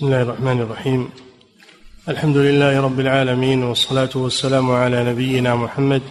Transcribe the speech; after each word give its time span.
بسم 0.00 0.06
الله 0.06 0.22
الرحمن 0.22 0.60
الرحيم. 0.60 1.10
الحمد 2.08 2.36
لله 2.36 2.80
رب 2.80 3.00
العالمين 3.00 3.62
والصلاة 3.62 4.10
والسلام 4.14 4.70
على 4.70 5.04
نبينا 5.04 5.54
محمد 5.54 6.02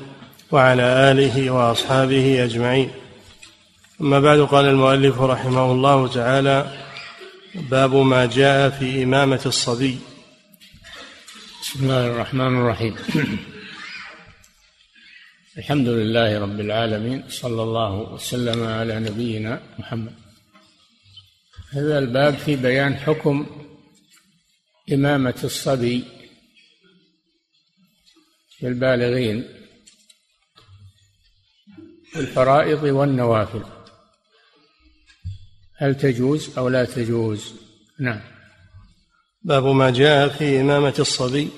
وعلى 0.52 1.12
آله 1.12 1.52
وأصحابه 1.52 2.44
أجمعين. 2.44 2.90
أما 4.02 4.20
بعد 4.20 4.40
قال 4.40 4.66
المؤلف 4.66 5.22
رحمه 5.22 5.72
الله 5.72 6.08
تعالى 6.08 6.78
باب 7.56 7.96
ما 7.96 8.26
جاء 8.26 8.70
في 8.70 9.04
إمامة 9.04 9.42
الصبي. 9.46 9.98
بسم 11.62 11.80
الله 11.84 12.08
الرحمن 12.08 12.62
الرحيم. 12.62 12.96
الحمد 15.58 15.88
لله 15.88 16.40
رب 16.40 16.60
العالمين 16.60 17.24
صلى 17.30 17.62
الله 17.64 17.94
وسلم 18.14 18.68
على 18.68 19.00
نبينا 19.00 19.62
محمد. 19.80 20.14
هذا 21.74 22.00
الباب 22.00 22.34
في 22.34 22.56
بيان 22.56 22.96
حكم 22.96 23.46
إمامة 24.94 25.36
الصبي 25.44 26.04
في 28.58 28.68
البالغين 28.68 29.44
الفرائض 32.16 32.84
والنوافل. 32.84 33.64
هل 35.78 35.98
تجوز 35.98 36.58
أو 36.58 36.70
لا 36.70 36.86
تجوز؟ 36.86 37.54
نعم. 38.00 38.22
باب 39.42 39.66
ما 39.66 39.90
جاء 39.90 40.28
في 40.28 40.62
إمامة 40.62 40.96
الصبي 41.00 41.50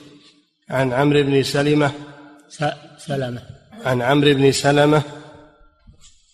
عن 0.69 0.93
عمرو 0.93 1.23
بن 1.23 1.43
سلمة. 1.43 1.91
سلمة. 2.97 3.41
عن 3.85 4.01
عمرو 4.01 4.33
بن 4.33 4.51
سلمة 4.51 5.03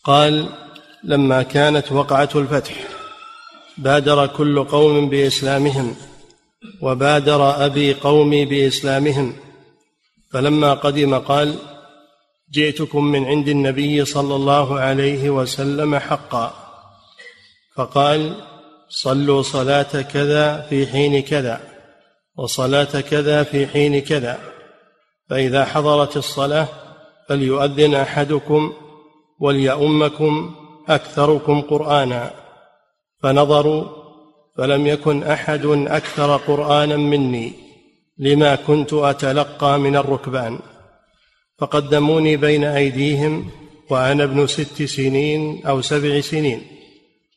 قال 0.04 0.50
لما 1.04 1.44
كانت 1.44 1.92
وقعة 1.92 2.30
الفتح 2.36 2.88
بادر 3.78 4.28
كل 4.28 4.64
قوم 4.64 5.10
بإسلامهم. 5.10 5.96
وبادر 6.82 7.66
أبي 7.66 7.94
قومي 7.94 8.46
بإسلامهم 8.46 9.34
فلما 10.32 10.74
قدم 10.74 11.18
قال 11.18 11.56
جئتكم 12.52 13.04
من 13.04 13.26
عند 13.26 13.48
النبي 13.48 14.06
صلى 14.06 14.36
الله 14.36 14.80
عليه 14.80 15.30
وسلم 15.30 15.98
حقا. 15.98 16.54
فقال 17.76 18.36
صلوا 18.90 19.42
صلاة 19.42 20.02
كذا 20.02 20.62
في 20.62 20.88
حين 20.88 21.22
كذا 21.22 21.62
وصلاة 22.38 23.02
كذا 23.02 23.44
في 23.44 23.68
حين 23.68 24.02
كذا. 24.02 24.40
فإذا 25.30 25.66
حضرت 25.66 26.18
الصلاة 26.18 26.68
فليؤذن 27.30 27.96
أحدكم 27.96 28.74
وليؤمكم 29.40 30.56
أكثركم 30.90 31.62
قرآنا. 31.62 32.34
فنظروا 33.24 33.97
فلم 34.58 34.88
يكن 34.88 35.24
أحد 35.24 35.66
أكثر 35.66 36.38
قرآنا 36.38 36.98
مني 36.98 37.54
لما 38.18 38.56
كنت 38.56 38.94
أتلقى 38.94 39.80
من 39.80 39.96
الركبان. 39.96 40.60
فقدموني 41.60 42.38
بين 42.38 42.64
أيديهم 42.64 43.50
وأنا 43.90 44.24
ابن 44.24 44.48
ست 44.48 44.84
سنين 44.84 45.66
أو 45.66 45.82
سبع 45.82 46.22
سنين 46.22 46.62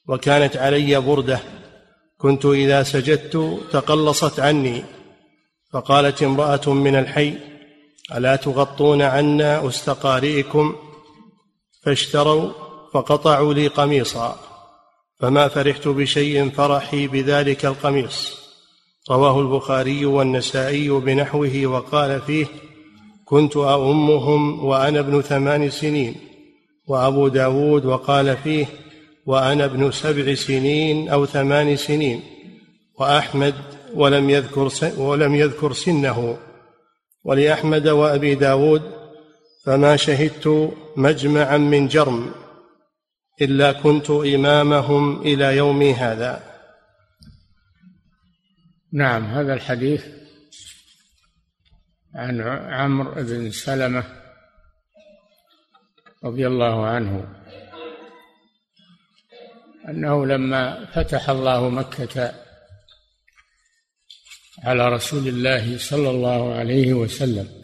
وكانت 0.09 0.57
علي 0.57 1.01
بردة. 1.01 1.41
كنت 2.19 2.47
إذا 2.47 2.83
سجدت 2.83 3.61
تقلصت 3.73 4.41
عني. 4.41 4.83
فقالت 5.73 6.23
امرأة 6.23 6.73
من 6.73 6.97
الحي 6.97 7.35
ألا 8.17 8.37
تغطون 8.37 9.03
عنا 9.03 9.69
أستقارئكم؟ 9.69 10.77
فاشتروا 11.83 12.51
فقطعوا 12.95 13.55
لي 13.55 13.67
قميصا. 13.67 14.50
فما 15.21 15.49
فرحت 15.49 15.89
بشيء 15.89 16.51
فرحي 16.51 17.07
بذلك 17.07 17.67
القميص. 17.67 18.41
رواه 19.11 19.41
البخاري 19.41 20.07
والنسائي 20.07 20.89
بنحوه 20.89 21.67
وقال 21.67 22.21
فيه 22.21 22.47
كنت 23.25 23.57
أؤمهم 23.57 24.65
وأنا 24.65 25.01
ابن 25.01 25.23
ثمان 25.23 25.71
سنين. 25.71 26.15
وأبو 26.86 27.29
داود 27.29 27.85
وقال 27.85 28.36
فيه 28.36 28.67
وأنا 29.27 29.64
ابن 29.64 29.91
سبع 29.91 30.35
سنين 30.35 31.09
أو 31.09 31.27
ثمان 31.27 31.77
سنين. 31.77 32.20
وأحمد 33.01 33.55
ولم 33.95 34.30
يذكر 34.30 34.69
ولم 34.98 35.35
يذكر 35.35 35.73
سنه. 35.73 36.36
ولأحمد 37.25 37.89
وأبي 37.89 38.35
داود 38.35 38.83
فما 39.64 39.97
شهدت 39.97 40.73
مجمعا 40.97 41.57
من 41.57 41.89
جرم. 41.89 42.30
إلا 43.40 43.73
كنت 43.73 44.11
إمامهم 44.11 45.23
إلى 45.23 45.56
يومي 45.56 45.95
هذا. 45.95 46.42
نعم 48.92 49.24
هذا 49.24 49.55
الحديث 49.55 50.05
عن 52.14 52.40
عمرو 52.73 53.14
بن 53.14 53.50
سلمة 53.50 54.05
رضي 56.24 56.46
الله 56.46 56.86
عنه 56.86 57.34
أنه 59.89 60.27
لما 60.27 60.86
فتح 60.86 61.30
الله 61.30 61.68
مكة 61.68 62.34
على 64.64 64.89
رسول 64.89 65.29
الله 65.29 65.79
صلى 65.79 66.11
الله 66.11 66.55
عليه 66.55 66.95
وسلم 66.95 67.62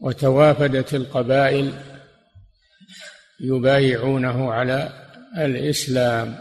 وتوافدت 0.00 0.94
القبائل 0.94 1.91
يبايعونه 3.40 4.52
على 4.52 4.92
الإسلام. 5.38 6.38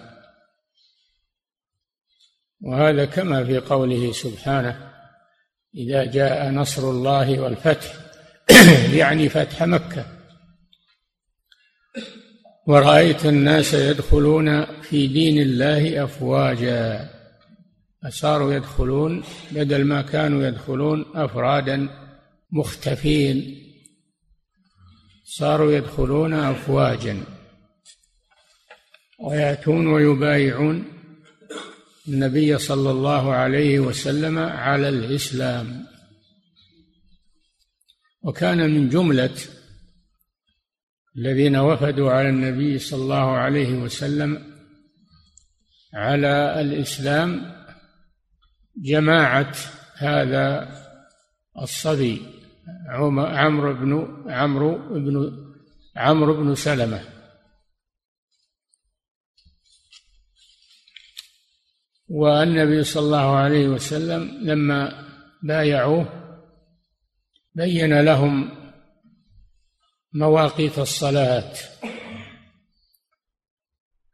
وهذا 2.61 3.05
كما 3.05 3.43
في 3.43 3.57
قوله 3.57 4.11
سبحانه 4.11 4.91
إذا 5.75 6.05
جاء 6.05 6.49
نصر 6.49 6.89
الله 6.89 7.39
والفتح 7.39 7.93
يعني 8.99 9.29
فتح 9.29 9.63
مكة. 9.63 10.05
ورأيت 12.67 13.25
الناس 13.25 13.73
يدخلون 13.73 14.65
في 14.81 15.07
دين 15.07 15.41
الله 15.41 16.03
أفواجا. 16.03 17.09
فصاروا 18.03 18.53
يدخلون 18.53 19.23
بدل 19.51 19.83
ما 19.85 20.01
كانوا 20.01 20.47
يدخلون 20.47 21.05
أفرادا 21.15 21.89
مختفين. 22.51 23.61
صاروا 25.33 25.71
يدخلون 25.71 26.33
أفواجا 26.33 27.23
ويأتون 29.19 29.87
ويبايعون 29.87 30.85
النبي 32.07 32.57
صلى 32.57 32.91
الله 32.91 33.33
عليه 33.33 33.79
وسلم 33.79 34.39
على 34.39 34.89
الإسلام. 34.89 35.87
وكان 38.23 38.69
من 38.69 38.89
جملة 38.89 39.37
الذين 41.17 41.55
وفدوا 41.55 42.11
على 42.11 42.29
النبي 42.29 42.79
صلى 42.79 43.01
الله 43.03 43.37
عليه 43.37 43.73
وسلم 43.73 44.57
على 45.93 46.61
الإسلام 46.61 47.55
جماعة 48.77 49.55
هذا 49.95 50.69
الصبي. 51.61 52.21
عمرو 52.91 53.73
بن 53.73 54.23
عمرو 54.27 54.77
بن 54.77 55.31
عمرو 55.95 56.33
بن 56.33 56.55
سلمة. 56.55 57.03
والنبي 62.07 62.83
صلى 62.83 63.03
الله 63.03 63.35
عليه 63.35 63.67
وسلم 63.67 64.39
لما 64.41 65.07
بايعوه 65.43 66.05
بين 67.55 68.01
لهم 68.01 68.49
مواقيت 70.13 70.79
الصلاة. 70.79 71.53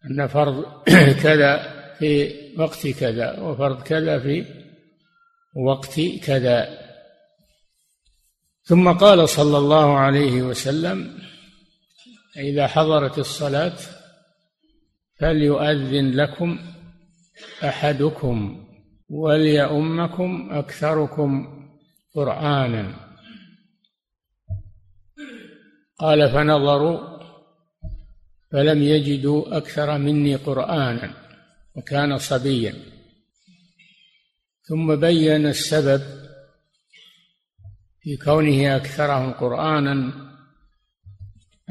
أن 0.05 0.27
فرض 0.27 0.83
كذا 1.23 1.77
في 1.99 2.33
وقت 2.57 2.87
كذا 2.87 3.39
وفرض 3.39 3.83
كذا 3.83 4.19
في 4.19 4.45
وقت 5.55 5.99
كذا. 6.23 6.86
ثم 8.67 8.91
قال 8.91 9.29
صلى 9.29 9.57
الله 9.57 9.97
عليه 9.97 10.41
وسلم 10.41 11.19
إذا 12.37 12.67
حضرت 12.67 13.19
الصلاة 13.19 13.77
فليؤذن 15.19 16.11
لكم 16.11 16.59
أحدكم 17.63 18.65
وليؤمكم 19.09 20.49
أكثركم 20.51 21.47
قرآنا. 22.15 23.07
قال 25.99 26.31
فنظروا 26.31 27.19
فلم 28.51 28.83
يجدوا 28.83 29.57
أكثر 29.57 29.97
مني 29.97 30.35
قرآنا 30.35 31.13
وكان 31.75 32.17
صبيا. 32.17 32.73
ثم 34.63 34.95
بين 34.95 35.45
السبب 35.45 36.26
في 38.07 38.17
كونه 38.17 38.75
أكثرهم 38.75 39.31
قرآنا 39.33 40.13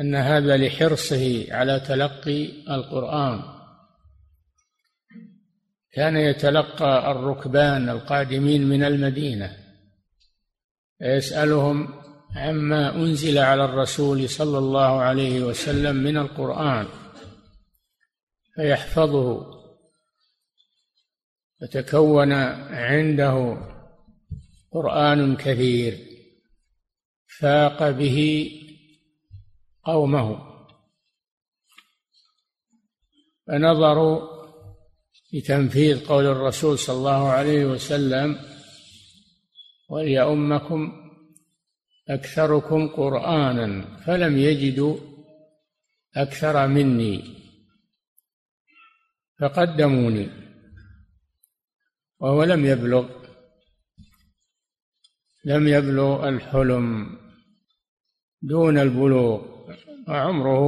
أن 0.01 0.15
هذا 0.15 0.57
لحرصه 0.57 1.47
على 1.51 1.81
تلقي 1.81 2.45
القرآن. 2.71 3.43
كان 5.93 6.17
يتلقى 6.17 7.11
الركبان 7.11 7.89
القادمين 7.89 8.69
من 8.69 8.85
المدينة 8.85 9.57
فيسألهم 10.99 11.89
عما 12.37 12.95
أنزل 12.95 13.39
على 13.39 13.65
الرسول 13.65 14.29
صلى 14.29 14.59
الله 14.59 15.01
عليه 15.01 15.41
وسلم 15.41 15.97
من 15.97 16.17
القرآن 16.17 16.87
فيحفظه 18.55 19.47
فتكون 21.61 22.33
عنده 22.73 23.59
قرآن 24.73 25.37
كثير 25.37 26.16
فاق 27.41 27.91
به 27.91 28.51
قومه. 29.83 30.57
فنظروا 33.47 34.37
لتنفيذ 35.33 36.07
قول 36.07 36.27
الرسول 36.27 36.79
صلى 36.79 36.97
الله 36.97 37.29
عليه 37.29 37.65
وسلم 37.65 38.39
وليؤمكم 39.89 40.93
أكثركم 42.09 42.89
قرآنا 42.89 43.97
فلم 44.07 44.39
يجدوا 44.39 44.97
أكثر 46.17 46.67
مني 46.67 47.25
فقدموني 49.41 50.29
وهو 52.19 52.45
لم 52.45 52.67
يبلغ 52.67 53.17
لم 55.45 55.69
يبلغ 55.69 56.29
الحلم. 56.29 57.19
دون 58.49 58.79
البلوغ. 58.79 59.41
وعمره 60.09 60.63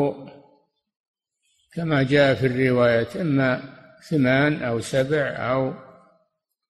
كما 1.75 2.03
جاء 2.03 2.35
في 2.35 2.47
الرواية 2.47 3.21
إما 3.21 3.63
ثمان 4.11 4.63
أو 4.63 4.81
سبع 4.81 5.37
أو 5.53 5.75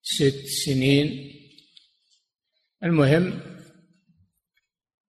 ست 0.03 0.47
سنين. 0.65 1.33
المهم 2.85 3.41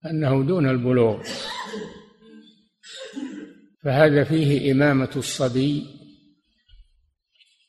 أنه 0.06 0.42
دون 0.44 0.68
البلوغ. 0.68 1.22
فهذا 3.84 4.24
فيه 4.24 4.72
إمامة 4.72 5.10
الصبي 5.16 5.86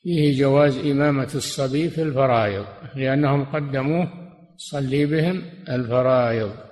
فيه 0.02 0.40
جواز 0.40 0.78
إمامة 0.78 1.30
الصبي 1.34 1.90
في 1.90 2.02
الفرائض 2.02 2.66
لأنهم 2.96 3.44
قدموه 3.44 4.08
صلي 4.56 5.06
بهم 5.06 5.36
الفرائض. 5.68 6.71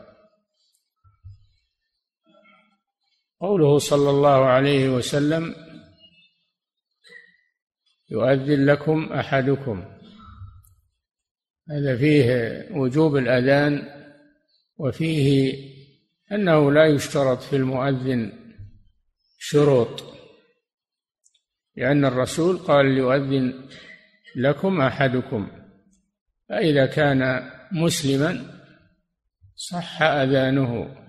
قوله 3.40 3.78
صلى 3.78 4.10
الله 4.10 4.44
عليه 4.44 4.88
وسلم 4.88 5.54
يؤذن 8.10 8.66
لكم 8.66 9.12
أحدكم. 9.12 9.84
هذا 11.70 11.96
فيه 11.96 12.68
وجوب 12.70 13.16
الأذان 13.16 13.88
وفيه 14.76 15.54
أنه 16.32 16.72
لا 16.72 16.86
يشترط 16.86 17.42
في 17.42 17.56
المؤذن 17.56 18.32
شروط 19.38 20.04
لأن 21.76 22.04
الرسول 22.04 22.58
قال 22.58 22.86
ليؤذن 22.86 23.68
لكم 24.36 24.80
أحدكم. 24.80 25.50
فإذا 26.48 26.86
كان 26.86 27.50
مسلما 27.72 28.60
صح 29.56 30.02
أذانه. 30.02 30.99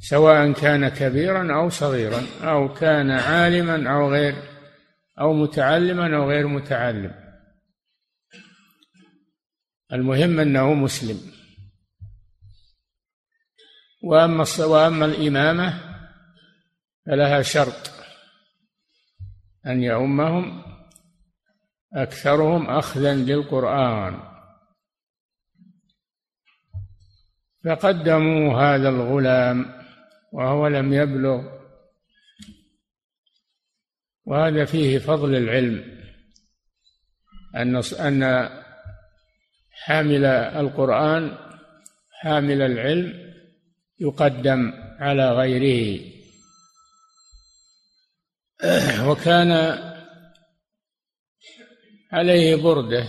سواء 0.00 0.52
كان 0.52 0.88
كبيرا 0.88 1.54
أو 1.54 1.68
صغيرا 1.68 2.22
أو 2.42 2.74
كان 2.74 3.10
عالما 3.10 3.92
أو 3.92 4.10
غير 4.10 4.34
أو 5.20 5.32
متعلما 5.32 6.16
أو 6.16 6.30
غير 6.30 6.46
متعلم. 6.46 7.14
المهم 9.92 10.40
أنه 10.40 10.74
مسلم. 10.74 11.20
وأما 14.02 14.44
وأما 14.58 15.04
الإمامة 15.04 15.80
فلها 17.06 17.42
شرط 17.42 17.90
أن 19.66 19.82
يؤمهم 19.82 20.62
أكثرهم 21.94 22.70
أخذا 22.70 23.14
للقرآن. 23.14 24.20
فقدموا 27.64 28.60
هذا 28.62 28.88
الغلام 28.88 29.75
وهو 30.36 30.66
لم 30.66 30.92
يبلغ. 30.92 31.56
وهذا 34.24 34.64
فيه 34.64 34.98
فضل 34.98 35.36
العلم 35.36 36.02
أن 37.56 37.76
أن 38.00 38.50
حامل 39.70 40.24
القرآن 40.24 41.38
حامل 42.10 42.62
العلم 42.62 43.34
يقدم 43.98 44.72
على 44.98 45.32
غيره. 45.32 46.00
وكان 49.08 49.50
عليه 52.12 52.56
برده 52.56 53.08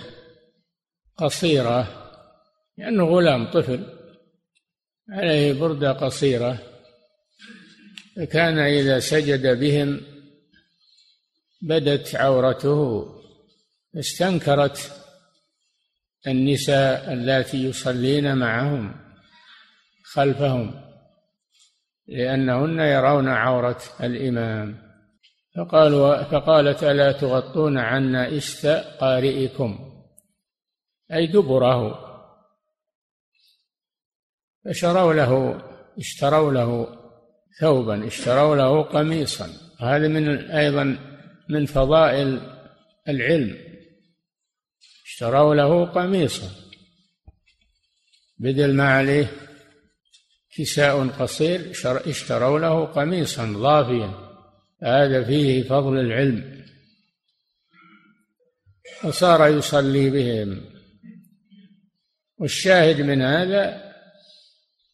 قصيرة 1.17 1.87
لأنه 2.77 3.03
غلام 3.03 3.51
طفل 3.51 3.97
عليه 5.09 5.53
برده 5.59 5.91
قصيرة. 5.91 6.76
فكان 8.17 8.59
إذا 8.59 8.99
سجد 8.99 9.59
بهم 9.59 10.01
بدت 11.61 12.15
عورته 12.15 13.05
استنكرت 13.95 14.91
النساء 16.27 17.13
اللاتي 17.13 17.57
يصلين 17.57 18.37
معهم 18.37 18.95
خلفهم 20.03 20.81
لأنهن 22.07 22.79
يرون 22.79 23.27
عورة 23.27 23.81
الإمام. 24.03 24.87
فقالوا 25.55 26.23
فقالت 26.23 26.83
ألا 26.83 27.11
تغطون 27.11 27.77
عنا 27.77 28.37
إست 28.37 28.65
قارئكم؟ 28.99 29.79
أي 31.13 31.27
دبره. 31.27 32.07
فشروا 34.65 35.13
له 35.13 35.61
اشتروا 35.97 36.51
له 36.51 36.97
ثوبا 37.59 38.07
اشتروا 38.07 38.55
له 38.55 38.83
قميصا. 38.83 39.49
هذا 39.79 40.07
من 40.07 40.51
أيضا 40.51 40.97
من 41.49 41.65
فضائل 41.65 42.41
العلم. 43.09 43.57
اشتروا 45.05 45.55
له 45.55 45.85
قميصا. 45.85 46.51
بدل 48.39 48.73
ما 48.73 48.89
عليه 48.89 49.31
كساء 50.57 51.07
قصير 51.07 51.71
اشتروا 51.85 52.59
له 52.59 52.85
قميصا 52.85 53.53
ضافيا. 53.53 54.13
هذا 54.83 55.23
فيه 55.23 55.63
فضل 55.63 55.99
العلم. 55.99 56.65
وصار 59.03 59.47
يصلي 59.47 60.09
بهم. 60.09 60.61
والشاهد 62.37 63.01
من 63.01 63.21
هذا 63.21 63.93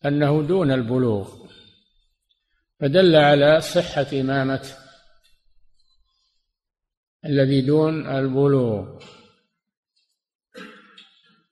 أنه 0.05 0.43
دون 0.43 0.71
البلوغ. 0.71 1.42
فدل 2.83 3.15
على 3.15 3.61
صحة 3.61 4.07
إمامة 4.13 4.61
الذي 7.25 7.61
دون 7.61 8.07
البلوغ. 8.07 9.03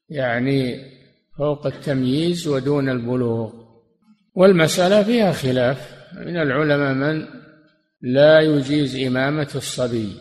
يعني 0.10 0.92
فوق 1.38 1.66
التمييز 1.66 2.48
ودون 2.48 2.90
البلوغ. 2.90 3.54
والمسألة 4.34 5.04
فيها 5.04 5.32
خلاف. 5.32 6.08
من 6.14 6.38
العلماء 6.38 6.94
من 6.94 7.28
لا 8.02 8.40
يجيز 8.42 8.96
إمامة 9.08 9.52
الصبي 9.56 10.16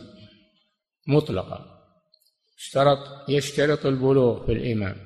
مطلقا. 1.06 1.82
اشترط 2.58 3.28
يشترط 3.28 3.86
البلوغ 3.86 4.46
في 4.46 4.52
الإمام. 4.52 4.96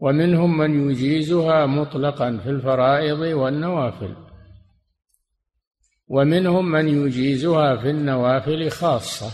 ومنهم 0.00 0.58
من 0.58 0.90
يجيزها 0.90 1.66
مطلقا 1.66 2.36
في 2.36 2.50
الفرائض 2.50 3.18
والنوافل. 3.18 4.23
ومنهم 6.08 6.70
من 6.70 6.88
يجيزها 6.88 7.76
في 7.76 7.90
النوافل 7.90 8.70
خاصة 8.70 9.32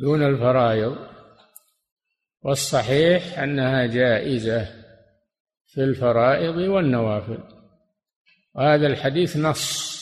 دون 0.00 0.22
الفرائض. 0.22 0.96
والصحيح 2.42 3.38
أنها 3.38 3.86
جائزة 3.86 4.68
في 5.66 5.84
الفرائض 5.84 6.56
والنوافل. 6.56 7.38
وهذا 8.54 8.86
الحديث 8.86 9.36
نص 9.36 10.00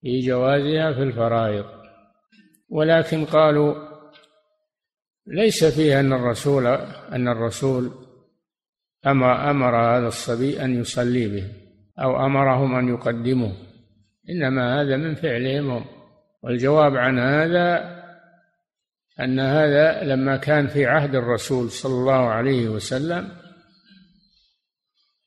في 0.00 0.20
جوازها 0.20 0.92
في 0.92 1.02
الفرائض. 1.02 1.64
ولكن 2.68 3.24
قالوا 3.24 3.74
ليس 5.26 5.64
فيه 5.64 6.00
أن 6.00 6.12
الرسول 6.12 6.66
أن 7.12 7.28
الرسول 7.28 7.90
أمر 9.06 9.50
أمر 9.50 9.76
هذا 9.76 10.08
الصبي 10.08 10.64
أن 10.64 10.80
يصلي 10.80 11.28
به 11.28 11.48
أو 11.98 12.26
أمرهم 12.26 12.74
أن 12.74 12.88
يقدموه 12.88 13.52
إنما 14.30 14.80
هذا 14.80 14.96
من 14.96 15.14
فعلهم 15.14 15.70
هم 15.70 15.84
والجواب 16.42 16.96
عن 16.96 17.18
هذا 17.18 17.94
أن 19.20 19.40
هذا 19.40 20.04
لما 20.04 20.36
كان 20.36 20.66
في 20.66 20.86
عهد 20.86 21.14
الرسول 21.14 21.70
صلى 21.70 21.92
الله 21.92 22.28
عليه 22.28 22.68
وسلم 22.68 23.28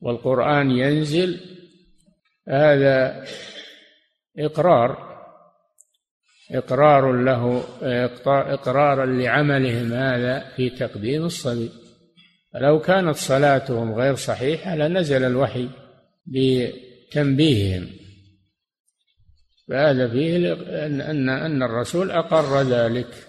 والقرآن 0.01 0.71
ينزل 0.71 1.39
هذا 2.47 3.23
إقرار 4.39 5.07
إقرار 6.51 7.11
له 7.11 7.63
إقرارا 8.25 9.05
لعملهم 9.05 9.93
هذا 9.93 10.49
في 10.55 10.69
تقديم 10.69 11.25
الصبي. 11.25 11.69
فلو 12.53 12.79
كانت 12.79 13.15
صلاتهم 13.15 13.93
غير 13.93 14.15
صحيحة 14.15 14.75
لنزل 14.75 15.23
الوحي 15.23 15.69
بتنبيههم. 16.25 17.89
فهذا 19.67 20.09
فيه 20.09 20.53
أن 20.85 21.29
أن 21.29 21.63
الرسول 21.63 22.11
أقر 22.11 22.61
ذلك. 22.61 23.27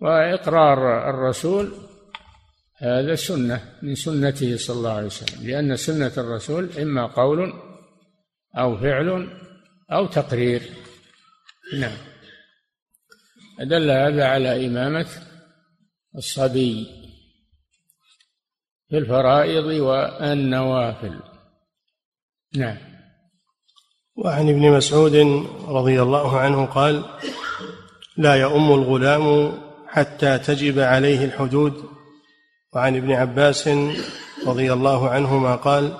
وإقرار 0.00 1.10
الرسول 1.10 1.72
هذا 2.76 3.14
سنة 3.14 3.78
من 3.82 3.94
سنته 3.94 4.56
صلى 4.56 4.76
الله 4.76 4.92
عليه 4.92 5.06
وسلم 5.06 5.46
لأن 5.46 5.76
سنة 5.76 6.12
الرسول 6.18 6.78
إما 6.78 7.06
قول 7.06 7.52
أو 8.58 8.76
فعل 8.76 9.28
أو 9.92 10.06
تقرير. 10.06 10.62
نعم. 11.78 11.96
أدل 13.60 13.90
هذا 13.90 14.24
على 14.24 14.66
إمامة 14.66 15.06
الصبي 16.16 16.86
في 18.88 18.98
الفرائض 18.98 19.64
والنوافل 19.64 21.20
نعم. 22.56 22.93
وعن 24.16 24.48
ابن 24.48 24.70
مسعود 24.70 25.46
رضي 25.68 26.02
الله 26.02 26.38
عنه 26.38 26.66
قال 26.66 27.04
لا 28.16 28.34
يؤم 28.34 28.72
الغلام 28.72 29.52
حتى 29.88 30.38
تجب 30.38 30.78
عليه 30.78 31.24
الحدود. 31.24 31.84
وعن 32.74 32.96
ابن 32.96 33.12
عباس 33.12 33.68
رضي 34.46 34.72
الله 34.72 35.10
عنهما 35.10 35.56
قال 35.56 35.96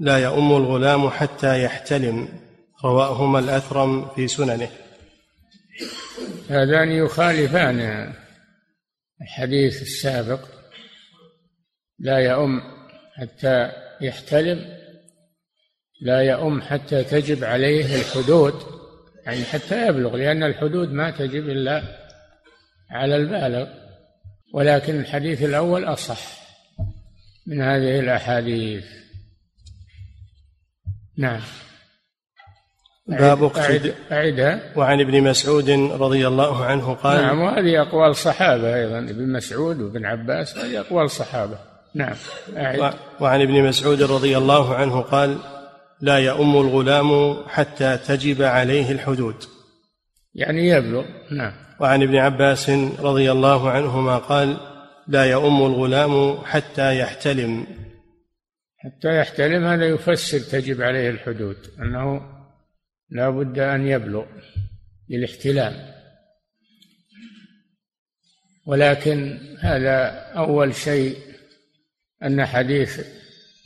لا 0.00 0.18
يؤم 0.18 0.56
الغلام 0.56 1.10
حتى 1.10 1.62
يحتلم. 1.62 2.28
رواهما 2.84 3.38
الأثرم 3.38 4.08
في 4.08 4.28
سننه. 4.28 4.70
هذان 6.48 6.88
يخالفان 6.88 8.12
الحديث 9.22 9.82
السابق 9.82 10.40
لا 11.98 12.18
يؤم 12.18 12.60
حتى 13.16 13.70
يحتلم 14.00 14.77
لا 16.00 16.20
يؤم 16.20 16.60
حتى 16.60 17.04
تجب 17.04 17.44
عليه 17.44 17.96
الحدود 17.96 18.54
يعني 19.26 19.44
حتى 19.44 19.86
يبلغ 19.86 20.16
لأن 20.16 20.42
الحدود 20.42 20.92
ما 20.92 21.10
تجب 21.10 21.48
إلا 21.48 21.82
على 22.90 23.16
البالغ. 23.16 23.66
ولكن 24.54 25.00
الحديث 25.00 25.42
الأول 25.42 25.84
أصح 25.84 26.20
من 27.46 27.62
هذه 27.62 28.00
الأحاديث. 28.00 28.84
نعم. 31.18 31.40
باب 33.06 33.56
أعد 33.56 33.94
أعدها 34.12 34.60
وعن 34.76 35.00
ابن 35.00 35.22
مسعود 35.22 35.70
رضي 35.70 36.28
الله 36.28 36.64
عنه 36.64 36.94
قال 36.94 37.22
نعم 37.22 37.40
وهذه 37.40 37.82
أقوال 37.82 38.16
صحابة 38.16 38.76
أيضا 38.76 38.98
ابن 38.98 39.32
مسعود 39.32 39.80
وابن 39.80 40.06
عباس 40.06 40.58
هذه 40.58 40.80
أقوال 40.80 41.10
صحابة. 41.10 41.58
نعم 41.94 42.16
أعد 42.56 42.94
وعن 43.20 43.40
ابن 43.40 43.62
مسعود 43.62 44.02
رضي 44.02 44.38
الله 44.38 44.74
عنه 44.74 45.00
قال 45.00 45.38
لا 46.00 46.18
يؤم 46.18 46.56
الغلام 46.56 47.42
حتى 47.48 47.96
تجب 47.96 48.42
عليه 48.42 48.92
الحدود. 48.92 49.44
يعني 50.34 50.68
يبلغ 50.68 51.04
نعم. 51.30 51.52
وعن 51.80 52.02
ابن 52.02 52.16
عباس 52.16 52.70
رضي 53.00 53.32
الله 53.32 53.70
عنهما 53.70 54.18
قال 54.18 54.56
لا 55.08 55.24
يؤم 55.24 55.66
الغلام 55.66 56.44
حتى 56.44 56.98
يحتلم. 56.98 57.66
حتى 58.78 59.18
يحتلم 59.18 59.64
هذا 59.64 59.86
يفسر 59.88 60.38
تجب 60.38 60.82
عليه 60.82 61.10
الحدود 61.10 61.56
أنه 61.82 62.20
لا 63.10 63.30
بد 63.30 63.58
أن 63.58 63.86
يبلغ 63.86 64.24
للاحتلام. 65.08 65.74
ولكن 68.66 69.38
هذا 69.60 70.08
أول 70.36 70.74
شيء 70.74 71.16
أن 72.22 72.46
حديث 72.46 73.06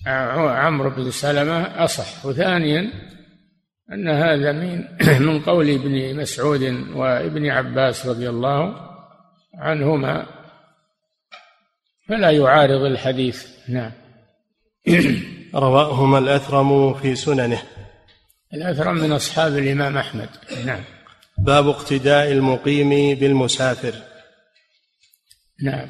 عمرو 0.06 0.90
بن 0.90 1.10
سلمة 1.10 1.84
أصح. 1.84 2.26
وثانيا 2.26 2.92
أن 3.92 4.08
هذا 4.08 4.52
من 4.52 4.84
من 5.26 5.40
قول 5.40 5.70
ابن 5.70 6.16
مسعود 6.16 6.62
وابن 6.94 7.50
عباس 7.50 8.06
رضي 8.06 8.28
الله 8.28 8.76
عنهما. 9.54 10.26
فلا 12.08 12.30
يعارض 12.30 12.80
الحديث. 12.80 13.46
نعم. 13.68 13.92
رواهما 15.54 16.18
الأثرم 16.18 16.94
في 16.94 17.14
سننه. 17.14 17.62
الأثرم 18.54 18.94
من 18.94 19.12
أصحاب 19.12 19.58
الإمام 19.58 19.98
أحمد. 19.98 20.28
نعم. 20.64 20.80
باب 21.38 21.68
اقتداء 21.68 22.32
المقيم 22.32 23.18
بالمسافر. 23.18 23.94
نعم. 25.62 25.88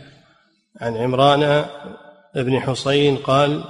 عن 0.80 0.96
عمران 0.96 1.64
بن 2.34 2.60
حصين 2.60 3.16
قال 3.16 3.64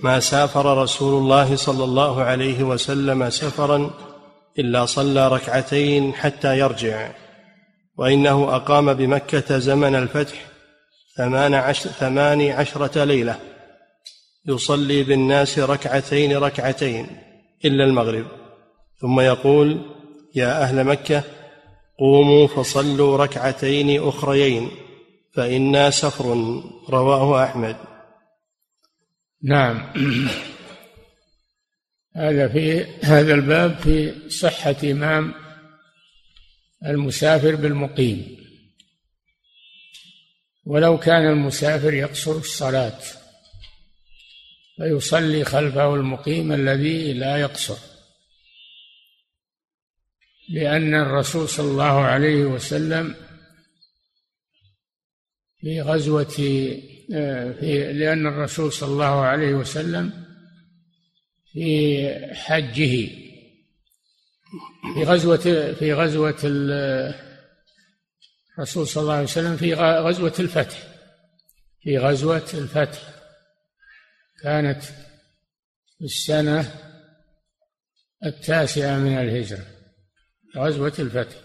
ما 0.00 0.20
سافر 0.20 0.82
رسول 0.82 1.22
الله 1.22 1.56
صلى 1.56 1.84
الله 1.84 2.22
عليه 2.22 2.62
وسلم 2.62 3.30
سفرا 3.30 3.90
إلا 4.58 4.86
صلى 4.86 5.28
ركعتين 5.28 6.14
حتى 6.14 6.58
يرجع 6.58 7.10
وإنه 7.98 8.56
أقام 8.56 8.94
بمكة 8.94 9.58
زمن 9.58 9.94
الفتح 9.94 10.44
ثمان 11.16 11.54
عشر 11.54 11.90
ثمان 11.90 12.50
عشرة 12.50 13.04
ليلة 13.04 13.38
يصلي 14.46 15.02
بالناس 15.02 15.58
ركعتين 15.58 16.36
ركعتين 16.36 17.06
إلا 17.64 17.84
المغرب. 17.84 18.26
ثم 19.00 19.20
يقول 19.20 19.80
يا 20.34 20.62
أهل 20.62 20.84
مكة 20.84 21.22
قوموا 21.98 22.46
فصلوا 22.46 23.16
ركعتين 23.16 24.02
أخريين 24.08 24.68
فإنا 25.34 25.90
سفر. 25.90 26.32
رواه 26.90 27.44
أحمد. 27.44 27.76
نعم. 29.42 29.92
هذا 32.16 32.48
في 32.48 32.84
هذا 33.02 33.34
الباب 33.34 33.78
في 33.78 34.30
صحة 34.30 34.76
إمام 34.84 35.34
المسافر 36.86 37.54
بالمقيم. 37.54 38.42
ولو 40.64 40.98
كان 40.98 41.26
المسافر 41.26 41.94
يقصر 41.94 42.32
الصلاة 42.32 42.98
فيصلي 44.76 45.44
خلفه 45.44 45.94
المقيم 45.94 46.52
الذي 46.52 47.12
لا 47.12 47.36
يقصر. 47.36 47.78
لأن 50.48 50.94
الرسول 50.94 51.48
صلى 51.48 51.70
الله 51.70 52.00
عليه 52.00 52.44
وسلم 52.44 53.14
في 55.60 55.80
غزوة 55.80 56.36
لأن 57.12 58.26
الرسول 58.26 58.72
صلى 58.72 58.92
الله 58.92 59.20
عليه 59.20 59.54
وسلم 59.54 60.24
في 61.52 62.34
حجه. 62.34 63.22
في 64.94 65.04
غزوة 65.04 65.72
في 65.72 65.92
غزوة 65.92 66.40
الرسول 68.58 68.86
صلى 68.86 69.02
الله 69.02 69.12
عليه 69.12 69.22
وسلم 69.22 69.56
في 69.56 69.74
غزوة 69.74 70.34
الفتح. 70.40 70.78
في 71.80 71.98
غزوة 71.98 72.48
الفتح. 72.54 73.02
كانت 74.42 74.82
في 75.98 76.04
السنة 76.04 76.74
التاسعة 78.26 78.98
من 78.98 79.18
الهجرة. 79.18 79.66
غزوة 80.56 80.94
الفتح. 80.98 81.36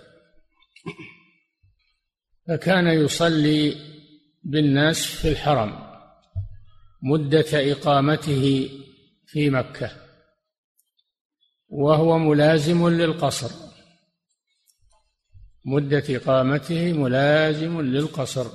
فكان 2.48 2.88
يصلي 2.88 3.97
بالناس 4.50 5.06
في 5.06 5.30
الحرم 5.30 5.88
مدة 7.01 7.46
إقامته 7.54 8.70
في 9.25 9.50
مكة 9.50 9.92
وهو 11.70 12.18
ملازم 12.18 12.89
للقصر. 12.89 13.51
مدة 15.66 16.04
إقامته 16.10 16.94
ملازم 16.94 17.82
للقصر. 17.82 18.48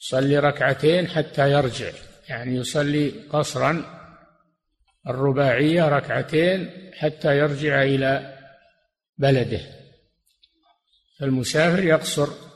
يصلي 0.00 0.38
ركعتين 0.38 1.08
حتى 1.08 1.52
يرجع 1.52 1.92
يعني 2.28 2.56
يصلي 2.56 3.10
قصرا 3.10 3.98
الرباعية 5.08 5.88
ركعتين 5.88 6.70
حتى 6.94 7.38
يرجع 7.38 7.82
إلى 7.82 8.38
بلده. 9.18 9.60
فالمسافر 11.18 11.84
يقصر 11.84 12.47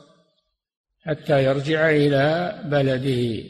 حتى 1.05 1.43
يرجع 1.43 1.89
إلى 1.89 2.59
بلده. 2.65 3.49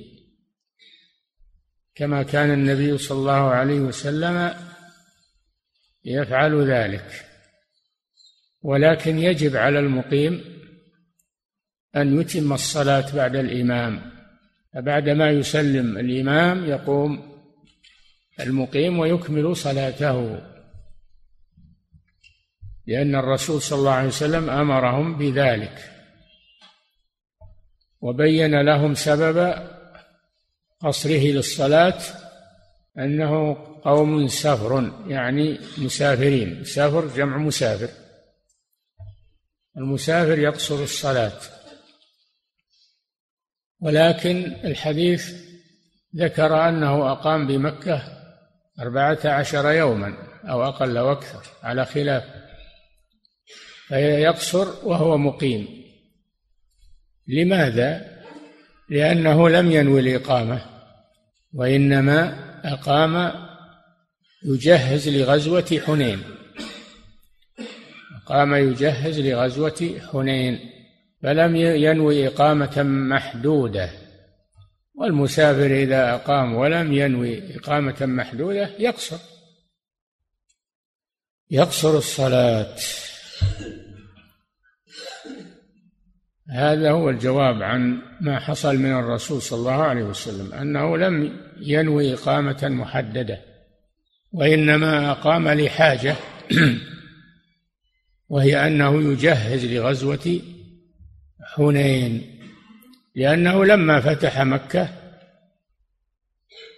كما 1.96 2.24
كان 2.24 2.52
النبي 2.52 2.98
صلى 2.98 3.18
الله 3.18 3.50
عليه 3.50 3.80
وسلم 3.80 4.54
يفعل 6.06 6.72
ذلك. 6.72 7.26
ولكن 8.62 9.20
يجب 9.20 9.56
على 9.56 9.80
المقيم 9.80 10.44
أن 11.96 12.22
يتم 12.22 12.54
الصلاة 12.54 13.16
بعد 13.16 13.36
الإمام. 13.36 14.12
فبعدما 14.74 15.30
يسلم 15.30 15.98
الإمام 15.98 16.66
يقوم 16.66 17.34
المقيم 18.40 19.00
ويكمل 19.00 19.56
صلاته. 19.56 20.42
لأن 22.88 23.16
الرسول 23.16 23.62
صلى 23.62 23.80
الله 23.80 23.92
عليه 23.92 24.08
وسلم 24.08 24.50
أمرهم 24.50 25.18
بذلك. 25.18 25.93
وبين 28.04 28.62
لهم 28.62 28.96
سبب 28.96 29.56
قصره 30.80 31.32
للصلاة 31.32 32.00
أنه 32.98 33.54
قوم 33.84 34.28
سفر 34.28 34.92
يعني 35.08 35.60
مسافرين. 35.78 36.64
سفر 36.64 37.08
جمع 37.08 37.38
مسافر. 37.38 37.90
المسافر 39.78 40.40
يقصر 40.40 40.84
الصلاة. 40.84 41.40
ولكن 43.80 44.56
الحديث 44.64 45.34
ذكر 46.16 46.70
أنه 46.70 47.12
أقام 47.12 47.48
بمكة 47.48 48.04
أربعة 48.80 49.20
عشر 49.26 49.72
يوما 49.72 50.18
أو 50.50 50.64
أقل 50.64 50.98
أو 50.98 51.12
أكثر 51.12 51.44
على 51.64 51.86
خلاف. 51.86 52.24
فيقصر 53.88 54.88
وهو 54.88 55.18
مقيم. 55.18 55.83
لماذا؟ 57.28 58.14
لأنه 58.90 59.50
لم 59.50 59.72
ينوي 59.72 60.00
الإقامة 60.00 60.66
وإنما 61.54 62.44
أقام 62.64 63.32
يجهز 64.46 65.10
لغزوة 65.10 65.82
حنين. 65.86 66.24
قام 68.26 68.54
يجهز 68.54 69.20
لغزوة 69.20 70.00
حنين 70.12 70.60
فلم 71.24 71.56
ينوي 71.56 72.28
إقامة 72.28 72.84
محدودة. 72.84 73.90
والمسافر 74.96 75.66
إذا 75.66 76.14
أقام 76.14 76.56
ولم 76.56 76.94
ينوي 76.94 77.58
إقامة 77.58 78.06
محدودة 78.06 78.70
يقصر. 78.80 79.18
يقصر 81.52 81.98
الصلاة. 81.98 82.76
هذا 86.54 86.92
هو 86.92 87.10
الجواب 87.10 87.64
عن 87.64 88.02
ما 88.22 88.40
حصل 88.40 88.78
من 88.78 88.92
الرسول 88.92 89.42
صلى 89.42 89.60
الله 89.60 89.84
عليه 89.84 90.04
وسلم 90.04 90.54
أنه 90.54 90.98
لم 90.98 91.40
ينوي 91.60 92.14
إقامة 92.14 92.68
محددة 92.70 93.42
وإنما 94.32 95.12
أقام 95.12 95.48
لحاجة 95.48 96.16
وهي 98.30 98.68
أنه 98.68 99.12
يجهز 99.12 99.66
لغزوة 99.66 100.40
حنين 101.56 102.40
لأنه 103.16 103.66
لما 103.66 104.02
فتح 104.02 104.42
مكة 104.42 104.90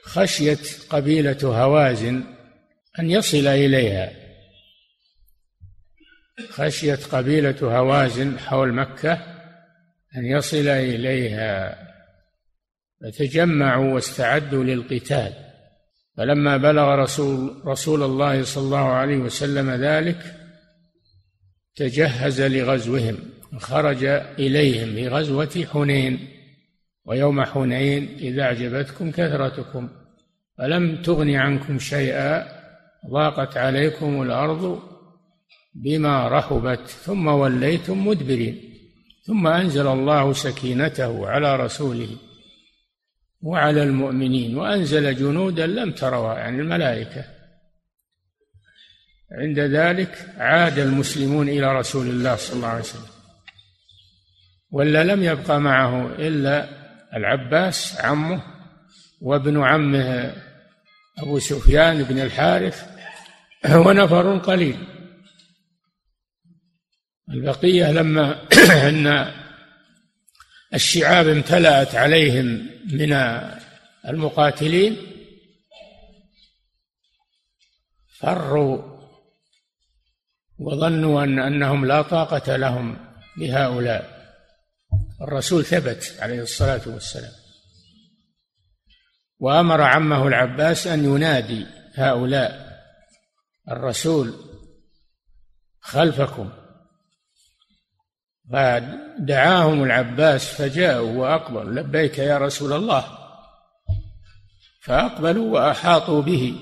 خشيت 0.04 0.80
قبيلة 0.90 1.38
هوازن 1.44 2.24
أن 3.00 3.12
يصل 3.12 3.48
إليها. 3.48 4.12
خشيت 6.50 7.04
قبيلة 7.04 7.56
هوازن 7.62 8.40
حول 8.40 8.74
مكة 8.74 9.35
أن 10.18 10.26
يصل 10.26 10.68
إليها 10.68 11.78
فتجمعوا 13.02 13.94
واستعدوا 13.94 14.64
للقتال. 14.64 15.34
فلما 16.18 16.58
بلغ 16.58 16.96
رسول 16.96 17.62
رسول 17.66 18.04
الله 18.04 18.44
صلى 18.44 18.64
الله 18.64 18.88
عليه 18.88 19.18
وسلم 19.18 19.72
ذلك 19.72 20.36
تجهز 21.76 22.42
لغزوهم 22.42 23.18
خرج 23.58 24.04
إليهم 24.40 24.90
لغزوة 24.90 25.66
حنين. 25.74 26.28
ويوم 27.06 27.44
حنين 27.44 28.18
إذا 28.20 28.42
أعجبتكم 28.44 29.12
كثرتكم. 29.12 29.90
فلم 30.58 31.02
تغن 31.02 31.36
عنكم 31.36 31.80
شيئا 31.80 32.48
ضاقت 33.12 33.58
عليكم 33.58 34.22
الأرض 34.22 34.80
بما 35.76 36.28
رحبت 36.28 36.88
ثم 36.88 37.28
وليتم 37.28 38.08
مدبرين. 38.08 38.75
ثم 39.28 39.48
أنزل 39.48 39.88
الله 39.88 40.34
سكينته 40.34 41.28
على 41.28 41.56
رسوله 41.56 42.18
وعلى 43.42 43.84
المؤمنين 43.84 44.58
وأنزل 44.58 45.16
جنودا 45.16 45.68
لم 45.68 45.92
تروا 45.92 46.34
يعني 46.34 46.62
الملائكة. 46.62 47.26
عند 49.32 49.60
ذلك 49.60 50.26
عاد 50.38 50.80
المسلمون 50.80 51.50
إلى 51.50 51.80
رسول 51.80 52.08
الله 52.08 52.36
صلى 52.36 52.56
الله 52.56 52.68
عليه 52.68 52.80
وسلم. 52.80 53.16
ولا 54.72 55.04
لم 55.04 55.24
يبقى 55.24 55.62
معه 55.62 56.06
إلا 56.06 56.70
العباس 57.16 58.02
عمه 58.02 58.42
وابن 59.22 59.64
عمه 59.64 60.34
أبو 61.18 61.40
سفيان 61.40 62.04
بن 62.04 62.20
الحارث 62.20 62.84
ونفر 63.76 64.38
قليل. 64.38 64.95
البقية 67.30 67.92
لما 67.92 68.48
أن 68.90 69.32
الشعاب 70.74 71.28
امتلأت 71.28 71.96
عليهم 71.96 72.70
من 72.92 73.14
المقاتلين 74.08 74.98
فروا 78.20 78.96
وظنوا 80.60 81.24
أن 81.24 81.40
أنهم 81.40 81.86
لا 81.86 82.02
طاقة 82.02 82.56
لهم 82.56 82.98
بهؤلاء 83.38 84.16
الرسول 85.22 85.66
ثبت 85.66 86.16
عليه 86.20 86.42
الصلاة 86.42 86.82
والسلام. 86.86 87.32
وأمر 89.40 89.82
عمه 89.82 90.28
العباس 90.28 90.88
أن 90.88 91.06
ينادي 91.06 91.66
هؤلاء 91.96 92.82
الرسول 93.72 94.34
خلفكم. 95.82 96.65
فدعاهم 98.52 99.84
العباس 99.84 100.46
فجاءوا 100.46 101.12
وأقبلوا 101.12 101.82
لبيك 101.82 102.18
يا 102.18 102.38
رسول 102.38 102.74
الله. 102.74 103.06
فأقبلوا 104.82 105.54
وأحاطوا 105.54 106.22
به. 106.22 106.56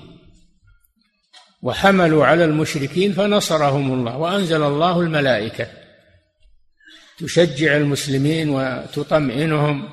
وحملوا 1.62 2.26
على 2.26 2.44
المشركين 2.44 3.12
فنصرهم 3.12 3.92
الله 3.92 4.16
وأنزل 4.16 4.62
الله 4.62 5.00
الملائكة. 5.00 5.66
تشجع 7.18 7.76
المسلمين 7.76 8.48
وتطمئنهم. 8.48 9.88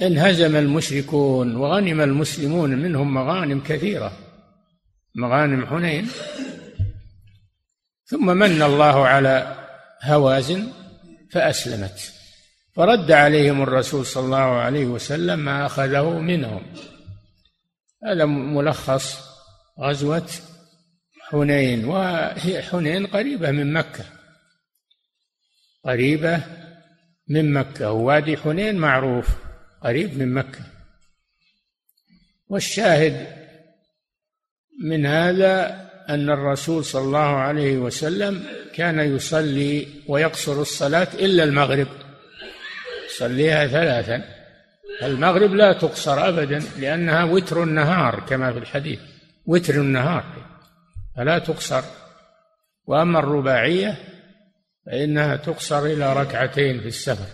فانهزم 0.00 0.56
المشركون 0.56 1.56
وغنم 1.56 2.00
المسلمون 2.00 2.70
منهم 2.70 3.14
مغانم 3.14 3.60
كثيرة. 3.60 4.12
مغانم 5.14 5.66
حنين. 5.66 6.08
ثم 8.06 8.26
من 8.36 8.62
الله 8.62 9.06
على 9.06 9.56
هوازن 10.02 10.72
فأسلمت. 11.30 12.12
فرد 12.76 13.10
عليهم 13.10 13.62
الرسول 13.62 14.06
صلى 14.06 14.24
الله 14.24 14.36
عليه 14.36 14.84
وسلم 14.84 15.38
ما 15.38 15.66
أخذه 15.66 16.10
منهم. 16.18 16.62
هذا 18.04 18.24
ملخص 18.24 19.18
غزوة 19.80 20.30
حنين 21.20 21.84
وهي 21.84 22.62
حنين 22.62 23.06
قريبة 23.06 23.50
من 23.50 23.72
مكة. 23.72 24.04
قريبة 25.84 26.40
من 27.28 27.52
مكة. 27.52 27.92
ووادي 27.92 28.36
حنين 28.36 28.76
معروف 28.76 29.28
قريب 29.82 30.18
من 30.18 30.34
مكة. 30.34 30.60
والشاهد 32.48 33.26
من 34.84 35.06
هذا 35.06 35.83
أن 36.08 36.30
الرسول 36.30 36.84
صلى 36.84 37.02
الله 37.02 37.18
عليه 37.18 37.76
وسلم 37.76 38.46
كان 38.74 39.16
يصلي 39.16 39.86
ويقصر 40.08 40.60
الصلاة 40.60 41.08
إلا 41.14 41.44
المغرب. 41.44 41.88
يصليها 43.06 43.66
ثلاثا. 43.66 44.24
المغرب 45.02 45.54
لا 45.54 45.72
تقصر 45.72 46.28
أبدا 46.28 46.58
لأنها 46.78 47.24
وتر 47.24 47.62
النهار 47.62 48.20
كما 48.20 48.52
في 48.52 48.58
الحديث. 48.58 49.00
وتر 49.46 49.74
النهار 49.74 50.24
فلا 51.16 51.38
تقصر. 51.38 51.82
وأما 52.86 53.18
الرباعية 53.18 53.98
فإنها 54.86 55.36
تقصر 55.36 55.84
إلى 55.84 56.12
ركعتين 56.12 56.80
في 56.80 56.86
السفر. 56.86 57.28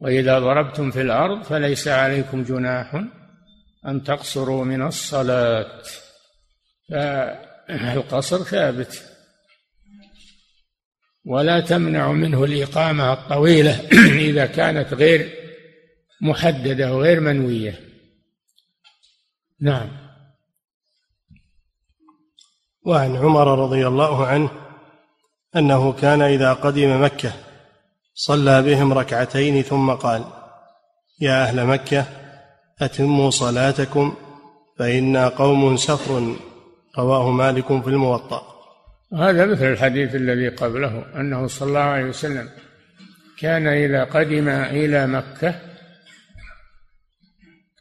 وإذا 0.00 0.38
ضربتم 0.38 0.90
في 0.90 1.00
الأرض 1.00 1.42
فليس 1.42 1.88
عليكم 1.88 2.42
جناح 2.42 3.04
أن 3.86 4.02
تقصروا 4.04 4.64
من 4.64 4.82
الصلاة. 4.82 5.82
فالقصر 6.92 8.42
ثابت. 8.42 9.02
ولا 11.24 11.60
تمنع 11.60 12.12
منه 12.12 12.44
الإقامة 12.44 13.12
الطويلة 13.12 13.88
إذا 14.30 14.46
كانت 14.46 14.94
غير 14.94 15.30
محددة 16.20 16.94
وغير 16.94 17.20
منوية. 17.20 17.80
نعم. 19.60 19.88
وعن 22.84 23.16
عمر 23.16 23.58
رضي 23.58 23.86
الله 23.86 24.26
عنه 24.26 24.50
أنه 25.56 25.92
كان 25.92 26.22
إذا 26.22 26.52
قدم 26.52 27.04
مكة 27.04 27.32
صلى 28.14 28.62
بهم 28.62 28.92
ركعتين 28.92 29.62
ثم 29.62 29.90
قال 29.90 30.24
يا 31.20 31.42
أهل 31.42 31.66
مكة 31.66 32.06
أتموا 32.80 33.30
صلاتكم 33.30 34.16
فإنا 34.78 35.28
قوم 35.28 35.76
سفر. 35.76 36.36
رواه 36.98 37.30
مالك 37.30 37.66
في 37.66 37.88
الموطأ. 37.88 38.52
هذا 39.14 39.46
مثل 39.46 39.64
الحديث 39.64 40.14
الذي 40.14 40.48
قبله 40.48 41.20
أنه 41.20 41.46
صلى 41.46 41.68
الله 41.68 41.80
عليه 41.80 42.04
وسلم 42.04 42.48
كان 43.38 43.66
إذا 43.66 44.04
قدم 44.04 44.48
إلى 44.48 45.06
مكة 45.06 45.54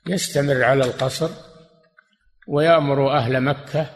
يستمر 0.08 0.64
على 0.64 0.84
القصر 0.86 1.30
ويأمر 2.48 3.18
أهل 3.18 3.42
مكة 3.42 3.90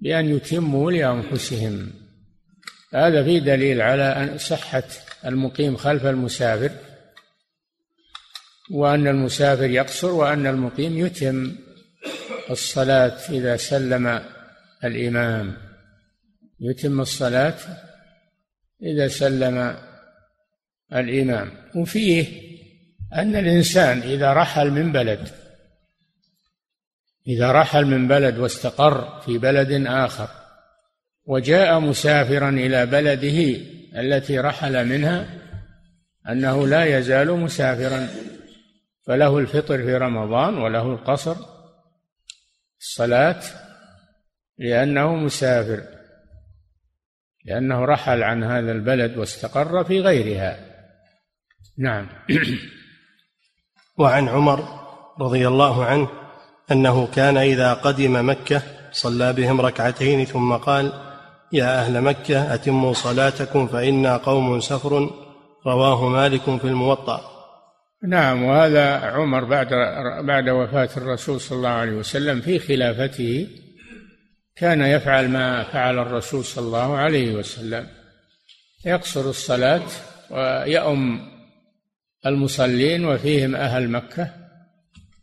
بأن 0.00 0.28
يتموا 0.28 0.90
لأنفسهم. 0.92 1.92
هذا 2.94 3.24
في 3.24 3.40
دليل 3.40 3.80
على 3.80 4.02
أن 4.02 4.38
صحة 4.38 4.82
المقيم 5.26 5.76
خلف 5.76 6.06
المسافر 6.06 6.70
وأن 8.70 9.06
المسافر 9.06 9.70
يقصر 9.70 10.10
وأن 10.10 10.46
المقيم 10.46 10.98
يتم. 10.98 11.56
الصلاة 12.50 13.18
إذا 13.30 13.56
سلم 13.56 14.20
الإمام. 14.84 15.56
يتم 16.60 17.00
الصلاة 17.00 17.58
إذا 18.82 19.08
سلم 19.08 19.76
الإمام. 20.92 21.50
وفيه 21.74 22.48
أن 23.14 23.36
الإنسان 23.36 23.98
إذا 23.98 24.32
رحل 24.32 24.70
من 24.70 24.92
بلد 24.92 25.28
إذا 27.28 27.52
رحل 27.52 27.84
من 27.84 28.08
بلد 28.08 28.38
واستقر 28.38 29.20
في 29.20 29.38
بلد 29.38 29.86
آخر 29.86 30.28
وجاء 31.26 31.80
مسافرا 31.80 32.50
إلى 32.50 32.86
بلده 32.86 33.60
التي 34.00 34.38
رحل 34.38 34.86
منها 34.86 35.26
أنه 36.28 36.66
لا 36.66 36.98
يزال 36.98 37.32
مسافرا 37.32 38.08
فله 39.06 39.38
الفطر 39.38 39.78
في 39.78 39.96
رمضان 39.96 40.58
وله 40.58 40.92
القصر 40.92 41.36
الصلاة 42.80 43.40
لأنه 44.58 45.14
مسافر 45.14 45.82
لأنه 47.44 47.84
رحل 47.84 48.22
عن 48.22 48.44
هذا 48.44 48.72
البلد 48.72 49.16
واستقر 49.16 49.84
في 49.84 50.00
غيرها. 50.00 50.58
نعم. 51.78 52.08
وعن 53.98 54.28
عمر 54.28 54.64
رضي 55.20 55.48
الله 55.48 55.84
عنه 55.84 56.08
أنه 56.72 57.06
كان 57.06 57.36
إذا 57.36 57.74
قدم 57.74 58.28
مكة 58.30 58.62
صلى 58.92 59.32
بهم 59.32 59.60
ركعتين 59.60 60.24
ثم 60.24 60.52
قال 60.52 60.92
يا 61.52 61.80
أهل 61.80 62.00
مكة 62.00 62.54
أتموا 62.54 62.92
صلاتكم 62.92 63.66
فإنا 63.66 64.16
قوم 64.16 64.60
سفر 64.60 65.10
رواه 65.66 66.08
مالك 66.08 66.42
في 66.42 66.64
الموطأ. 66.64 67.37
نعم 68.02 68.42
وهذا 68.42 68.96
عمر 68.96 69.44
بعد 69.44 69.68
بعد 70.26 70.48
وفاة 70.48 70.88
الرسول 70.96 71.40
صلى 71.40 71.56
الله 71.56 71.68
عليه 71.68 71.92
وسلم 71.92 72.40
في 72.40 72.58
خلافته 72.58 73.48
كان 74.56 74.80
يفعل 74.82 75.28
ما 75.28 75.64
فعل 75.64 75.98
الرسول 75.98 76.44
صلى 76.44 76.66
الله 76.66 76.96
عليه 76.96 77.34
وسلم. 77.34 77.86
يقصر 78.86 79.30
الصلاة 79.30 79.86
ويأم 80.30 81.20
المصلين 82.26 83.04
وفيهم 83.04 83.56
أهل 83.56 83.88
مكة 83.88 84.34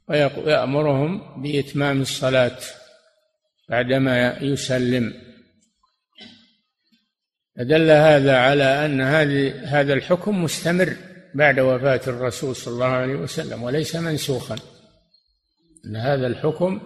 ويأمرهم 0.09 1.41
بإتمام 1.41 2.01
الصلاة 2.01 2.57
بعدما 3.69 4.37
يسلم. 4.41 5.13
فدل 7.57 7.91
هذا 7.91 8.37
على 8.37 8.85
أن 8.85 9.01
هذا 9.65 9.93
الحكم 9.93 10.43
مستمر. 10.43 10.95
بعد 11.35 11.59
وفاة 11.59 12.01
الرسول 12.07 12.55
صلى 12.55 12.73
الله 12.73 12.85
عليه 12.85 13.15
وسلم 13.15 13.63
وليس 13.63 13.95
منسوخا. 13.95 14.55
أن 15.85 15.95
هذا 15.95 16.27
الحكم 16.27 16.81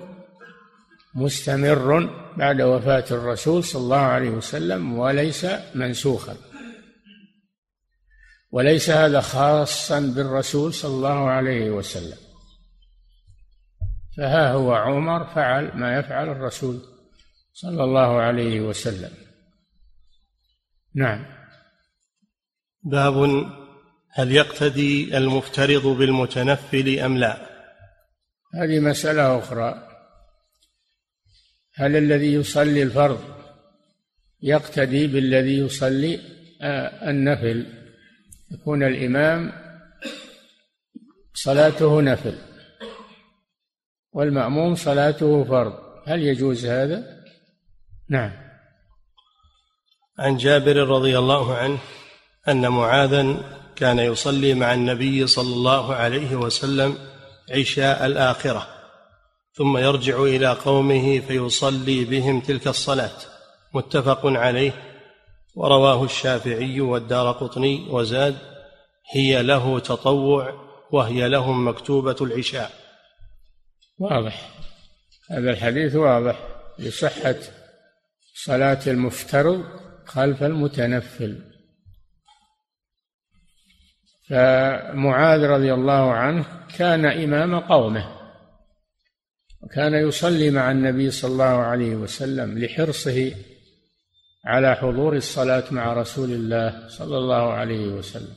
مستمر 1.15 2.09
بعد 2.37 2.61
وفاة 2.61 3.05
الرسول 3.11 3.63
صلى 3.63 3.81
الله 3.81 3.97
عليه 3.97 4.29
وسلم 4.29 4.99
وليس 4.99 5.45
منسوخا. 5.75 6.37
وليس 8.51 8.89
هذا 8.89 9.21
خاصا 9.21 9.99
بالرسول 9.99 10.73
صلى 10.73 10.91
الله 10.91 11.29
عليه 11.29 11.69
وسلم. 11.69 12.17
فها 14.17 14.51
هو 14.51 14.73
عمر 14.73 15.25
فعل 15.25 15.71
ما 15.77 15.99
يفعل 15.99 16.29
الرسول 16.29 16.81
صلى 17.53 17.83
الله 17.83 18.21
عليه 18.21 18.61
وسلم. 18.61 19.11
نعم. 20.95 21.25
باب 22.83 23.23
هل 24.11 24.31
يقتدي 24.31 25.17
المفترض 25.17 25.87
بالمتنفل 25.87 26.99
أم 26.99 27.17
لا؟ 27.17 27.49
هذه 28.55 28.79
مسألة 28.79 29.39
أخرى. 29.39 29.87
هل 31.75 31.95
الذي 31.95 32.33
يصلي 32.33 32.83
الفرض 32.83 33.23
يقتدي 34.41 35.07
بالذي 35.07 35.57
يصلي؟ 35.57 36.19
آه، 36.61 37.09
النفل. 37.09 37.65
يكون 38.51 38.83
الإمام 38.83 39.51
صلاته 41.33 42.01
نفل 42.01 42.37
والمأموم 44.11 44.75
صلاته 44.75 45.43
فرض. 45.43 45.73
هل 46.07 46.23
يجوز 46.23 46.65
هذا؟ 46.65 47.23
نعم. 48.09 48.31
عن 50.19 50.37
جابر 50.37 50.75
رضي 50.75 51.17
الله 51.17 51.55
عنه 51.55 51.79
أن 52.47 52.67
معاذا 52.67 53.58
كان 53.79 53.99
يصلي 53.99 54.53
مع 54.53 54.73
النبي 54.73 55.27
صلى 55.27 55.53
الله 55.53 55.95
عليه 55.95 56.35
وسلم 56.35 56.97
عشاء 57.51 58.05
الآخرة 58.05 58.67
ثم 59.53 59.77
يرجع 59.77 60.23
إلى 60.23 60.47
قومه 60.53 61.19
فيصلي 61.19 62.05
بهم 62.05 62.39
تلك 62.39 62.67
الصلاة. 62.67 63.17
متفق 63.73 64.25
عليه. 64.25 64.71
ورواه 65.55 66.03
الشافعي 66.03 66.81
والدار 66.81 67.31
قطني 67.31 67.87
وزاد 67.89 68.37
هي 69.13 69.43
له 69.43 69.79
تطوع 69.79 70.53
وهي 70.91 71.29
لهم 71.29 71.67
مكتوبة 71.67 72.15
العشاء. 72.21 72.71
واضح. 73.97 74.49
هذا 75.31 75.49
الحديث 75.49 75.95
واضح. 75.95 76.39
لصحه 76.79 77.35
صلاة 78.35 78.79
المفترض 78.87 79.63
خلف 80.05 80.43
المتنفل. 80.43 81.48
فمعاذ 84.29 85.41
رضي 85.41 85.73
الله 85.73 86.13
عنه 86.13 86.45
كان 86.77 87.05
إمام 87.05 87.59
قومه 87.59 88.19
وكان 89.61 89.93
يصلي 89.93 90.49
مع 90.51 90.71
النبي 90.71 91.11
صلى 91.11 91.31
الله 91.31 91.43
عليه 91.43 91.95
وسلم 91.95 92.59
لحرصه 92.59 93.31
على 94.45 94.75
حضور 94.75 95.15
الصلاة 95.15 95.63
مع 95.71 95.93
رسول 95.93 96.31
الله 96.31 96.87
صلى 96.87 97.17
الله 97.17 97.53
عليه 97.53 97.87
وسلم. 97.87 98.35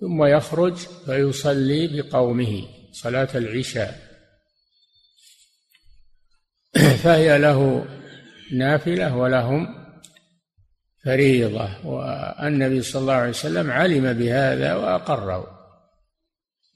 ثم 0.00 0.24
يخرج 0.24 0.76
فيصلي 0.76 1.86
بقومه 1.86 2.64
صلاة 2.92 3.28
العشاء. 3.34 4.08
فهي 7.02 7.38
له 7.38 7.86
نافلة 8.52 9.16
ولهم 9.16 9.87
فريضة 11.04 11.86
والنبي 11.86 12.82
صلى 12.82 13.00
الله 13.00 13.12
عليه 13.12 13.30
وسلم 13.30 13.70
علم 13.70 14.12
بهذا 14.12 14.74
وأقره. 14.74 15.58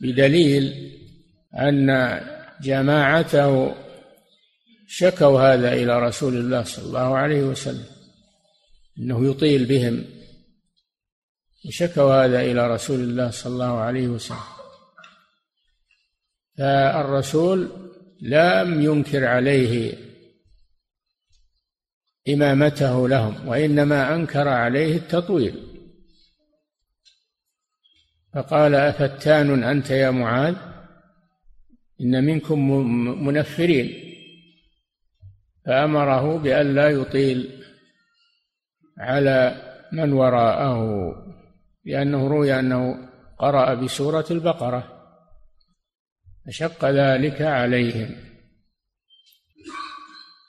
بدليل 0.01 0.93
أن 1.55 2.21
جماعته 2.63 3.75
شكوا 4.87 5.41
هذا 5.41 5.73
إلى 5.73 6.07
رسول 6.07 6.37
الله 6.37 6.63
صلى 6.63 6.85
الله 6.85 7.17
عليه 7.17 7.43
وسلم 7.43 7.87
أنه 8.99 9.31
يطيل 9.31 9.65
بهم. 9.65 10.05
شكوا 11.69 12.25
هذا 12.25 12.41
إلى 12.41 12.75
رسول 12.75 13.01
الله 13.01 13.31
صلى 13.31 13.53
الله 13.53 13.79
عليه 13.79 14.07
وسلم. 14.09 14.39
فالرسول 16.59 17.71
لم 18.23 18.83
ينكر 18.83 19.25
عليه 19.25 19.95
إمامته 22.29 23.09
لهم 23.09 23.49
وإنما 23.49 24.15
أنكر 24.15 24.49
عليه 24.49 24.97
التطويل. 24.97 25.69
فقال 28.35 28.75
أفتان 28.75 29.65
أنت 29.65 29.91
يا 29.91 30.11
معاذ؟ 30.11 30.57
إن 32.01 32.25
منكم 32.25 32.71
منفرين. 33.27 34.13
فأمره 35.67 36.39
بأن 36.39 36.75
لا 36.75 36.89
يطيل 36.89 37.65
على 38.99 39.63
من 39.93 40.13
وراءه 40.13 41.13
لأنه 41.85 42.29
روي 42.29 42.59
أنه 42.59 43.09
قرأ 43.39 43.75
بسورة 43.75 44.27
البقرة 44.31 45.03
فشق 46.47 46.85
ذلك 46.85 47.43
عليهم. 47.43 48.32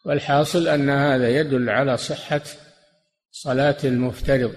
والحاصل 0.05 0.67
أن 0.67 0.89
هذا 0.89 1.29
يدل 1.29 1.69
على 1.69 1.97
صحة 1.97 2.41
صلاة 3.31 3.77
المفترض 3.83 4.53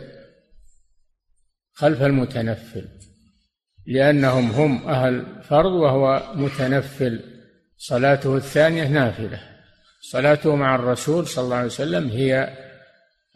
خلف 1.72 2.02
المتنفل 2.02 2.88
لأنهم 3.86 4.50
هم 4.50 4.88
أهل 4.88 5.42
فرض 5.42 5.72
وهو 5.72 6.32
متنفل. 6.34 7.20
صلاته 7.76 8.36
الثانية 8.36 8.88
نافلة. 8.88 9.40
صلاته 10.00 10.56
مع 10.56 10.74
الرسول 10.74 11.26
صلى 11.26 11.44
الله 11.44 11.56
عليه 11.56 11.66
وسلم 11.66 12.08
هي 12.08 12.56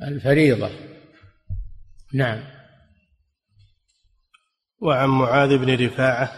الفريضة. 0.02 0.70
نعم. 2.14 2.44
وعن 4.80 5.08
معاذ 5.08 5.58
بن 5.58 5.86
رفاعة 5.86 6.32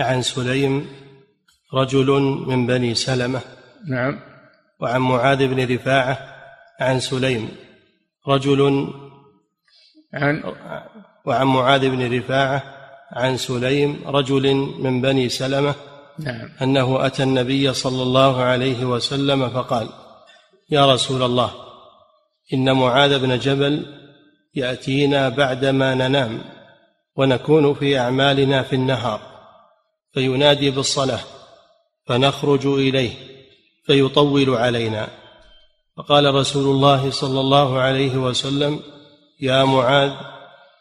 عن 0.00 0.22
سليم 0.22 0.88
رجل 1.74 2.10
من 2.46 2.66
بني 2.66 2.94
سلمة. 2.94 3.40
نعم. 3.88 4.33
وعن 4.84 5.00
معاذ 5.00 5.46
بن 5.46 5.74
رفاعة 5.74 6.18
عن 6.80 7.00
سليم 7.00 7.48
رجل 8.28 8.90
عن 10.14 10.42
وعن 11.24 11.46
معاذ 11.46 11.90
بن 11.90 12.18
رفاعة 12.18 12.62
عن 13.12 13.36
سليم 13.36 14.02
رجل 14.06 14.54
من 14.54 15.00
بني 15.00 15.28
سلمة 15.28 15.74
نعم. 16.18 16.50
أنه 16.62 17.06
أتى 17.06 17.22
النبي 17.22 17.72
صلى 17.72 18.02
الله 18.02 18.42
عليه 18.42 18.84
وسلم 18.84 19.50
فقال 19.50 19.88
يا 20.70 20.92
رسول 20.92 21.22
الله 21.22 21.50
إن 22.54 22.72
معاذ 22.72 23.18
بن 23.18 23.38
جبل 23.38 23.86
يأتينا 24.54 25.28
بعدما 25.28 25.94
ننام 25.94 26.40
ونكون 27.16 27.74
في 27.74 27.98
أعمالنا 27.98 28.62
في 28.62 28.76
النهار 28.76 29.20
فينادي 30.12 30.70
بالصلاة 30.70 31.20
فنخرج 32.06 32.66
إليه 32.66 33.33
فيطول 33.86 34.50
علينا. 34.50 35.08
فقال 35.96 36.34
رسول 36.34 36.74
الله 36.76 37.10
صلى 37.10 37.40
الله 37.40 37.78
عليه 37.78 38.16
وسلم 38.16 38.80
يا 39.40 39.64
معاذ 39.64 40.12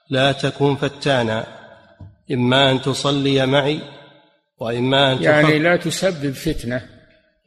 لا 0.09 0.31
تكن 0.31 0.75
فتانا. 0.75 1.47
إما 2.31 2.71
أن 2.71 2.81
تصلي 2.81 3.45
معي 3.45 3.79
وإما 4.59 5.11
أن 5.11 5.23
يعني 5.23 5.59
لا 5.59 5.75
تسبب 5.75 6.31
فتنة. 6.31 6.89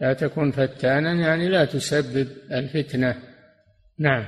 لا 0.00 0.12
تكن 0.12 0.52
فتانا 0.52 1.12
يعني 1.12 1.48
لا 1.48 1.64
تسبب 1.64 2.28
الفتنة. 2.52 3.16
نعم. 3.98 4.26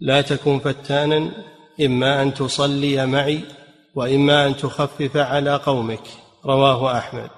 لا 0.00 0.20
تكن 0.20 0.58
فتانا 0.58 1.30
إما 1.80 2.22
أن 2.22 2.34
تصلي 2.34 3.06
معي 3.06 3.40
وإما 3.94 4.46
أن 4.46 4.56
تخفف 4.56 5.16
على 5.16 5.56
قومك. 5.56 6.02
رواه 6.44 6.98
أحمد. 6.98 7.30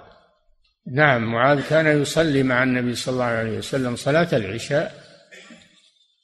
نعم 0.93 1.33
معاذ 1.33 1.69
كان 1.69 2.03
يصلي 2.03 2.43
مع 2.43 2.63
النبي 2.63 2.95
صلى 2.95 3.13
الله 3.13 3.25
عليه 3.25 3.59
وسلم 3.59 3.97
صلاة 3.97 4.29
العشاء 4.33 4.95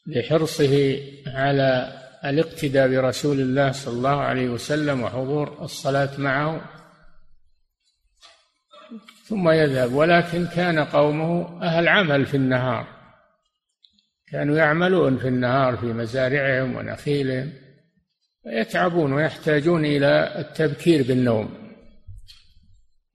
لحرصه 0.07 1.01
على 1.27 1.93
الاقتداء 2.25 2.89
برسول 2.89 3.41
الله 3.41 3.73
صلى 3.73 3.95
الله 3.95 4.21
عليه 4.21 4.49
وسلم 4.49 5.03
وحضور 5.03 5.65
الصلاة 5.65 6.11
معه. 6.19 6.71
ثم 9.25 9.49
يذهب 9.49 9.93
ولكن 9.93 10.47
كان 10.47 10.79
قومه 10.79 11.63
أهل 11.63 11.89
عمل 11.89 12.27
في 12.27 12.37
النهار. 12.37 12.87
كانوا 14.33 14.57
يعملون 14.57 15.19
في 15.19 15.29
النهار 15.29 15.77
في 15.77 15.87
مزارعهم 15.87 16.77
ونخيلهم 16.77 17.53
فيتعبون 18.43 19.13
ويحتاجون 19.13 19.85
إلى 19.85 20.35
التبكير 20.39 21.03
بالنوم. 21.03 21.64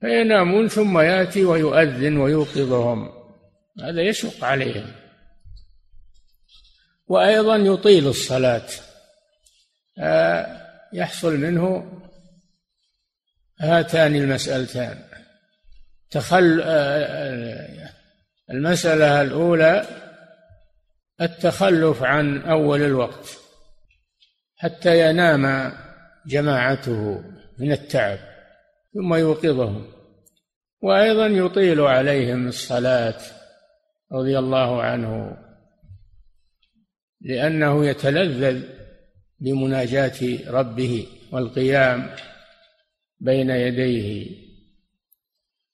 فينامون 0.01 0.67
ثم 0.67 0.99
يأتي 0.99 1.45
ويؤذن 1.45 2.17
ويوقظهم. 2.17 3.09
هذا 3.83 4.01
يشق 4.01 4.43
عليهم. 4.43 4.91
وأيضا 7.07 7.55
يطيل 7.55 8.07
الصلاة. 8.07 8.67
يحصل 10.93 11.37
منه 11.37 11.91
هاتان 13.59 14.15
المسألتان. 14.15 15.03
تخل 16.11 16.61
المسألة 18.51 19.21
الأولى 19.21 19.85
التخلف 21.21 22.03
عن 22.03 22.41
أول 22.41 22.81
الوقت 22.81 23.37
حتى 24.57 25.09
ينام 25.09 25.73
جماعته 26.27 27.23
من 27.57 27.71
التعب. 27.71 28.28
ثم 28.93 29.13
يوقظهم. 29.13 29.91
وأيضا 30.81 31.27
يطيل 31.27 31.81
عليهم 31.81 32.47
الصلاة 32.47 33.21
رضي 34.11 34.39
الله 34.39 34.81
عنه 34.81 35.37
لأنه 37.21 37.85
يتلذذ 37.85 38.63
بمناجاة 39.39 40.49
ربه 40.49 41.07
والقيام 41.31 42.15
بين 43.19 43.49
يديه. 43.49 44.37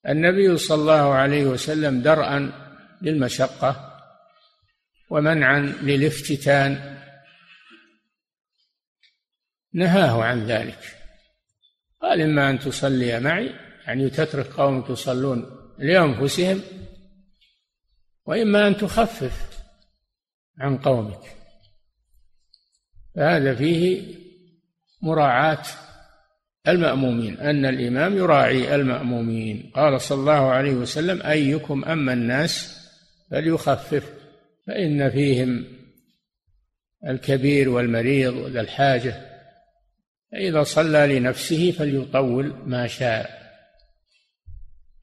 النبي 0.09 0.57
صلى 0.57 0.81
الله 0.81 1.13
عليه 1.13 1.45
وسلم 1.45 2.01
درءا 2.01 2.51
للمشقة 3.01 4.01
ومنعا 5.09 5.59
للافتتان 5.59 6.97
نهاه 9.73 10.23
عن 10.23 10.45
ذلك. 10.45 10.94
قال 12.01 12.21
إما 12.21 12.49
أن 12.49 12.59
تصلي 12.59 13.19
معي 13.19 13.53
يعني 13.87 14.09
تترك 14.09 14.45
قوم 14.45 14.81
تصلون 14.81 15.45
لأنفسهم 15.77 16.61
وإما 18.25 18.67
أن 18.67 18.77
تخفف 18.77 19.59
عن 20.59 20.77
قومك. 20.77 21.21
فهذا 23.15 23.55
فيه 23.55 24.15
مراعاة 25.01 25.63
المأمومين 26.67 27.37
أن 27.37 27.65
الإمام 27.65 28.17
يراعي 28.17 28.75
المأمومين. 28.75 29.71
قال 29.75 30.01
صلى 30.01 30.19
الله 30.19 30.51
عليه 30.51 30.73
وسلم 30.73 31.21
أيكم 31.21 31.85
أما 31.85 32.13
الناس 32.13 32.81
فليخفف 33.31 34.13
فإن 34.67 35.09
فيهم 35.09 35.65
الكبير 37.07 37.69
والمريض 37.69 38.33
وذا 38.33 38.61
الحاجة. 38.61 39.34
فإذا 40.35 40.63
صلى 40.63 41.19
لنفسه 41.19 41.71
فليطول 41.71 42.53
ما 42.65 42.87
شاء. 42.87 43.29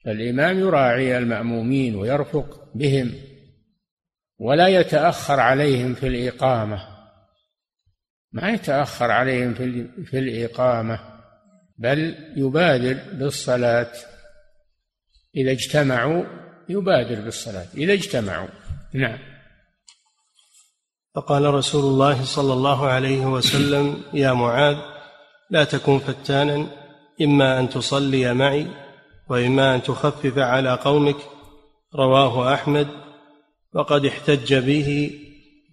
فالإمام 0.05 0.59
يراعي 0.59 1.18
المأمومين 1.18 1.97
ويرفق 1.97 2.71
بهم 2.75 3.12
ولا 4.38 4.68
يتأخر 4.68 5.40
عليهم 5.40 5.95
في 5.95 6.07
الإقامة. 6.07 6.88
ما 8.33 8.51
يتأخر 8.51 9.11
عليهم 9.11 9.55
في 9.55 9.88
في 10.05 10.18
الإقامة 10.18 11.01
بل 11.79 12.16
يبادر 12.37 12.99
بالصلاة. 13.12 13.92
إذا 15.37 15.51
اجتمعوا 15.51 16.25
يبادر 16.68 17.21
بالصلاة 17.21 17.66
إذا 17.75 17.92
اجتمعوا. 17.92 18.49
نعم. 18.95 19.18
فقال 21.14 21.55
رسول 21.55 21.85
الله 21.85 22.25
صلى 22.25 22.53
الله 22.53 22.87
عليه 22.87 23.27
وسلم 23.27 24.03
يا 24.14 24.33
معاذ 24.33 24.91
لا 25.53 25.65
تكن 25.65 25.99
فتانا 25.99 26.67
إما 27.23 27.61
أن 27.61 27.69
تصلي 27.69 28.35
معي 28.35 28.67
وإما 29.29 29.75
أن 29.75 29.83
تخفف 29.83 30.38
على 30.38 30.75
قومك 30.75 31.17
رواه 31.95 32.55
أحمد 32.55 32.88
وقد 33.75 34.07
احتج 34.07 34.55
به 34.55 35.19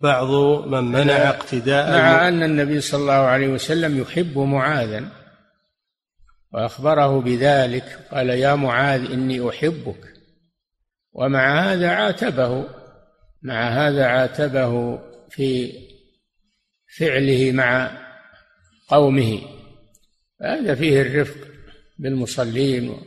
بعض 0.02 0.30
من 0.68 0.84
منع 0.84 1.14
اقتداء 1.14 1.92
مع 1.92 2.28
أن 2.28 2.44
النبي 2.44 2.82
صلى 2.82 3.02
الله 3.02 3.14
عليه 3.14 3.48
وسلم 3.48 4.02
يحب 4.02 4.38
معاذا 4.38 5.12
وأخبره 6.54 7.22
بذلك 7.22 8.00
قال 8.12 8.30
يا 8.30 8.56
معاذ 8.56 9.12
إني 9.12 9.50
أحبك 9.50 10.14
ومع 11.14 11.60
هذا 11.60 11.90
عاتبه 11.90 12.66
مع 13.44 13.70
هذا 13.70 14.06
عاتبه 14.06 15.00
في 15.30 15.74
فعله 16.98 17.52
مع 17.52 17.92
قومه. 18.88 19.59
هذا 20.42 20.76
فيه 20.76 21.02
الرفق 21.02 21.48
بالمصلين 22.00 22.98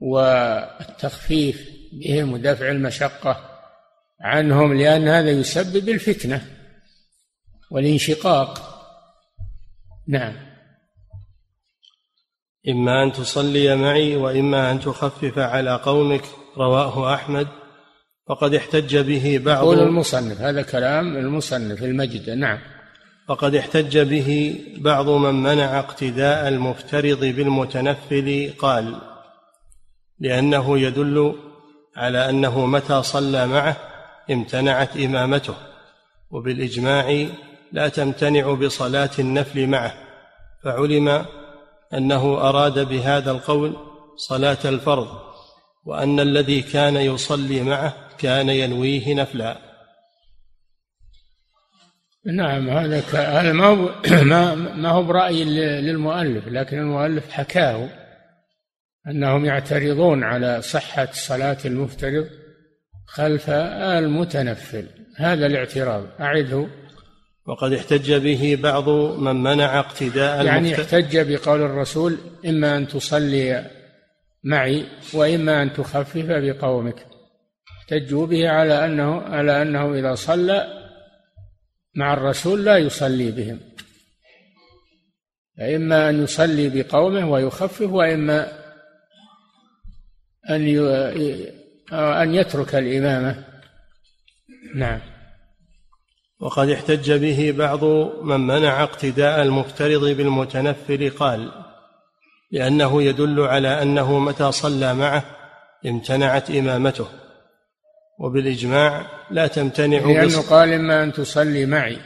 والتخفيف 0.00 1.70
بهم 1.92 2.32
ودفع 2.32 2.70
المشقة 2.70 3.58
عنهم 4.20 4.74
لأن 4.74 5.08
هذا 5.08 5.30
يسبب 5.30 5.88
الفتنة 5.88 6.46
والانشقاق. 7.70 8.78
نعم. 10.08 10.34
إما 12.68 13.04
أن 13.04 13.12
تصلي 13.12 13.76
معي 13.76 14.16
وإما 14.16 14.70
أن 14.70 14.80
تخفف 14.80 15.38
على 15.38 15.76
قومك 15.76 16.24
رواه 16.56 17.14
أحمد. 17.14 17.48
وقد 18.26 18.54
احتج 18.54 18.96
به 18.96 19.40
بعض 19.44 19.64
يقول 19.64 19.78
المصنف 19.78 20.40
هذا 20.40 20.62
كلام 20.62 21.16
المصنف 21.16 21.82
المجد. 21.82 22.30
نعم. 22.30 22.58
وقد 23.28 23.54
احتج 23.54 23.98
به 23.98 24.60
بعض 24.78 25.08
من 25.08 25.34
منع 25.34 25.78
اقتداء 25.78 26.48
المفترض 26.48 27.24
بالمتنفل 27.24 28.52
قال 28.58 28.98
لأنه 30.18 30.78
يدل 30.78 31.34
على 31.96 32.30
أنه 32.30 32.66
متى 32.66 33.02
صلى 33.02 33.46
معه 33.46 33.76
امتنعت 34.30 34.96
إمامته 34.96 35.54
وبالإجماع 36.30 37.26
لا 37.72 37.88
تمتنع 37.88 38.54
بصلاة 38.54 39.10
النفل 39.18 39.66
معه 39.66 39.94
فعلم 40.64 41.24
أنه 41.94 42.48
أراد 42.48 42.88
بهذا 42.88 43.30
القول 43.30 43.76
صلاة 44.16 44.58
الفرض 44.64 45.08
وأن 45.84 46.20
الذي 46.20 46.62
كان 46.62 46.96
يصلي 46.96 47.62
معه 47.62 47.94
كان 48.18 48.48
ينويه 48.48 49.14
نفلا. 49.14 49.67
نعم 52.26 52.70
هذا 52.70 53.00
هذا 53.14 53.52
ما 53.52 53.66
هو 53.66 53.90
ما 54.82 54.88
هو 54.88 55.02
برأي 55.02 55.44
للمؤلف 55.80 56.48
لكن 56.48 56.78
المؤلف 56.78 57.30
حكاه 57.30 57.88
أنهم 59.10 59.44
يعترضون 59.44 60.24
على 60.24 60.62
صحة 60.62 61.08
صلاة 61.12 61.58
المفترض 61.64 62.26
خلف 63.06 63.50
المتنفل. 63.50 64.86
هذا 65.16 65.46
الاعتراض 65.46 66.04
أعده. 66.20 66.66
وقد 67.46 67.72
احتج 67.72 68.12
به 68.12 68.58
بعض 68.62 68.88
من 69.18 69.42
منع 69.42 69.78
اقتداء 69.78 70.44
يعني 70.44 70.74
احتج 70.74 71.18
بقول 71.18 71.62
الرسول 71.62 72.16
إما 72.46 72.76
أن 72.76 72.88
تصلي 72.88 73.70
معي 74.44 74.84
وإما 75.14 75.62
أن 75.62 75.72
تخفف 75.72 76.26
بقومك. 76.26 77.06
احتجوا 77.80 78.26
به 78.26 78.48
على 78.48 78.84
أنه 78.84 79.20
على 79.20 79.62
أنه 79.62 79.94
إذا 79.94 80.14
صلى 80.14 80.77
مع 81.98 82.12
الرسول 82.12 82.64
لا 82.64 82.76
يصلي 82.76 83.30
بهم. 83.30 83.60
فإما 85.58 86.10
أن 86.10 86.24
يصلي 86.24 86.68
بقومه 86.68 87.30
ويخفف 87.30 87.90
وإما 87.90 88.52
أن 90.50 90.78
أن 91.92 92.34
يترك 92.34 92.74
الإمامة. 92.74 93.44
نعم. 94.74 95.00
وقد 96.40 96.68
احتج 96.68 97.12
به 97.12 97.54
بعض 97.58 97.84
من 98.22 98.40
منع 98.40 98.82
اقتداء 98.82 99.42
المفترض 99.42 100.04
بالمتنفل 100.04 101.10
قال 101.10 101.52
لأنه 102.50 103.02
يدل 103.02 103.40
على 103.40 103.82
أنه 103.82 104.18
متى 104.18 104.52
صلى 104.52 104.94
معه 104.94 105.24
امتنعت 105.86 106.50
إمامته. 106.50 107.08
وبالإجماع 108.18 109.06
لا 109.30 109.46
تمتنع 109.46 109.98
لأنه 109.98 110.40
قال 110.40 110.72
إما 110.72 111.02
أن 111.02 111.12
تصلي 111.12 111.66
معي 111.66 111.98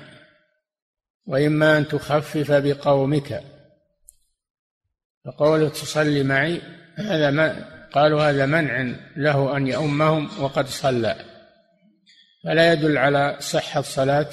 وإما 1.27 1.79
أن 1.79 1.89
تخفف 1.89 2.53
بقومك. 2.53 3.43
فقوله 5.25 5.69
تصلي 5.69 6.23
معي 6.23 6.63
هذا 6.97 7.31
ما 7.31 7.65
قالوا 7.93 8.31
هذا 8.31 8.47
منع 8.47 8.95
له 9.17 9.57
أن 9.57 9.67
يؤمهم 9.67 10.43
وقد 10.43 10.67
صلى. 10.67 11.17
فلا 12.45 12.73
يدل 12.73 12.99
على 12.99 13.37
صحة 13.41 13.81
صلاة 13.81 14.29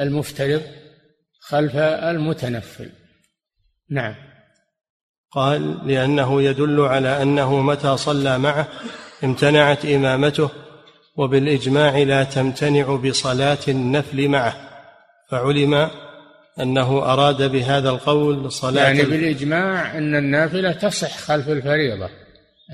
المفترض 0.00 0.62
خلف 1.40 1.76
المتنفل. 1.76 2.90
نعم. 3.90 4.14
قال 5.30 5.88
لأنه 5.88 6.42
يدل 6.42 6.80
على 6.80 7.22
أنه 7.22 7.60
متى 7.60 7.96
صلى 7.96 8.38
معه 8.38 8.68
امتنعت 9.24 9.84
إمامته 9.84 10.50
وبالإجماع 11.18 11.98
لا 11.98 12.24
تمتنع 12.24 12.96
بصلاة 12.96 13.58
النفل 13.68 14.28
معه 14.28 14.56
فعلم 15.30 15.90
أنه 16.60 16.98
أراد 17.12 17.42
بهذا 17.42 17.90
القول 17.90 18.52
صلاة 18.52 18.82
يعني 18.82 19.02
بالإجماع 19.02 19.98
أن 19.98 20.16
النافلة 20.16 20.72
تصح 20.72 21.18
خلف 21.18 21.48
الفريضة. 21.48 22.08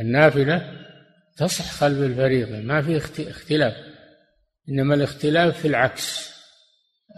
النافلة 0.00 0.62
تصح 1.37 1.64
خلف 1.64 1.98
الفريضة 1.98 2.61
ما 2.61 2.83
في 2.83 2.96
اختلاف. 3.30 3.74
إنما 4.68 4.94
الاختلاف 4.94 5.61
في 5.61 5.68
العكس. 5.68 6.35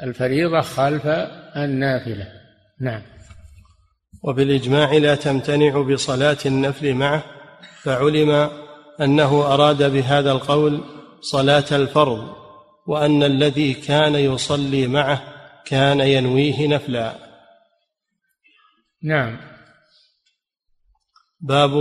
الفريضة 0.02 0.60
خلف 0.60 1.06
النافلة. 1.56 2.28
نعم. 2.80 3.02
وبالإجماع 4.22 4.92
لا 4.92 5.14
تمتنع 5.14 5.82
بصلاة 5.82 6.36
النفل 6.46 6.94
معه 6.94 7.24
فعلم 7.82 8.50
أنه 9.00 9.54
أراد 9.54 9.92
بهذا 9.92 10.32
القول 10.32 10.95
صلاة 11.20 11.64
الفرض 11.72 12.34
وأن 12.86 13.22
الذي 13.22 13.74
كان 13.74 14.14
يصلي 14.14 14.86
معه 14.86 15.22
كان 15.64 16.00
ينويه 16.00 16.68
نفلا. 16.68 17.14
نعم. 19.02 19.38
باب 21.40 21.72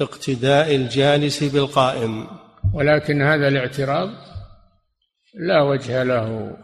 اقتداء 0.00 0.74
الجالس 0.76 1.44
بالقائم. 1.44 2.26
ولكن 2.74 3.22
هذا 3.22 3.48
الاعتراض 3.48 4.08
لا 5.34 5.62
وجه 5.62 6.02
له 6.02 6.56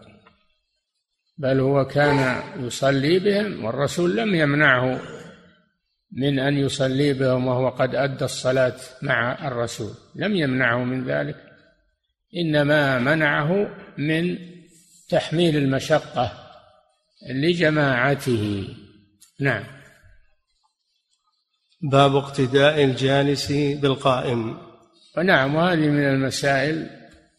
بل 1.38 1.60
هو 1.60 1.84
كان 1.84 2.42
يصلي 2.64 3.18
بهم 3.18 3.64
والرسول 3.64 4.16
لم 4.16 4.34
يمنعه 4.34 5.00
من 6.12 6.38
أن 6.38 6.56
يصلي 6.56 7.12
بهم 7.12 7.46
وهو 7.46 7.68
قد 7.68 7.94
أدى 7.94 8.24
الصلاة 8.24 8.76
مع 9.02 9.48
الرسول 9.48 9.90
لم 10.14 10.36
يمنعه 10.36 10.84
من 10.84 11.04
ذلك. 11.04 11.45
إنما 12.36 12.98
منعه 12.98 13.76
من 13.98 14.38
تحميل 15.08 15.56
المشقة 15.56 16.32
لجماعته. 17.30 18.68
نعم. 19.40 19.64
باب 21.82 22.16
اقتداء 22.16 22.84
الجالس 22.84 23.52
بالقائم. 23.52 24.58
ونعم 25.16 25.54
وهذه 25.54 25.88
من 25.88 26.04
المسائل 26.04 26.90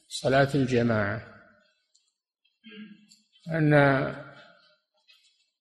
صلاة 0.07 0.49
الجماعة. 0.55 1.21
أن 3.51 3.73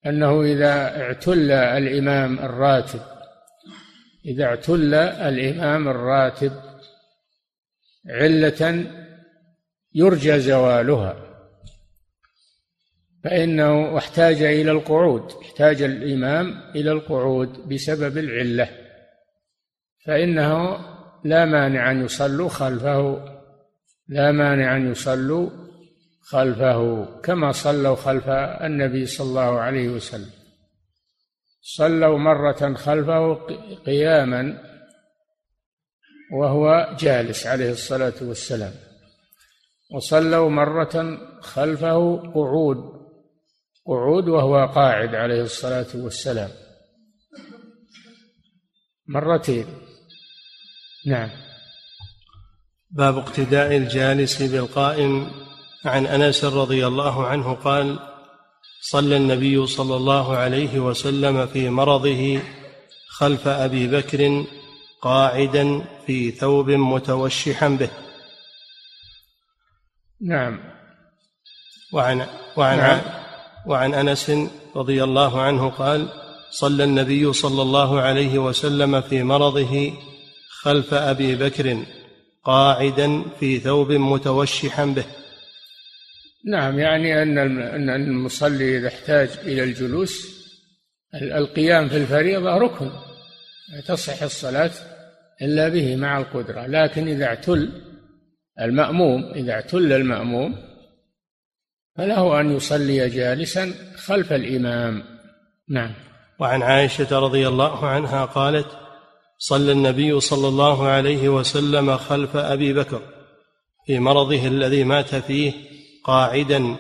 أنه 0.07 0.43
إذا 0.43 1.03
اعتل 1.03 1.51
الإمام 1.51 2.39
الراتب 2.39 3.01
إذا 4.27 4.45
اعتل 4.45 4.95
الإمام 4.95 5.89
الراتب 5.89 6.53
علة 8.07 8.87
يرجى 9.97 10.41
زوالها. 10.41 11.17
فإنه 13.25 13.99
احتاج 13.99 14.43
إلى 14.43 14.71
القعود 14.71 15.33
احتاج 15.43 15.83
الإمام 15.83 16.71
إلى 16.75 16.93
القعود 16.93 17.69
بسبب 17.69 18.19
العلة. 18.19 18.69
فإنه 20.07 20.79
لا 21.25 21.45
مانع 21.45 21.91
أن 21.91 22.05
يصلوا 22.05 22.49
خلفه 22.49 23.25
لا 24.09 24.33
مانع 24.33 24.77
أن 24.77 24.91
يصلوا 24.91 25.51
خلفه 26.23 27.05
كما 27.21 27.53
صلوا 27.53 27.97
خلف 27.97 28.29
النبي 28.29 29.07
صلى 29.07 29.27
الله 29.27 29.61
عليه 29.61 29.89
وسلم. 29.89 30.31
صلوا 31.63 32.19
مرة 32.19 32.75
خلفه 32.75 33.35
قياما 33.87 34.63
وهو 36.33 36.97
جالس 36.99 37.47
عليه 37.47 37.71
الصلاة 37.71 38.15
والسلام. 38.23 38.86
وصلوا 39.91 40.51
مرة 40.51 41.19
خلفه 41.41 42.17
قعود 42.35 42.97
قعود 43.87 44.29
وهو 44.29 44.73
قاعد 44.75 45.15
عليه 45.15 45.43
الصلاة 45.43 45.87
والسلام. 45.95 46.51
مرتين. 49.09 49.67
نعم. 51.07 51.31
باب 52.91 53.19
اقتداء 53.19 53.77
الجالس 53.77 54.43
بالقائم. 54.43 55.31
عن 55.85 56.07
أنس 56.07 56.45
رضي 56.45 56.87
الله 56.87 57.27
عنه 57.27 57.53
قال 57.55 57.99
صلى 58.81 59.17
النبي 59.17 59.67
صلى 59.67 59.97
الله 59.97 60.37
عليه 60.37 60.79
وسلم 60.81 61.47
في 61.47 61.71
مرضه 61.71 62.41
خلف 63.09 63.49
أبي 63.49 63.87
بكر 63.87 64.45
قاعدا 65.03 65.85
في 66.07 66.31
ثوب 66.31 66.71
متوشحا 66.71 67.69
به. 67.69 68.06
نعم. 70.21 70.59
وعن 71.93 72.27
وعن 72.57 72.79
نعم. 72.79 73.01
وعن 73.67 73.95
أنس 73.95 74.33
رضي 74.77 75.05
الله 75.05 75.43
عنه 75.43 75.71
قال 75.71 76.09
صلى 76.51 76.85
النبي 76.85 77.33
صلى 77.33 77.63
الله 77.63 78.01
عليه 78.01 78.39
وسلم 78.39 79.01
في 79.01 79.23
مرضه 79.23 79.93
خلف 80.63 80.95
أبي 80.95 81.35
بكر 81.35 81.83
قاعدا 82.45 83.23
في 83.41 83.59
ثوب 83.59 83.93
متوشحا 83.93 84.85
به. 84.85 85.05
نعم 86.45 86.79
يعني 86.79 87.23
أن 87.23 87.39
أن 87.39 87.91
المصلي 87.91 88.79
إذا 88.79 88.89
احتاج 88.89 89.29
إلى 89.45 89.65
الجلوس 89.65 90.37
القيام 91.15 91.89
في 91.89 91.97
الفريضة 91.97 92.59
ركن 92.59 92.91
تصح 93.87 94.23
الصلاة 94.23 94.71
إلا 95.43 95.69
به 95.69 95.97
مع 95.97 96.19
القدرة. 96.19 96.67
لكن 96.67 97.09
إذا 97.09 97.25
اعتل 97.25 97.86
المأموم 98.61 99.33
إذا 99.35 99.53
اعتل 99.53 99.93
المأموم 99.93 100.57
فله 101.97 102.41
أن 102.41 102.57
يصلي 102.57 103.09
جالسا 103.09 103.75
خلف 103.97 104.33
الإمام. 104.33 105.03
نعم. 105.69 105.93
وعن 106.39 106.63
عائشة 106.63 107.19
رضي 107.19 107.49
الله 107.49 107.87
عنها 107.87 108.25
قالت 108.25 108.67
صلى 109.39 109.73
النبي 109.73 110.21
صلى 110.21 110.49
الله 110.49 110.89
عليه 110.89 111.29
وسلم 111.29 111.97
خلف 111.97 112.37
أبي 112.37 112.73
بكر 112.73 113.03
في 113.87 113.99
مرضه 113.99 114.47
الذي 114.47 114.85
مات 114.85 115.15
فيه 115.15 115.53
قاعدا. 116.05 116.77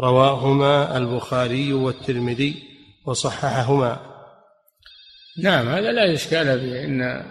رواهما 0.00 0.96
البخاري 0.96 1.72
والترمذي 1.72 2.54
وصححهما. 3.06 4.00
نعم 5.42 5.68
هذا 5.68 5.92
لا 5.92 6.14
إشكال 6.14 6.60
فيه 6.60 6.84
إن 6.84 7.24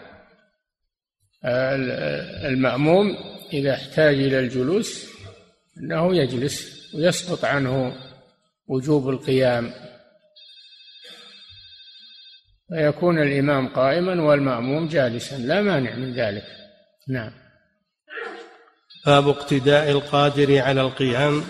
المأموم 2.45 3.15
إذا 3.53 3.73
احتاج 3.73 4.15
إلى 4.15 4.39
الجلوس 4.39 5.05
أنه 5.77 6.15
يجلس 6.15 6.77
ويسقط 6.95 7.45
عنه 7.45 7.95
وجوب 8.67 9.09
القيام. 9.09 9.73
فيكون 12.69 13.21
الإمام 13.21 13.67
قائما 13.67 14.21
والمأموم 14.21 14.87
جالسا 14.87 15.35
لا 15.35 15.61
مانع 15.61 15.95
من 15.95 16.13
ذلك. 16.13 16.43
نعم. 17.07 17.31
باب 19.05 19.27
اقتداء 19.29 19.91
القادر 19.91 20.61
على 20.61 20.81
القيام 20.81 21.43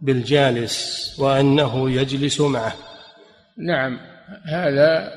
بالجالس 0.00 1.14
وأنه 1.18 1.90
يجلس 1.90 2.40
معه. 2.40 2.74
نعم 3.58 4.00
هذا 4.44 5.12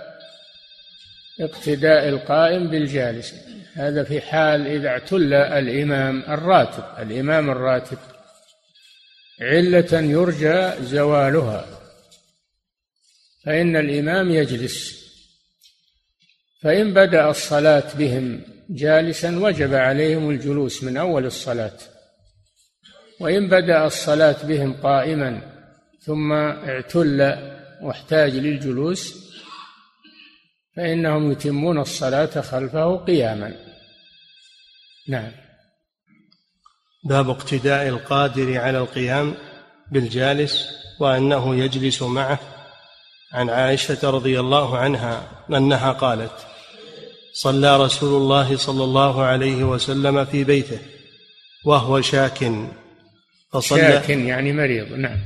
اقتداء 1.41 2.09
القائم 2.09 2.67
بالجالس. 2.69 3.52
هذا 3.75 4.03
في 4.03 4.21
حال 4.21 4.67
إذا 4.67 4.87
اعتل 4.87 5.33
الإمام 5.33 6.19
الراتب. 6.19 6.83
الإمام 6.99 7.49
الراتب 7.49 7.97
علة 9.41 9.99
يرجى 9.99 10.83
زوالها. 10.83 11.65
فإن 13.45 13.75
الإمام 13.75 14.31
يجلس. 14.31 15.03
فإن 16.61 16.93
بدأ 16.93 17.29
الصلاة 17.29 17.93
بهم 17.97 18.41
جالسا 18.69 19.39
وجب 19.39 19.73
عليهم 19.73 20.29
الجلوس 20.29 20.83
من 20.83 20.97
أول 20.97 21.25
الصلاة. 21.25 21.77
وإن 23.19 23.49
بدأ 23.49 23.85
الصلاة 23.85 24.43
بهم 24.43 24.73
قائما 24.73 25.41
ثم 26.01 26.31
اعتل 26.31 27.35
واحتاج 27.81 28.35
للجلوس 28.35 29.22
فإنهم 30.75 31.31
يتمون 31.31 31.79
الصلاة 31.79 32.41
خلفه 32.41 32.97
قياما. 32.97 33.53
نعم. 35.07 35.31
باب 37.03 37.29
اقتداء 37.29 37.87
القادر 37.87 38.57
على 38.57 38.77
القيام 38.77 39.33
بالجالس 39.91 40.69
وأنه 40.99 41.55
يجلس 41.55 42.01
معه. 42.01 42.39
عن 43.33 43.49
عائشة 43.49 44.09
رضي 44.09 44.39
الله 44.39 44.77
عنها 44.77 45.27
أنها 45.49 45.91
قالت 45.91 46.31
صلى 47.33 47.77
رسول 47.77 48.21
الله 48.21 48.57
صلى 48.57 48.83
الله 48.83 49.23
عليه 49.23 49.63
وسلم 49.63 50.25
في 50.25 50.43
بيته 50.43 50.79
وهو 51.65 52.01
شاك. 52.01 52.51
فصلى 53.53 53.79
شاك 53.79 54.09
يعني 54.09 54.53
مريض 54.53 54.91
نعم. 54.91 55.17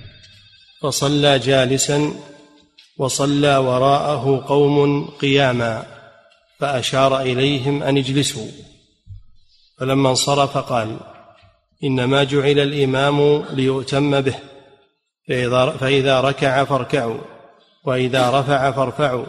فصلى 0.81 1.39
جالسا 1.39 2.13
وصلى 2.97 3.57
وراءه 3.57 4.43
قوم 4.47 5.05
قياما 5.05 5.85
فأشار 6.59 7.21
إليهم 7.21 7.83
أن 7.83 7.97
اجلسوا. 7.97 8.51
فلما 9.77 10.09
انصرف 10.09 10.57
قال 10.57 10.97
إنما 11.83 12.23
جعل 12.23 12.59
الإمام 12.59 13.45
ليؤتم 13.53 14.21
به 14.21 14.35
فإذا 15.79 16.21
ركع 16.21 16.63
فاركعوا 16.63 17.21
وإذا 17.83 18.39
رفع 18.39 18.71
فارفعوا 18.71 19.25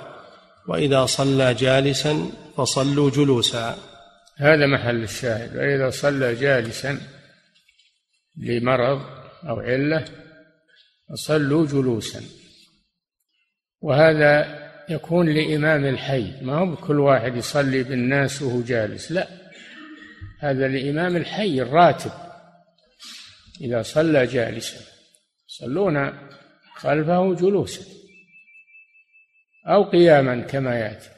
وإذا 0.69 1.07
صلى 1.07 1.55
جالسا 1.55 2.31
فصلوا 2.57 3.11
جلوسا. 3.11 3.79
هذا 4.39 4.67
محل 4.67 5.03
الشاهد. 5.03 5.57
وإذا 5.57 5.91
صلى 5.91 6.35
جالسا 6.35 7.01
لمرض 8.37 9.01
أو 9.49 9.61
علة 9.61 10.05
فصلوا 11.11 11.67
جلوسا. 11.67 12.38
وهذا 13.81 14.59
يكون 14.89 15.29
لإمام 15.29 15.85
الحي. 15.85 16.41
ما 16.43 16.59
هو 16.59 16.77
كل 16.77 17.01
واحد 17.01 17.37
يصلي 17.37 17.83
بالناس 17.83 18.43
وهو 18.43 18.63
جالس. 18.63 19.13
لا. 19.13 19.29
هذا 20.41 20.69
لإمام 20.69 21.17
الحي 21.17 21.61
الراتب. 21.61 22.11
إذا 23.61 23.83
صلى 23.83 24.27
جالسا. 24.27 24.81
يصلون 25.49 26.13
خلفه 26.75 27.35
جلوسا. 27.35 27.85
أو 29.67 29.83
قياما 29.83 30.41
كما 30.41 30.79
يأتي. 30.79 31.11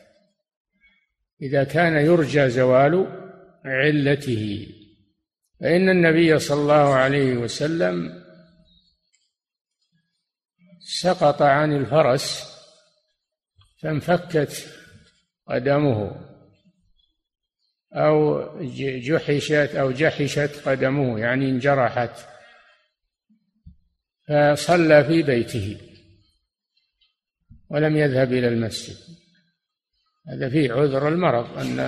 إذا 1.42 1.64
كان 1.64 1.96
يرجى 1.96 2.50
زوال 2.50 3.06
علته. 3.64 4.66
فإن 5.60 5.88
النبي 5.88 6.38
صلى 6.38 6.60
الله 6.60 6.94
عليه 6.94 7.32
وسلم 7.32 8.22
سقط 10.80 11.42
عن 11.42 11.76
الفرس 11.76 12.49
فانفكت 13.82 14.68
قدمه 15.48 16.26
أو 17.92 18.44
جحشت 18.98 19.74
أو 19.76 19.90
جحشت 19.90 20.68
قدمه 20.68 21.18
يعني 21.18 21.50
انجرحت. 21.50 22.10
فصلى 24.28 25.04
في 25.04 25.22
بيته 25.22 25.80
ولم 27.68 27.96
يذهب 27.96 28.32
إلى 28.32 28.48
المسجد. 28.48 28.96
هذا 30.28 30.50
فيه 30.50 30.72
عذر 30.72 31.08
المرض 31.08 31.58
أن 31.58 31.80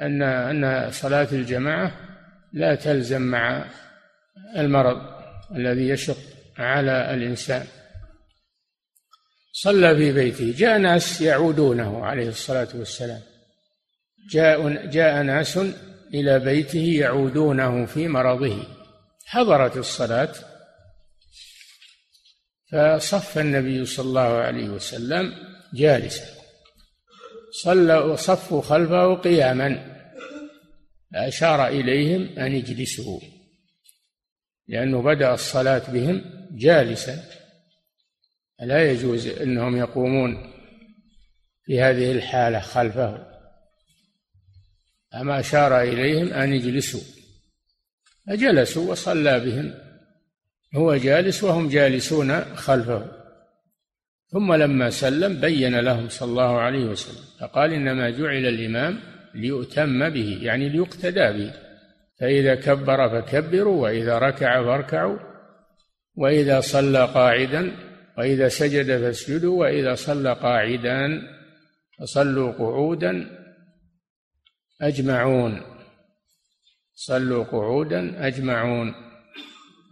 أن 0.00 0.22
أن 0.22 0.90
صلاة 0.90 1.28
الجماعة 1.32 1.92
لا 2.52 2.74
تلزم 2.74 3.22
مع 3.22 3.64
المرض 4.56 5.22
الذي 5.54 5.88
يشق 5.88 6.18
على 6.58 7.14
الإنسان. 7.14 7.66
صلى 9.52 9.96
في 9.96 10.12
بيته. 10.12 10.54
جاء 10.56 10.78
ناس 10.78 11.20
يعودونه 11.20 12.04
عليه 12.04 12.28
الصلاة 12.28 12.68
والسلام. 12.74 13.20
جاء 14.30 14.86
جاء 14.86 15.22
ناس 15.22 15.58
إلى 16.14 16.38
بيته 16.38 16.96
يعودونه 17.00 17.86
في 17.86 18.08
مرضه. 18.08 18.66
حضرت 19.26 19.76
الصلاة. 19.76 20.34
فصف 22.72 23.38
النبي 23.38 23.84
صلى 23.84 24.06
الله 24.06 24.20
عليه 24.20 24.68
وسلم 24.68 25.32
جالسا. 25.74 26.24
صلى 27.62 27.98
وصفوا 27.98 28.62
خلفه 28.62 29.14
قياما. 29.14 29.92
أشار 31.14 31.68
إليهم 31.68 32.38
أن 32.38 32.52
يجلسوا 32.52 33.20
لأنه 34.68 35.02
بدأ 35.02 35.34
الصلاة 35.34 35.82
بهم 35.90 36.24
جالسا. 36.52 37.41
لا 38.62 38.90
يجوز 38.90 39.26
أنهم 39.26 39.76
يقومون 39.76 40.52
في 41.64 41.80
هذه 41.80 42.12
الحالة 42.12 42.60
خلفه 42.60 43.26
أما 45.14 45.40
أشار 45.40 45.80
إليهم 45.80 46.32
أن 46.32 46.52
يجلسوا. 46.52 47.00
فجلسوا 48.26 48.90
وصلى 48.90 49.40
بهم. 49.40 49.74
هو 50.74 50.96
جالس 50.96 51.44
وهم 51.44 51.68
جالسون 51.68 52.44
خلفه 52.44 53.06
ثم 54.28 54.54
لما 54.54 54.90
سلم 54.90 55.40
بين 55.40 55.80
لهم 55.80 56.08
صلى 56.08 56.30
الله 56.30 56.60
عليه 56.60 56.84
وسلم. 56.84 57.24
فقال 57.40 57.72
إنما 57.72 58.10
جعل 58.10 58.46
الإمام 58.46 59.00
ليؤتم 59.34 60.08
به 60.10 60.38
يعني 60.42 60.68
ليقتدى 60.68 61.32
به. 61.32 61.52
فإذا 62.20 62.54
كبر 62.54 63.08
فكبروا 63.08 63.82
وإذا 63.82 64.18
ركع 64.18 64.64
فاركعوا 64.64 65.18
وإذا 66.16 66.60
صلى 66.60 67.04
قاعدا 67.04 67.72
وإذا 68.18 68.48
سجد 68.48 68.86
فاسجدوا 68.86 69.60
وإذا 69.60 69.94
صلى 69.94 70.32
قاعدا 70.32 71.22
فصلوا 71.98 72.52
قعودا. 72.52 73.38
أجمعون. 74.80 75.62
صلوا 76.94 77.44
قعودا 77.44 78.26
أجمعون. 78.26 78.94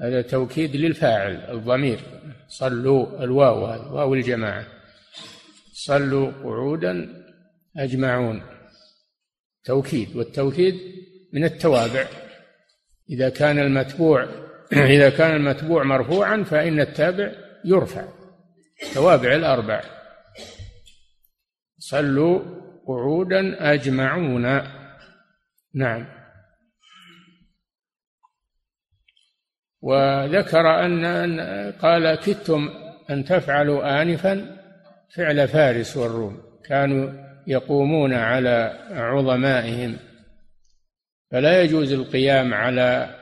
هذا 0.00 0.22
توكيد 0.22 0.76
للفاعل 0.76 1.34
الضمير. 1.34 1.98
صلوا 2.48 3.24
الواو 3.24 3.66
هذا 3.66 3.84
واو 3.84 4.14
الجماعة. 4.14 4.66
صلوا 5.72 6.30
قعودا 6.30 7.24
أجمعون. 7.76 8.42
توكيد 9.64 10.16
والتوكيد 10.16 10.74
من 11.32 11.44
التوابع. 11.44 12.06
إذا 13.10 13.28
كان 13.28 13.58
المتبوع 13.58 14.28
إذا 14.96 15.10
كان 15.10 15.36
المتبوع 15.36 15.82
مرفوعا 15.82 16.42
فإن 16.42 16.80
التابع 16.80 17.49
يرفع. 17.64 18.04
توابع 18.94 19.34
الأربع. 19.34 19.80
صلوا 21.78 22.40
قعودا 22.86 23.72
أجمعون. 23.72 24.62
نعم. 25.74 26.06
وذكر 29.82 30.84
أن 30.84 31.06
قال 31.70 32.14
كدتم 32.14 32.68
أن 33.10 33.24
تفعلوا 33.24 34.02
آنفا 34.02 34.56
فعل 35.16 35.48
فارس 35.48 35.96
والروم. 35.96 36.42
كانوا 36.64 37.12
يقومون 37.46 38.14
على 38.14 38.86
عظمائهم. 38.90 39.96
فلا 41.30 41.62
يجوز 41.62 41.92
القيام 41.92 42.54
على 42.54 43.20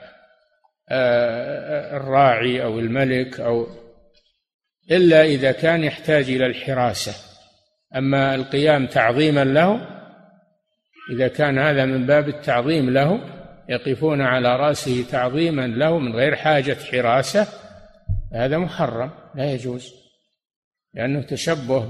آه، 0.91 1.97
الراعي 1.97 2.65
أو 2.65 2.79
الملك 2.79 3.41
أو 3.41 3.67
إلا 4.91 5.25
إذا 5.25 5.53
كان 5.53 5.85
يحتاج 5.85 6.31
إلى 6.31 6.47
الحراسة. 6.47 7.15
أما 7.97 8.35
القيام 8.35 8.87
تعظيما 8.87 9.45
له 9.45 9.99
إذا 11.13 11.29
كان 11.29 11.59
هذا 11.59 11.85
من 11.85 12.07
باب 12.07 12.29
التعظيم 12.29 12.91
له 12.91 13.21
يقفون 13.69 14.21
على 14.21 14.57
رأسه 14.57 15.05
تعظيما 15.11 15.67
له 15.67 15.99
من 15.99 16.17
غير 16.17 16.37
حاجة 16.37 16.75
حراسة 16.75 17.49
هذا 18.33 18.59
محرم 18.59 19.11
لا 19.35 19.53
يجوز. 19.53 19.95
لأنه 20.95 21.23
تشبه 21.23 21.89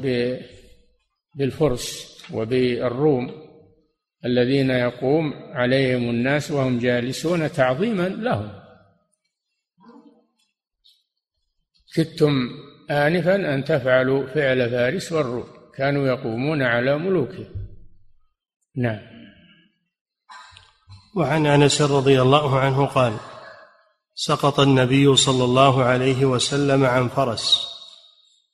بالفرس 1.34 2.18
وبالروم 2.32 3.49
الذين 4.24 4.70
يقوم 4.70 5.34
عليهم 5.34 6.11
الناس 6.11 6.51
وهم 6.51 6.78
جالسون 6.78 7.53
تعظيما 7.53 8.09
لهم. 8.09 8.53
كدتم 11.94 12.49
آنفا 12.91 13.55
أن 13.55 13.64
تفعلوا 13.64 14.26
فعل 14.26 14.70
فارس 14.70 15.12
والروم 15.12 15.45
كانوا 15.76 16.07
يقومون 16.07 16.62
على 16.62 16.99
ملوكهم 16.99 17.47
نعم. 18.76 19.01
وعن 21.16 21.47
أنس 21.47 21.82
رضي 21.82 22.22
الله 22.22 22.59
عنه 22.61 22.86
قال 22.86 23.12
سقط 24.14 24.61
النبي 24.61 25.16
صلى 25.16 25.45
الله 25.45 25.84
عليه 25.84 26.24
وسلم 26.24 26.84
عن 26.84 27.09
فرس 27.09 27.68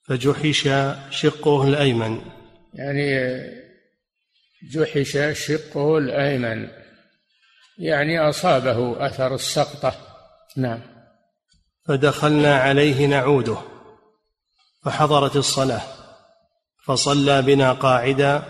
فجحش 0.09 0.68
شقه 1.11 1.68
الأيمن. 1.68 2.20
يعني 2.74 3.41
جحش 4.72 5.18
شقه 5.32 5.99
الأيمن. 5.99 6.68
يعني 7.78 8.20
أصابه 8.20 9.07
أثر 9.07 9.35
السقطة. 9.35 9.95
نعم. 10.57 10.80
فدخلنا 11.89 12.57
عليه 12.57 13.07
نعوده. 13.07 13.73
فحضرت 14.85 15.37
الصلاة 15.37 15.80
فصلى 16.87 17.43
بنا 17.43 17.72
قاعدا 17.72 18.43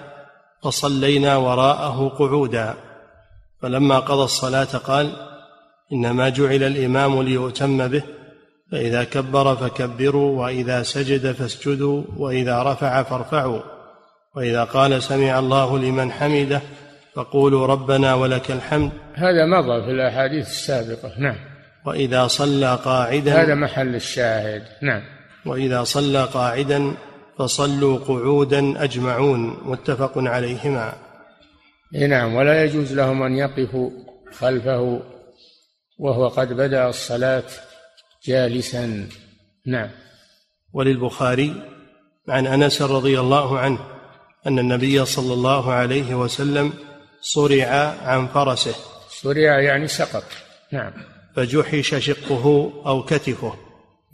فصلينا 0.63 1.37
وراءه 1.37 2.09
قعودا. 2.09 2.75
فلما 3.63 3.99
قضى 3.99 4.25
الصلاة 4.25 4.65
قال 4.65 5.13
إنما 5.93 6.29
جعل 6.29 6.63
الإمام 6.63 7.23
ليؤتم 7.23 7.89
به 7.89 8.03
فإذا 8.73 9.05
كبر 9.05 9.57
فكبروا 9.57 10.43
وإذا 10.43 10.83
سجد 10.83 11.33
فاسجدوا 11.33 12.03
وإذا 12.17 12.63
رفع 12.63 13.03
فارفعوا. 13.03 13.61
وإذا 14.37 14.65
قال 14.65 15.03
سمع 15.03 15.39
الله 15.39 15.79
لمن 15.79 16.13
حمده 16.13 16.61
فقولوا 17.15 17.67
ربنا 17.67 18.15
ولك 18.15 18.51
الحمد. 18.51 18.91
هذا 19.15 19.47
مضى 19.47 19.85
في 19.85 19.91
الأحاديث 19.91 20.47
السابقة 20.47 21.13
نعم. 21.19 21.37
وإذا 21.87 22.27
صلى 22.27 22.79
قاعدا 22.85 23.43
هذا 23.43 23.55
محل 23.55 23.95
الشاهد 23.95 24.63
نعم. 24.83 25.14
وإذا 25.47 25.85
صلى 25.85 26.25
قاعدا 26.25 26.95
فصلوا 27.39 27.99
قعودا 27.99 28.85
أجمعون 28.85 29.57
متفق 29.65 30.13
عليهما. 30.17 30.95
نعم 31.93 32.35
ولا 32.35 32.65
يجوز 32.65 32.93
لهم 32.93 33.23
أن 33.23 33.37
يقفوا 33.37 33.91
خلفه 34.33 35.01
وهو 35.99 36.29
قد 36.29 36.53
بدأ 36.53 36.89
الصلاة 36.89 37.45
جالسا. 38.25 39.09
نعم. 39.67 39.91
وللبخاري 40.73 41.63
عن 42.29 42.47
أنس 42.47 42.83
رضي 42.83 43.21
الله 43.21 43.59
عنه 43.59 43.79
أن 44.47 44.59
النبي 44.59 45.05
صلى 45.05 45.35
الله 45.35 45.73
عليه 45.73 46.15
وسلم 46.15 46.73
صرع 47.21 47.67
عن 48.03 48.27
فرسه. 48.27 48.75
صرع 49.09 49.61
يعني 49.61 49.89
سقط. 49.89 50.25
نعم. 50.73 50.93
فجحش 51.37 51.95
شقه 51.95 52.73
أو 52.87 53.03
كتفه. 53.03 53.55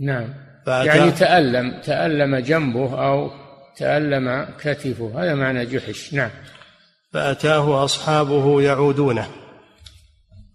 نعم. 0.00 0.49
يعني 0.66 1.10
تألم 1.10 1.80
تألم 1.80 2.36
جنبه 2.36 3.06
أو 3.06 3.30
تألم 3.76 4.46
كتفه. 4.60 5.22
هذا 5.22 5.34
معنى 5.34 5.66
جحش. 5.66 6.14
نعم. 6.14 6.30
فأتاه 7.12 7.84
أصحابه 7.84 8.62
يعودونه 8.62 9.26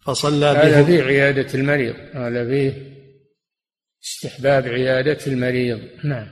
فصلى 0.06 0.54
بهم. 0.54 0.62
هذا 0.62 0.84
فيه 0.84 1.04
عيادة 1.04 1.54
المريض. 1.54 1.96
هذا 2.14 2.46
فيه 2.46 2.74
استحباب 4.04 4.68
عيادة 4.68 5.18
المريض. 5.28 5.80
نعم. 6.04 6.28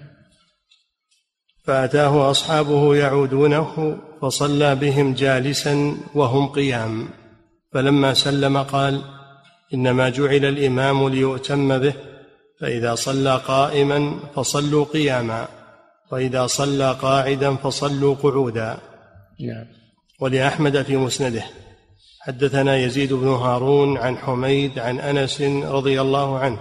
فأتاه 1.63 2.31
أصحابه 2.31 2.95
يعودونه 2.95 3.97
فصلى 4.21 4.75
بهم 4.75 5.13
جالسا 5.13 5.97
وهم 6.15 6.47
قيام. 6.47 7.09
فلما 7.73 8.13
سلم 8.13 8.57
قال 8.57 9.01
إنما 9.73 10.09
جعل 10.09 10.45
الإمام 10.45 11.09
ليؤتم 11.09 11.79
به 11.79 11.93
فإذا 12.61 12.95
صلى 12.95 13.41
قائما 13.47 14.19
فصلوا 14.35 14.85
قياما 14.85 15.47
وإذا 16.11 16.47
صلى 16.47 16.97
قاعدا 17.01 17.55
فصلوا 17.55 18.15
قعودا. 18.15 18.77
نعم. 19.39 19.65
ولأحمد 20.19 20.81
في 20.81 20.97
مسنده. 20.97 21.43
حدثنا 22.21 22.77
يزيد 22.77 23.13
بن 23.13 23.27
هارون 23.27 23.97
عن 23.97 24.17
حميد 24.17 24.79
عن 24.79 24.99
أنس 24.99 25.41
رضي 25.63 26.01
الله 26.01 26.39
عنه 26.39 26.59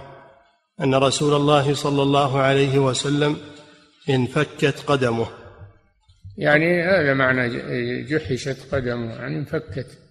أن 0.81 0.95
رسول 0.95 1.33
الله 1.33 1.73
صلى 1.73 2.01
الله 2.01 2.39
عليه 2.39 2.79
وسلم 2.79 3.37
انفكت 4.09 4.83
قدمه. 4.87 5.27
يعني 6.37 6.83
هذا 6.83 7.13
معنى 7.13 7.49
جحشت 8.03 8.57
قدمه 8.75 9.13
يعني 9.13 9.39
انفكت. 9.39 10.02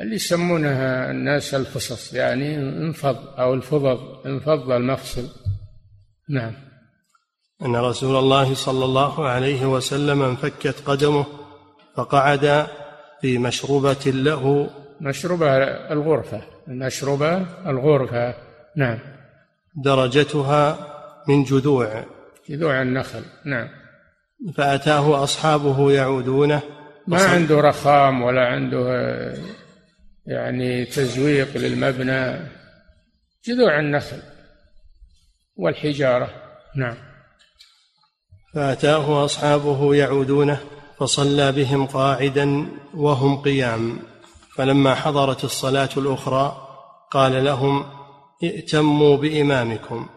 اللي 0.00 0.14
يسمونها 0.14 1.10
الناس 1.10 1.54
الفصص 1.54 2.14
يعني 2.14 2.56
انفض 2.58 3.16
أو 3.38 3.54
الفضض 3.54 4.26
انفض 4.26 4.70
المفصل. 4.70 5.28
نعم. 6.30 6.52
أن 7.62 7.76
رسول 7.76 8.16
الله 8.16 8.54
صلى 8.54 8.84
الله 8.84 9.28
عليه 9.28 9.66
وسلم 9.66 10.22
انفكت 10.22 10.82
قدمه 10.86 11.26
فقعد 11.96 12.66
في 13.20 13.38
مشروبة 13.38 14.02
له. 14.06 14.70
مشروبة 15.00 15.56
الغرفة 15.92 16.42
المشروبة 16.68 17.46
الغرفة. 17.66 18.34
نعم. 18.76 18.98
درجتها 19.84 20.78
من 21.28 21.44
جذوع. 21.44 22.04
جذوع 22.48 22.82
النخل. 22.82 23.22
نعم. 23.44 23.68
فأتاه 24.54 25.24
أصحابه 25.24 25.92
يعودونه. 25.92 26.62
ما 27.06 27.24
عنده 27.24 27.60
رخام 27.60 28.22
ولا 28.22 28.46
عنده 28.46 28.78
يعني 30.26 30.84
تزويق 30.84 31.56
للمبنى 31.56 32.48
جذوع 33.44 33.80
النخل 33.80 34.22
والحجارة. 35.56 36.30
نعم. 36.76 36.94
فأتاه 38.54 39.24
أصحابه 39.24 39.94
يعودونه 39.94 40.60
فصلى 40.98 41.52
بهم 41.52 41.86
قاعدا 41.86 42.66
وهم 42.94 43.42
قيام. 43.42 43.98
فلما 44.56 44.94
حضرت 44.94 45.44
الصلاة 45.44 45.90
الأخرى 45.96 46.68
قال 47.10 47.44
لهم 47.44 47.84
ائتموا 48.44 49.16
بإمامكم. 49.16 50.08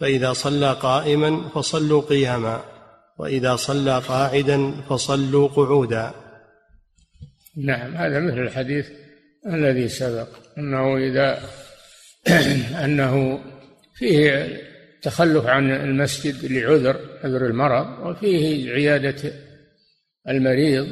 فإذا 0.00 0.32
صلى 0.32 0.72
قائما 0.72 1.48
فصلوا 1.48 2.02
قياما 2.02 2.64
وإذا 3.18 3.56
صلى 3.56 3.98
قاعدا 3.98 4.80
فصلوا 4.88 5.48
قعودا. 5.48 6.12
نعم 7.56 7.96
هذا 7.96 8.20
مثل 8.20 8.38
الحديث 8.38 8.88
الذي 9.48 9.88
سبق 9.88 10.28
أنه 10.58 10.96
إذا 10.96 11.40
أنه 12.84 13.40
فيه 13.94 14.60
تخلف 15.02 15.46
عن 15.46 15.70
المسجد 15.70 16.52
لعذر 16.52 16.96
عذر 17.24 17.46
المرض 17.46 18.06
وفيه 18.06 18.72
عيادة 18.72 19.32
المريض 20.28 20.88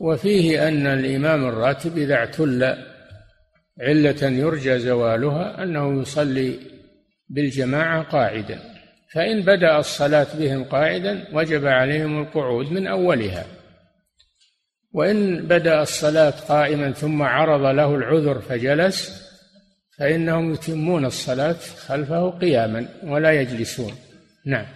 وفيه 0.00 0.68
أن 0.68 0.86
الإمام 0.86 1.44
الراتب 1.48 1.98
إذا 1.98 2.14
اعتل 2.14 2.76
علة 3.80 4.22
يرجى 4.22 4.78
زوالها 4.78 5.62
أنه 5.62 6.00
يصلي 6.00 6.58
بالجماعة 7.28 8.02
قاعدا. 8.02 8.60
فإن 9.14 9.42
بدأ 9.42 9.78
الصلاة 9.78 10.26
بهم 10.38 10.64
قاعدا 10.64 11.28
وجب 11.32 11.66
عليهم 11.66 12.22
القعود 12.22 12.72
من 12.72 12.86
أولها. 12.86 13.46
وإن 14.96 15.46
بدأ 15.46 15.82
الصلاة 15.82 16.34
قائما 16.48 16.92
ثم 16.92 17.22
عرض 17.22 17.60
له 17.60 17.94
العذر 17.94 18.40
فجلس 18.40 19.26
فإنهم 19.98 20.52
يتمون 20.52 21.04
الصلاة 21.04 21.56
خلفه 21.86 22.30
قياما 22.30 22.88
ولا 23.02 23.32
يجلسون. 23.32 23.94
نعم. 24.46 24.66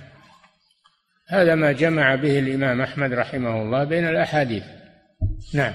هذا 1.29 1.55
ما 1.55 1.73
جمع 1.73 2.15
به 2.15 2.39
الإمام 2.39 2.81
أحمد 2.81 3.13
رحمه 3.13 3.63
الله 3.63 3.85
بين 3.85 4.09
الأحاديث. 4.09 4.63
نعم. 5.55 5.73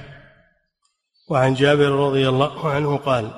وعن 1.29 1.53
جابر 1.53 1.89
رضي 1.89 2.29
الله 2.29 2.69
عنه 2.69 2.97
قال 2.97 3.31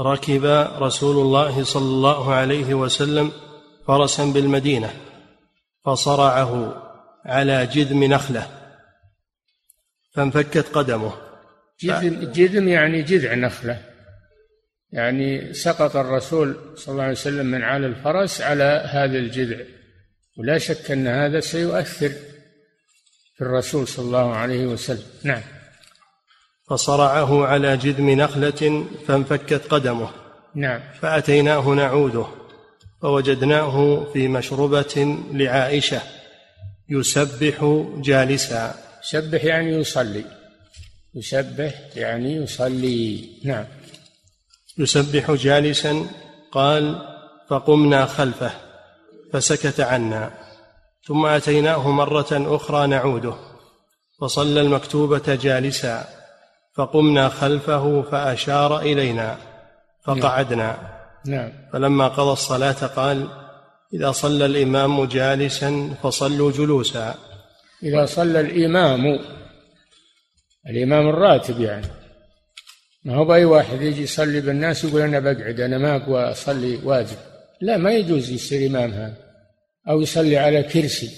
ركب 0.00 0.44
رسول 0.78 1.16
الله 1.16 1.64
صلى 1.64 1.84
الله 1.84 2.34
عليه 2.34 2.74
وسلم 2.74 3.32
فرسا 3.86 4.24
بالمدينة 4.24 4.90
فصرعه 5.84 6.82
على 7.26 7.66
جذم 7.66 8.04
نخلة. 8.04 8.63
فانفكت 10.14 10.66
قدمه. 10.72 11.12
جذم 11.80 12.32
جذم 12.32 12.68
يعني 12.68 13.02
جذع 13.02 13.34
نخلة 13.34 13.80
يعني 14.92 15.54
سقط 15.54 15.96
الرسول 15.96 16.56
صلى 16.76 16.92
الله 16.92 17.02
عليه 17.02 17.12
وسلم 17.12 17.46
من 17.46 17.62
على 17.62 17.86
الفرس 17.86 18.40
على 18.40 18.88
هذا 18.90 19.18
الجذع. 19.18 19.56
ولا 20.38 20.58
شك 20.58 20.90
أن 20.90 21.06
هذا 21.06 21.40
سيؤثر 21.40 22.08
في 23.36 23.40
الرسول 23.40 23.88
صلى 23.88 24.04
الله 24.04 24.34
عليه 24.36 24.66
وسلم. 24.66 25.06
نعم. 25.22 25.42
فصرعه 26.70 27.46
على 27.46 27.76
جذم 27.76 28.10
نخلة 28.10 28.86
فانفكت 29.06 29.66
قدمه. 29.68 30.10
نعم. 30.54 30.80
فأتيناه 31.00 31.68
نعوده 31.68 32.26
فوجدناه 33.02 34.04
في 34.12 34.28
مشربة 34.28 35.18
لعائشة 35.32 36.00
يسبح 36.88 37.84
جالسا. 37.96 38.83
يسبح 39.04 39.44
يعني 39.44 39.70
يصلي. 39.70 40.24
يسبح 41.14 41.74
يعني 41.96 42.34
يصلي. 42.34 43.28
نعم. 43.44 43.64
يسبح 44.78 45.30
جالسا 45.30 46.06
قال 46.52 46.98
فقمنا 47.48 48.06
خلفه 48.06 48.50
فسكت 49.32 49.80
عنا 49.80 50.30
ثم 51.06 51.26
أتيناه 51.26 51.90
مرة 51.90 52.26
أخرى 52.32 52.86
نعوده 52.86 53.34
فصلى 54.20 54.60
المكتوبة 54.60 55.34
جالسا 55.34 56.04
فقمنا 56.74 57.28
خلفه 57.28 58.02
فأشار 58.02 58.78
إلينا 58.78 59.36
فقعدنا. 60.04 60.78
نعم. 61.26 61.52
فلما 61.72 62.08
قضى 62.08 62.32
الصلاة 62.32 62.86
قال 62.86 63.28
إذا 63.94 64.12
صلى 64.12 64.46
الإمام 64.46 65.04
جالسا 65.04 65.94
فصلوا 66.02 66.52
جلوسا. 66.52 67.14
إذا 67.84 68.06
صلى 68.06 68.40
الإمام 68.40 69.18
الإمام 70.68 71.08
الراتب 71.08 71.60
يعني. 71.60 71.86
ما 73.04 73.14
هو 73.14 73.24
بأي 73.24 73.44
واحد 73.44 73.82
يجي 73.82 74.02
يصلي 74.02 74.40
بالناس 74.40 74.84
يقول 74.84 75.02
أنا 75.02 75.20
بقعد 75.20 75.60
أنا 75.60 75.78
ما 75.78 75.96
أقوى 75.96 76.22
أصلي 76.22 76.76
واجب. 76.76 77.16
لا 77.60 77.76
ما 77.76 77.92
يجوز 77.92 78.30
يصير 78.30 78.70
إمام 78.70 78.90
هذا. 78.90 79.16
أو 79.88 80.00
يصلي 80.00 80.38
على 80.38 80.62
كرسي. 80.62 81.10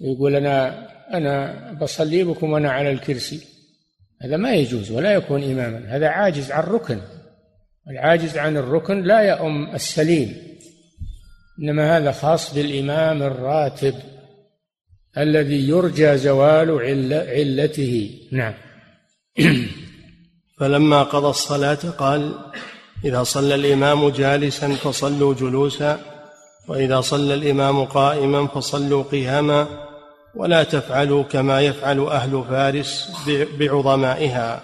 يقول 0.00 0.36
أنا 0.36 0.86
أنا 1.16 1.72
بصلي 1.72 2.24
بكم 2.24 2.52
وأنا 2.52 2.70
على 2.70 2.90
الكرسي. 2.90 3.40
هذا 4.22 4.36
ما 4.36 4.54
يجوز 4.54 4.90
ولا 4.90 5.12
يكون 5.12 5.42
إماما. 5.42 5.96
هذا 5.96 6.08
عاجز 6.08 6.50
عن 6.50 6.62
الركن. 6.62 7.00
العاجز 7.90 8.38
عن 8.38 8.56
الركن 8.56 9.02
لا 9.02 9.20
يؤم 9.20 9.74
السليم. 9.74 10.36
إنما 11.62 11.96
هذا 11.96 12.12
خاص 12.12 12.54
بالإمام 12.54 13.22
الراتب. 13.22 13.94
الذي 15.18 15.68
يرجى 15.68 16.16
زوال 16.16 16.70
علته. 17.28 18.10
نعم. 18.32 18.54
فلما 20.58 21.02
قضى 21.02 21.28
الصلاة 21.28 21.74
قال 21.74 22.34
إذا 23.04 23.22
صلى 23.22 23.54
الإمام 23.54 24.08
جالسا 24.08 24.68
فصلوا 24.68 25.34
جلوسا 25.34 26.00
وإذا 26.68 27.00
صلى 27.00 27.34
الإمام 27.34 27.84
قائما 27.84 28.46
فصلوا 28.46 29.02
قياما 29.02 29.68
ولا 30.34 30.62
تفعلوا 30.62 31.22
كما 31.22 31.60
يفعل 31.60 32.00
أهل 32.00 32.44
فارس 32.50 33.10
بعظمائها. 33.58 34.62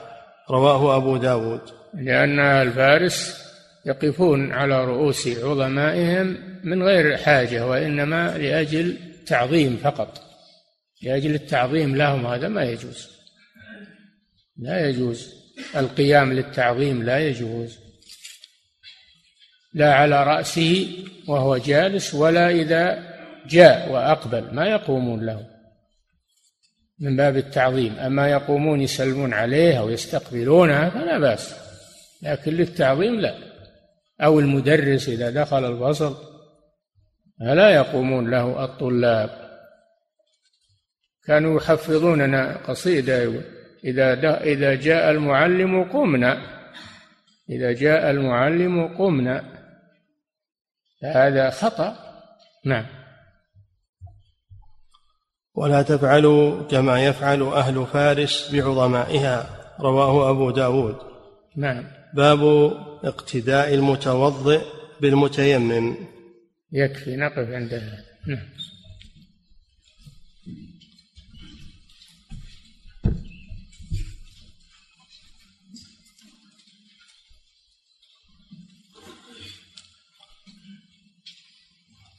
رواه 0.51 0.97
أبو 0.97 1.17
داود. 1.17 1.61
لأن 1.95 2.39
أهل 2.39 2.73
فارس 2.73 3.47
يقفون 3.87 4.53
على 4.53 4.85
رؤوس 4.85 5.29
عظمائهم 5.29 6.37
من 6.65 6.83
غير 6.83 7.17
حاجة 7.17 7.67
وإنما 7.67 8.39
لأجل 8.39 8.97
تعظيم 9.27 9.77
فقط. 9.85 10.26
لأجل 11.07 11.35
التعظيم 11.35 11.97
لهم 11.97 12.27
هذا 12.27 12.49
ما 12.49 12.65
يجوز. 12.65 13.09
لا 14.57 14.89
يجوز. 14.89 15.35
القيام 15.77 16.33
للتعظيم 16.33 17.03
لا 17.03 17.19
يجوز. 17.19 17.79
لا 19.75 19.95
على 19.95 20.25
رأسه 20.25 20.89
وهو 21.29 21.57
جالس 21.57 22.15
ولا 22.15 22.51
إذا 22.51 23.15
جاء 23.47 23.91
وأقبل. 23.91 24.55
ما 24.55 24.67
يقومون 24.67 25.27
له 25.27 25.47
من 26.99 27.17
باب 27.17 27.37
التعظيم. 27.37 27.99
أما 27.99 28.31
يقومون 28.31 28.81
يسلمون 28.81 29.33
عليه 29.33 29.79
أو 29.81 29.91
يستقبلونها 29.91 30.91
فلا 30.91 31.19
بأس. 31.19 31.55
لكن 32.23 32.53
للتعظيم 32.53 33.21
لا. 33.21 33.35
أو 34.21 34.41
المدرس 34.41 35.09
إذا 35.09 35.31
دخل 35.31 35.73
الفصل 35.73 36.17
فلا 37.41 37.71
يقومون 37.71 38.31
له 38.31 38.65
الطلاب. 38.65 39.46
كانوا 41.27 41.57
يحفظوننا 41.57 42.57
قصيدة. 42.57 43.43
إذا 43.85 44.43
إذا 44.43 44.74
جاء 44.74 45.11
المعلم 45.11 45.85
قمنا. 45.85 46.39
إذا 47.51 47.72
جاء 47.72 48.11
المعلم 48.11 48.97
قمنا. 48.99 49.45
هذا 51.05 51.51
خطأ. 51.51 51.97
نعم. 52.64 52.87
ولا 55.55 55.83
تفعلوا 55.83 56.62
كما 56.62 57.05
يفعل 57.05 57.43
أهل 57.43 57.87
فارس 57.87 58.55
بعظمائها. 58.55 59.47
رواه 59.81 60.31
أبو 60.31 60.51
داود. 60.51 60.97
نعم. 61.57 61.85
باب 62.14 62.43
اقتداء 63.05 63.74
المتوضئ 63.74 64.61
بالمتيمم. 65.01 65.97
يكفي 66.72 67.16
نقف 67.16 67.49
عند 67.51 67.74
هذا. 67.74 68.05
نعم. 68.27 68.49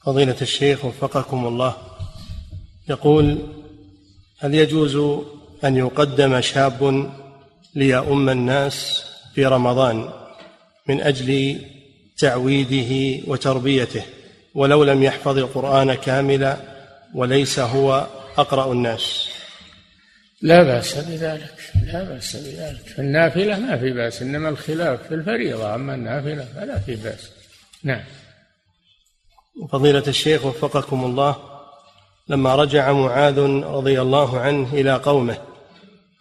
فضيلة 0.08 0.36
الشيخ 0.42 0.84
وفقكم 0.84 1.46
الله. 1.46 1.76
يقول 2.88 3.38
هل 4.38 4.54
يجوز 4.54 4.96
أن 5.64 5.76
يقدم 5.76 6.40
شاب 6.40 7.10
ليؤم 7.74 8.28
الناس 8.28 9.04
في 9.34 9.46
رمضان 9.46 10.10
من 10.88 11.00
أجل 11.00 11.60
تعويده 12.18 13.22
وتربيته 13.26 14.02
ولو 14.54 14.84
لم 14.84 15.02
يحفظ 15.02 15.38
القرآن 15.38 15.94
كاملا 15.94 16.56
وليس 17.14 17.58
هو 17.58 18.06
أقرأ 18.38 18.72
الناس؟ 18.72 19.28
لا 20.42 20.62
بأس 20.62 20.94
بذلك 20.94 21.54
لا 21.92 22.02
بأس 22.04 22.36
بذلك. 22.36 22.86
في 22.86 22.98
النافلة 22.98 23.58
ما 23.58 23.76
في 23.76 23.90
بأس 23.90 24.22
إنما 24.22 24.48
الخلاف 24.48 25.02
في 25.08 25.14
الفريضة. 25.14 25.74
أما 25.74 25.94
النافلة 25.94 26.44
فلا 26.54 26.78
في 26.78 26.94
بأس. 26.94 27.30
نعم. 27.84 28.04
فضيلة 29.66 30.02
الشيخ 30.08 30.46
وفقكم 30.46 31.04
الله 31.04 31.36
لما 32.28 32.54
رجع 32.54 32.92
معاذ 32.92 33.38
رضي 33.64 34.00
الله 34.00 34.40
عنه 34.40 34.72
إلى 34.72 34.94
قومه 34.94 35.36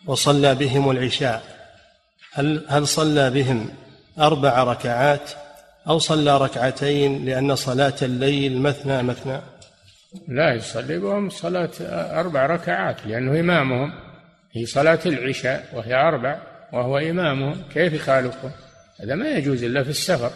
وصلى 0.05 0.55
بهم 0.55 0.91
العشاء 0.91 1.43
هل 2.33 2.65
هل 2.67 2.87
صلى 2.87 3.29
بهم 3.29 3.69
أربع 4.19 4.63
ركعات 4.63 5.31
أو 5.87 5.99
صلى 5.99 6.37
ركعتين 6.37 7.25
لأن 7.25 7.55
صلاة 7.55 7.93
الليل 8.01 8.61
مثنى 8.61 9.03
مثنى؟ 9.03 9.41
لا 10.27 10.53
يصلي 10.53 10.99
بهم 10.99 11.29
صلاة 11.29 11.71
أربع 12.19 12.45
ركعات 12.45 13.05
لأنه 13.05 13.39
إمامهم. 13.39 13.93
هي 14.51 14.65
صلاة 14.65 14.99
العشاء 15.05 15.69
وهي 15.73 15.95
أربع 15.95 16.39
وهو 16.73 16.97
إمامهم. 16.97 17.63
كيف 17.73 17.93
يخالفه 17.93 18.51
هذا 19.03 19.15
ما 19.15 19.29
يجوز 19.29 19.63
إلا 19.63 19.83
في 19.83 19.89
السفر. 19.89 20.31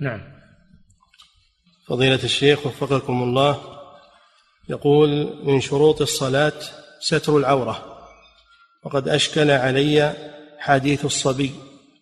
نعم. 0.00 0.31
فضيلة 1.92 2.24
الشيخ 2.24 2.66
وفقكم 2.66 3.22
الله 3.22 3.60
يقول 4.68 5.36
من 5.44 5.60
شروط 5.60 6.00
الصلاة 6.00 6.52
ستر 7.00 7.36
العورة 7.36 7.98
وقد 8.84 9.08
أشكل 9.08 9.50
علي 9.50 10.12
حديث 10.58 11.04
الصبي 11.04 11.50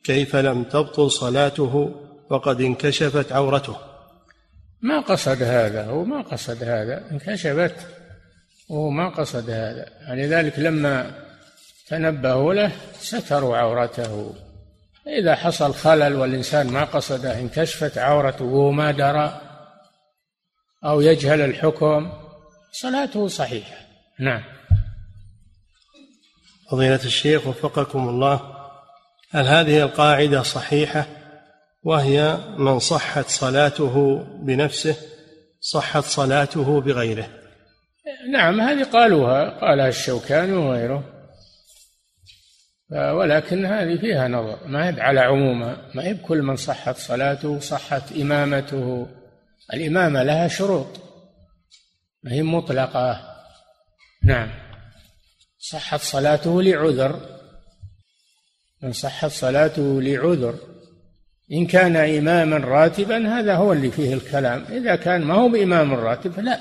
كيف 0.05 0.37
لم 0.37 0.65
تبطل 0.65 1.11
صلاته 1.11 1.95
وقد 2.31 2.61
انكشفت 2.61 3.33
عورته. 3.33 3.77
ما 4.83 5.01
قصد 5.01 5.43
هذا 5.43 5.87
هو 5.87 6.05
ما 6.05 6.23
قصد 6.23 6.65
هذا 6.65 7.11
انكشفت 7.11 7.77
وهو 8.69 8.91
ما 8.91 9.09
قصد 9.09 9.51
هذا. 9.51 9.87
يعني 10.01 10.27
ذلك 10.27 10.59
لما 10.59 11.11
تنبهوا 11.89 12.55
له 12.55 12.73
ستروا 13.01 13.57
عورته. 13.57 14.35
إذا 15.07 15.35
حصل 15.35 15.75
خلل 15.75 16.15
والإنسان 16.15 16.67
ما 16.67 16.85
قصده 16.85 17.41
انكشفت 17.41 17.99
عورته 17.99 18.45
وهو 18.45 18.71
ما 18.71 18.91
درى 18.91 19.50
أو 20.85 21.01
يجهل 21.01 21.41
الحكم 21.41 22.13
صلاته 22.73 23.29
صحيحة. 23.29 23.77
نعم. 24.19 24.43
فضيلة 26.71 27.05
الشيخ 27.05 27.47
وفقكم 27.47 28.09
الله 28.09 28.57
هل 29.31 29.47
هذه 29.47 29.83
القاعدة 29.83 30.43
صحيحة؟ 30.43 31.07
وهي 31.83 32.39
من 32.59 32.79
صحت 32.79 33.27
صلاته 33.27 34.25
بنفسه 34.43 34.97
صحت 35.61 36.05
صلاته 36.05 36.81
بغيره. 36.81 37.29
نعم 38.33 38.61
هذه 38.61 38.85
قالوها 38.85 39.61
قالها 39.61 39.89
الشوكاني 39.89 40.53
وغيره. 40.53 41.05
ولكن 42.91 43.67
هذه 43.67 43.97
فيها 44.01 44.29
نظر 44.29 44.67
ما 44.67 44.89
هي 44.89 45.01
على 45.01 45.21
عمومها. 45.21 45.77
ما 45.95 46.05
هي 46.05 46.15
بكل 46.15 46.43
من 46.43 46.57
صحت 46.57 46.97
صلاته 46.97 47.61
صحت 47.61 48.13
إمامته 48.13 49.07
الإمامة 49.75 50.23
لها 50.23 50.49
شروط 50.49 51.01
ما 52.23 52.33
هي 52.33 52.43
مطلقة. 52.43 53.37
نعم. 54.25 54.51
صحت 55.59 56.01
صلاته 56.01 56.63
لعذر. 56.63 57.21
من 58.83 58.93
صحت 58.93 59.31
صلاته 59.31 60.03
لعذر. 60.03 60.55
إن 61.53 61.67
كان 61.67 61.97
إماما 61.97 62.57
راتبا 62.57 63.29
هذا 63.39 63.55
هو 63.55 63.73
اللي 63.73 63.91
فيه 63.91 64.15
الكلام. 64.15 64.65
إذا 64.71 64.97
كان 64.97 65.21
ما 65.21 65.35
هو 65.35 65.49
بإمام 65.49 65.95
راتب 65.95 66.41
لا 66.41 66.61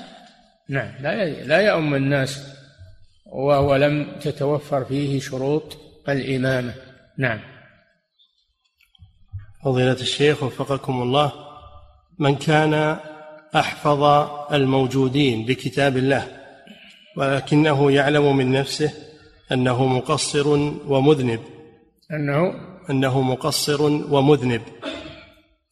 نعم. 0.68 0.94
لا 1.00 1.24
لا 1.24 1.60
يؤم 1.60 1.94
الناس. 1.94 2.46
وهو 3.26 3.76
لم 3.76 4.18
تتوفر 4.20 4.84
فيه 4.84 5.20
شروط 5.20 5.76
الإمامة. 6.08 6.74
نعم. 7.18 7.40
فضيلة 9.64 9.92
الشيخ 9.92 10.42
وفقكم 10.42 11.02
الله. 11.02 11.49
من 12.20 12.36
كان 12.36 12.96
أحفظ 13.54 14.02
الموجودين 14.52 15.46
بكتاب 15.46 15.96
الله 15.96 16.26
ولكنه 17.16 17.92
يعلم 17.92 18.36
من 18.36 18.52
نفسه 18.52 18.92
أنه 19.52 19.86
مقصر 19.86 20.48
ومذنب. 20.86 21.40
أنه؟ 22.10 22.54
أنه 22.90 23.20
مقصر 23.22 23.82
ومذنب. 23.82 24.62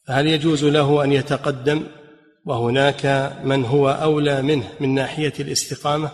فهل 0.07 0.27
يجوز 0.27 0.65
له 0.65 1.03
أن 1.03 1.11
يتقدم 1.11 1.87
وهناك 2.45 3.33
من 3.43 3.65
هو 3.65 3.89
أولى 3.89 4.41
منه 4.41 4.69
من 4.79 4.95
ناحية 4.95 5.33
الاستقامة؟ 5.39 6.11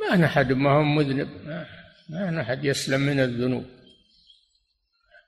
ما 0.00 0.16
نحد 0.16 0.52
ما 0.52 0.70
هو 0.70 0.82
مذنب. 0.82 1.28
ما 2.08 2.30
نحد 2.30 2.64
يسلم 2.64 3.00
من 3.00 3.20
الذنوب. 3.20 3.64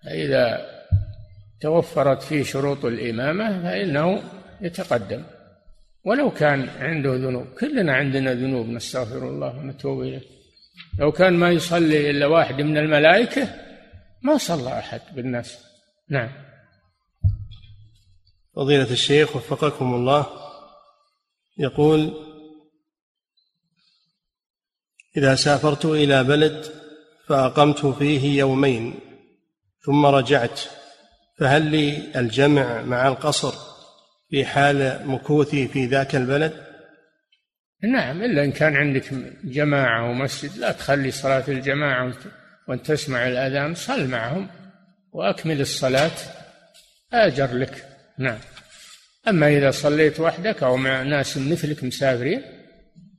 إذا 0.07 0.80
توفرت 1.61 2.23
فيه 2.23 2.43
شروط 2.43 2.85
الإمامة 2.85 3.63
فإنه 3.63 4.23
يتقدم. 4.61 5.23
ولو 6.05 6.31
كان 6.31 6.69
عنده 6.69 7.15
ذنوب 7.15 7.47
كلنا 7.47 7.93
عندنا 7.93 8.35
ذنوب 8.35 8.67
نستغفر 8.67 9.29
الله 9.29 9.59
ونتوب 9.59 10.01
إليه. 10.01 10.23
لو 10.99 11.13
كان 11.13 11.35
ما 11.35 11.51
يصلي 11.51 12.11
إلا 12.11 12.27
واحد 12.27 12.61
من 12.61 12.79
الملائكة 12.79 13.49
ما 14.23 14.37
صلى 14.37 14.79
أحد 14.79 15.01
بالناس. 15.15 15.59
نعم. 16.09 16.31
فضيلة 18.57 18.91
الشيخ 18.91 19.37
وفقكم 19.37 19.95
الله 19.95 20.27
يقول 21.59 22.15
إذا 25.17 25.35
سافرت 25.35 25.85
إلى 25.85 26.25
بلد 26.25 26.67
فأقمت 27.27 27.87
فيه 27.87 28.39
يومين 28.39 28.95
ثم 29.85 30.07
رجعت 30.07 30.61
فهل 31.41 31.63
لي 31.63 32.03
الجمع 32.17 32.83
مع 32.83 33.09
القصر 33.09 33.55
في 34.31 34.45
حال 34.45 35.01
مكوثي 35.05 35.69
في 35.69 35.87
ذاك 35.87 36.17
البلد؟ 36.17 36.53
نعم 37.83 38.23
إلا 38.23 38.45
إن 38.45 38.53
كان 38.53 38.77
عندك 38.77 39.15
جماعة 39.45 40.11
ومسجد 40.11 40.59
لا 40.59 40.73
تخلي 40.73 41.11
صلاة 41.11 41.45
الجماعة 41.49 42.13
وأنت 42.69 42.87
تسمع 42.87 43.29
الأذان 43.29 43.75
صل 43.75 44.09
معهم 44.09 44.49
وأكمل 45.13 45.61
الصلاة 45.61 46.11
آجر 47.13 47.55
لك. 47.55 47.85
نعم. 48.19 48.39
أما 49.29 49.49
إذا 49.49 49.71
صليت 49.71 50.21
وحدك 50.21 50.63
أو 50.63 50.77
مع 50.77 51.03
ناس 51.03 51.39
مثلك 51.39 51.85
مسافرين 51.85 52.43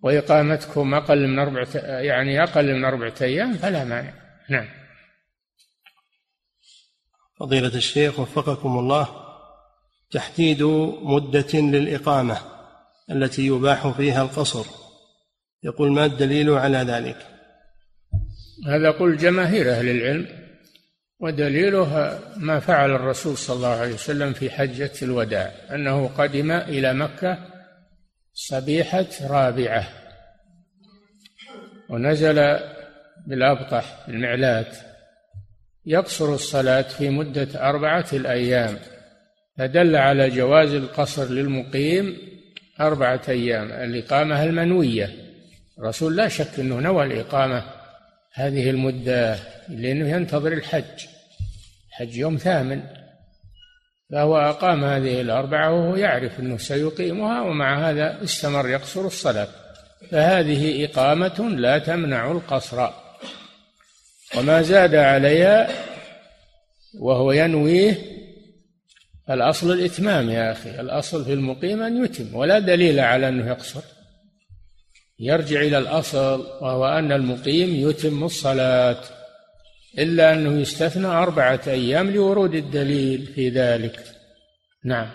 وإقامتكم 0.02 0.94
أقل 0.94 1.28
من 1.28 1.40
أربعة 1.40 1.68
يعني 1.84 2.44
أقل 2.44 2.76
من 2.76 2.86
أربعة 2.86 3.14
أيام 3.22 3.54
فلا 3.54 3.84
مانع. 3.84 4.14
نعم. 4.50 4.81
فضيلة 7.42 7.76
الشيخ 7.76 8.20
وفقكم 8.20 8.80
الله 8.80 9.08
تحديد 10.12 10.64
مدة 11.02 11.54
للإقامة 11.54 12.38
التي 13.12 13.48
يباح 13.48 13.88
فيها 13.88 14.22
القصر. 14.22 14.66
يقول 15.64 15.92
ما 15.92 16.06
الدليل 16.06 16.50
على 16.50 16.78
ذلك؟ 16.78 17.18
هذا 18.68 18.92
قول 18.92 19.18
جماهير 19.18 19.72
أهل 19.72 19.90
العلم 19.90 20.28
ودليله 21.20 22.20
ما 22.38 22.60
فعل 22.60 22.92
الرسول 22.92 23.38
صلى 23.38 23.56
الله 23.56 23.68
عليه 23.68 23.94
وسلم 23.94 24.34
في 24.34 24.50
حجة 24.50 24.92
الوداع 25.02 25.52
أنه 25.72 26.08
قدم 26.08 26.52
إلى 26.52 26.94
مكة 26.94 27.38
صبيحة 28.34 29.08
رابعة 29.22 29.88
ونزل 31.90 32.60
بالأبطح 33.28 34.06
المعلات. 34.08 34.91
يقصر 35.86 36.34
الصلاة 36.34 36.82
في 36.82 37.10
مدة 37.10 37.70
أربعة 37.70 38.06
الأيام. 38.14 38.78
فدل 39.58 39.96
على 39.96 40.30
جواز 40.30 40.74
القصر 40.74 41.30
للمقيم 41.30 42.18
أربعة 42.82 43.22
أيام 43.30 43.72
الإقامة 43.72 44.44
المنوية. 44.44 45.10
الرسول 45.80 46.16
لا 46.16 46.28
شك 46.28 46.60
أنه 46.60 46.80
نوى 46.80 47.06
الإقامة 47.06 47.64
هذه 48.34 48.70
المدة 48.70 49.40
لأنه 49.70 50.10
ينتظر 50.10 50.54
الحج. 50.54 51.06
حج 51.92 52.18
يوم 52.18 52.38
ثامن. 52.38 52.84
فهو 54.12 54.38
أقام 54.38 54.84
هذه 54.84 55.22
الأربعة 55.22 55.72
وهو 55.72 55.96
يعرف 55.96 56.40
أنه 56.40 56.58
سيقيمها 56.58 57.42
ومع 57.42 57.90
هذا 57.90 58.24
استمر 58.24 58.70
يقصر 58.70 59.06
الصلاة. 59.06 59.48
فهذه 60.12 60.86
إقامة 60.86 61.50
لا 61.50 61.78
تمنع 61.78 62.32
القصر. 62.32 62.90
وما 64.38 64.62
زاد 64.62 64.96
عليها 64.96 65.70
وهو 67.00 67.32
ينويه 67.32 67.98
الأصل 69.30 69.72
الإتمام 69.72 70.30
يا 70.30 70.52
أخي 70.52 70.80
الأصل 70.80 71.26
في 71.26 71.34
المقيم 71.34 71.82
أن 71.82 72.06
يتم 72.06 72.36
ولا 72.36 72.60
دليل 72.60 73.00
على 73.00 73.30
أنه 73.30 73.48
يقصر 73.48 73.82
يرجع 75.20 75.62
إلى 75.62 75.78
الأصل 75.78 76.40
وهو 76.62 76.86
أن 76.86 77.12
المقيم 77.12 77.90
يتم 77.90 78.24
الصلاة 78.24 79.04
إلا 79.98 80.34
أنه 80.34 80.62
يستثنى 80.62 81.08
أربعة 81.08 81.62
أيام 81.68 82.12
لورود 82.12 82.56
الدليل 82.56 83.26
في 83.26 83.50
ذلك. 83.50 84.04
نعم. 84.86 85.10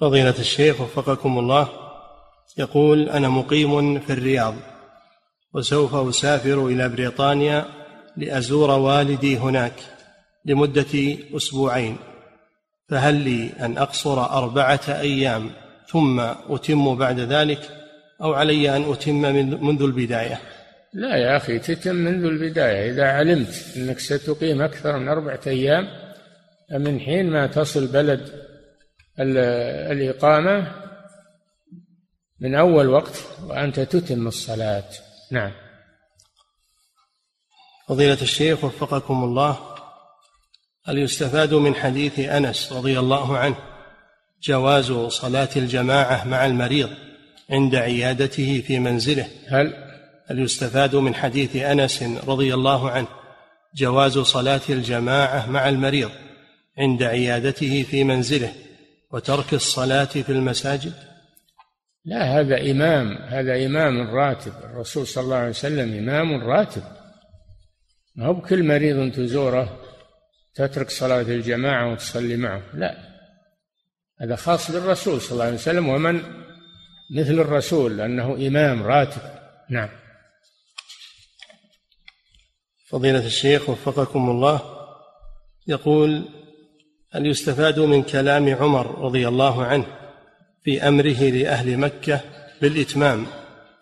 فضيلة 0.00 0.38
الشيخ 0.38 0.80
وفقكم 0.80 1.38
الله 1.38 1.68
يقول 2.58 3.08
أنا 3.08 3.28
مقيم 3.28 4.00
في 4.00 4.12
الرياض. 4.12 4.54
وسوف 5.54 5.94
أسافر 5.94 6.66
إلى 6.66 6.88
بريطانيا 6.88 7.64
لأزور 8.16 8.70
والدي 8.70 9.36
هناك 9.36 9.72
لمدة 10.44 11.16
أسبوعين 11.36 11.96
فهل 12.88 13.14
لي 13.14 13.50
أن 13.60 13.78
أقصر 13.78 14.24
أربعة 14.24 14.80
أيام 14.88 15.50
ثم 15.88 16.20
أتم 16.20 16.96
بعد 16.96 17.20
ذلك 17.20 17.60
أو 18.22 18.32
علي 18.32 18.76
أن 18.76 18.92
أتم 18.92 19.22
منذ 19.64 19.82
البداية؟ 19.82 20.40
لا 20.92 21.16
يا 21.16 21.36
أخي 21.36 21.58
تتم 21.58 21.94
منذ 21.94 22.24
البداية. 22.24 22.90
إذا 22.90 23.04
علمت 23.04 23.72
أنك 23.76 23.98
ستقيم 23.98 24.62
أكثر 24.62 24.98
من 24.98 25.08
أربعة 25.08 25.40
أيام 25.46 25.88
من 26.70 27.00
حين 27.00 27.30
ما 27.30 27.46
تصل 27.46 27.86
بلد 27.86 28.28
الإقامة 29.90 30.72
من 32.40 32.54
أول 32.54 32.88
وقت 32.88 33.22
وأنت 33.46 33.80
تتم 33.80 34.26
الصلاة. 34.26 34.84
نعم. 35.30 35.52
فضيلة 37.88 38.22
الشيخ 38.22 38.64
وفقكم 38.64 39.24
الله 39.24 39.74
هل 40.86 40.98
يستفاد 40.98 41.54
من 41.54 41.74
حديث 41.74 42.18
أنس 42.18 42.72
رضي 42.72 42.98
الله 42.98 43.38
عنه 43.38 43.56
جواز 44.42 44.92
صلاة 44.92 45.48
الجماعة 45.56 46.24
مع 46.24 46.46
المريض 46.46 46.90
عند 47.50 47.74
عيادته 47.74 48.64
في 48.66 48.78
منزله؟ 48.78 49.28
هل؟ 49.48 49.74
هل 50.26 50.38
يستفاد 50.38 50.96
من 50.96 51.14
حديث 51.14 51.56
أنس 51.56 52.02
رضي 52.02 52.54
الله 52.54 52.90
عنه 52.90 53.06
جواز 53.74 54.18
صلاة 54.18 54.60
الجماعة 54.68 55.50
مع 55.50 55.68
المريض 55.68 56.10
عند 56.78 57.02
عيادته 57.02 57.82
في 57.82 58.04
منزله 58.04 58.52
وترك 59.12 59.54
الصلاة 59.54 60.04
في 60.04 60.32
المساجد؟ 60.32 61.13
لا 62.04 62.40
هذا 62.40 62.70
إمام 62.70 63.12
هذا 63.12 63.66
إمام 63.66 64.10
راتب. 64.10 64.52
الرسول 64.64 65.06
صلى 65.06 65.24
الله 65.24 65.36
عليه 65.36 65.48
وسلم 65.48 65.98
إمام 65.98 66.44
راتب. 66.44 66.82
ما 68.16 68.26
هو 68.26 68.34
بكل 68.34 68.64
مريض 68.64 69.12
تزوره 69.12 69.80
تترك 70.54 70.90
صلاة 70.90 71.20
الجماعة 71.20 71.92
وتصلي 71.92 72.36
معه. 72.36 72.62
لا. 72.74 72.96
هذا 74.20 74.36
خاص 74.36 74.70
بالرسول 74.70 75.20
صلى 75.20 75.32
الله 75.32 75.44
عليه 75.44 75.54
وسلم 75.54 75.88
ومن؟ 75.88 76.22
مثل 77.14 77.32
الرسول 77.32 78.00
أنه 78.00 78.34
إمام 78.34 78.82
راتب. 78.82 79.22
نعم. 79.70 79.88
فضيلة 82.88 83.26
الشيخ 83.26 83.70
وفقكم 83.70 84.30
الله 84.30 84.60
يقول 85.66 86.28
هل 87.12 87.26
يستفاد 87.26 87.78
من 87.78 88.02
كلام 88.02 88.54
عمر 88.54 88.98
رضي 88.98 89.28
الله 89.28 89.64
عنه؟ 89.64 90.03
في 90.64 90.88
أمره 90.88 91.30
لأهل 91.30 91.78
مكة 91.78 92.20
بالإتمام 92.62 93.26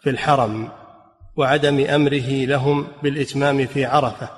في 0.03 0.11
الحرم 0.11 0.69
وعدم 1.37 1.87
أمره 1.87 2.45
لهم 2.45 2.89
بالإتمام 3.03 3.67
في 3.67 3.85
عرفة. 3.85 4.29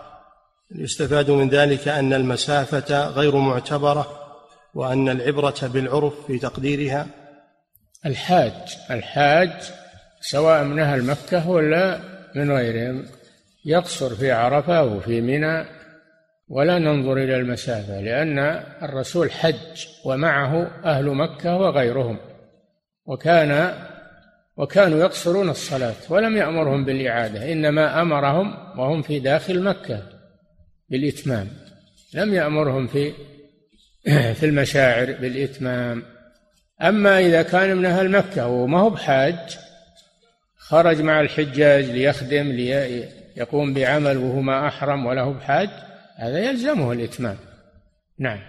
يستفاد 0.75 1.31
من 1.31 1.49
ذلك 1.49 1.89
أن 1.89 2.13
المسافة 2.13 3.09
غير 3.09 3.37
معتبرة 3.37 4.21
وأن 4.75 5.09
العبرة 5.09 5.55
بالعرف 5.63 6.27
في 6.27 6.39
تقديرها. 6.39 7.07
الحاج 8.07 8.53
الحاج 8.91 9.51
سواء 10.21 10.65
من 10.65 10.79
أهل 10.79 11.05
مكة 11.05 11.49
ولا 11.49 12.01
من 12.35 12.51
غيرهم 12.51 13.07
يقصر 13.65 14.15
في 14.15 14.33
عرفة 14.33 14.83
وفي 14.83 15.21
منى 15.21 15.67
ولا 16.49 16.79
ننظر 16.79 17.13
إلى 17.13 17.37
المسافة 17.37 18.01
لأن 18.01 18.39
الرسول 18.83 19.33
حج 19.33 19.87
ومعه 20.05 20.71
أهل 20.85 21.05
مكة 21.05 21.57
وغيرهم. 21.57 22.19
وكان 23.07 23.75
وكانوا 24.57 24.99
يقصرون 24.99 25.51
الصلاة 25.51 25.95
ولم 26.09 26.37
يأمرهم 26.37 26.85
بالإعادة 26.85 27.53
إنما 27.53 28.03
أمرهم 28.03 28.79
وهم 28.79 29.03
في 29.03 29.21
داخل 29.21 29.63
مكة 29.63 30.03
بالإتمام. 30.89 31.49
لم 32.15 32.35
يأمرهم 32.35 32.87
في 32.87 33.13
في 34.39 34.47
المشاعر 34.47 35.13
بالإتمام. 35.13 36.03
أما 36.83 37.19
إذا 37.19 37.43
كان 37.43 37.77
من 37.77 37.85
أهل 37.85 38.11
مكة 38.11 38.49
وما 38.49 38.81
هو 38.81 38.91
بحاج 38.91 39.59
خرج 40.57 41.01
مع 41.01 41.21
الحجاج 41.21 41.85
ليخدم 41.85 42.53
ليقوم 42.53 43.75
بعمل 43.75 44.17
وهو 44.17 44.41
ما 44.41 44.69
أحرم 44.69 45.07
وله 45.07 45.33
بحاج 45.33 45.69
هذا 46.17 46.39
يلزمه 46.39 46.93
الإتمام. 46.93 47.37
نعم. 48.19 48.41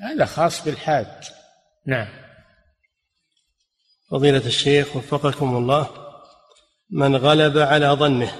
هذا 0.00 0.24
خاص 0.24 0.64
بالحاج. 0.64 1.06
نعم. 1.86 2.23
فضيلة 4.10 4.46
الشيخ 4.46 4.96
وفقكم 4.96 5.56
الله 5.56 5.88
من 6.90 7.16
غلب 7.16 7.58
على 7.58 7.86
ظنه 7.86 8.32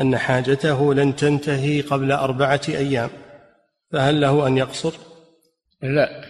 أن 0.00 0.18
حاجته 0.18 0.94
لن 0.94 1.16
تنتهي 1.16 1.80
قبل 1.80 2.12
أربعة 2.12 2.60
أيام 2.68 3.10
فهل 3.92 4.20
له 4.20 4.46
أن 4.46 4.56
يقصر؟ 4.56 4.92
لا. 5.82 6.24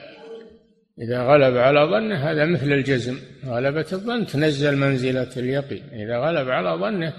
إذا 0.98 1.22
غلب 1.22 1.56
على 1.56 1.80
ظنه 1.80 2.30
هذا 2.30 2.44
مثل 2.44 2.72
الجزم. 2.72 3.18
غلبة 3.46 3.86
الظن 3.92 4.26
تنزل 4.26 4.76
منزلة 4.76 5.30
اليقين. 5.36 5.84
إذا 5.92 6.18
غلب 6.18 6.48
على 6.48 6.70
ظنه 6.70 7.12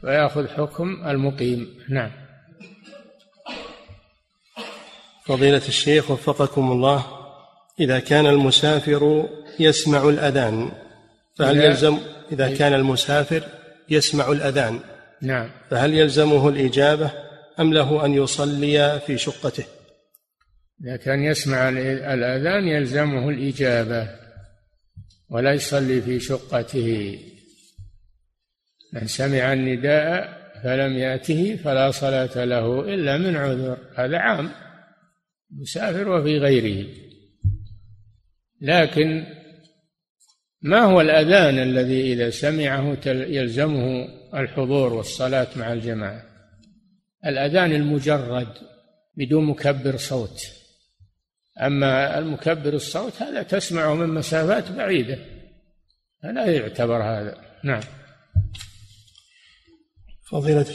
فيأخذ 0.00 0.48
حكم 0.48 1.08
المقيم. 1.08 1.68
نعم. 1.88 2.10
فضيلة 5.24 5.62
الشيخ 5.68 6.10
وفقكم 6.10 6.72
الله 6.72 7.04
إذا 7.80 7.98
كان 7.98 8.26
المسافر 8.26 9.28
يسمع 9.60 10.08
الأذان 10.08 10.70
فهل 11.36 11.56
يلزم 11.56 11.98
إذا 12.32 12.54
كان 12.54 12.74
المسافر 12.74 13.42
يسمع 13.90 14.32
الأذان 14.32 14.80
نعم. 15.22 15.50
فهل 15.70 15.94
يلزمه 15.94 16.48
الإجابة 16.48 17.10
أم 17.60 17.72
له 17.72 18.04
أن 18.04 18.14
يصلي 18.14 19.00
في 19.06 19.18
شقته؟ 19.18 19.64
إذا 20.84 20.96
كان 20.96 21.22
يسمع 21.22 21.68
الأذان 21.68 22.68
يلزمه 22.68 23.28
الإجابة 23.28 24.08
ولا 25.30 25.52
يصلي 25.52 26.02
في 26.02 26.20
شقته. 26.20 27.18
من 28.92 29.06
سمع 29.06 29.52
النداء 29.52 30.38
فلم 30.64 30.98
يأته 30.98 31.56
فلا 31.64 31.90
صلاة 31.90 32.44
له 32.44 32.94
إلا 32.94 33.18
من 33.18 33.36
عذر 33.36 33.78
هذا 33.94 34.18
عام 34.18 34.50
مسافر 35.50 36.08
وفي 36.08 36.38
غيره. 36.38 36.86
لكن 38.60 39.37
ما 40.62 40.84
هو 40.84 41.00
الأذان 41.00 41.58
الذي 41.58 42.12
إذا 42.12 42.30
سمعه 42.30 42.96
يلزمه 43.06 44.08
الحضور 44.34 44.92
والصلاة 44.92 45.48
مع 45.56 45.72
الجماعة؟ 45.72 46.22
الأذان 47.26 47.72
المجرد 47.72 48.48
بدون 49.16 49.44
مكبر 49.44 49.96
صوت. 49.96 50.40
أما 51.62 52.18
المكبر 52.18 52.72
الصوت 52.72 53.22
هذا 53.22 53.42
تسمعه 53.42 53.94
من 53.94 54.08
مسافات 54.08 54.72
بعيدة. 54.72 55.18
فلا 56.22 56.46
يعتبر 56.46 57.02
هذا. 57.02 57.36
نعم. 57.64 57.82
فضيلة 60.30 60.66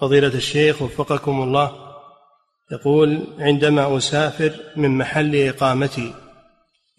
فضيلة 0.00 0.34
الشيخ 0.34 0.82
وفقكم 0.82 1.42
الله 1.42 1.72
يقول 2.72 3.26
عندما 3.38 3.96
أسافر 3.96 4.60
من 4.76 4.98
محل 4.98 5.36
إقامتي 5.36 6.14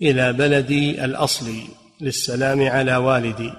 إلى 0.02 0.34
بلدي 0.34 1.06
الاصلي 1.06 1.64
للسلام 2.02 2.68
على 2.68 2.95
والدي. 2.95 3.54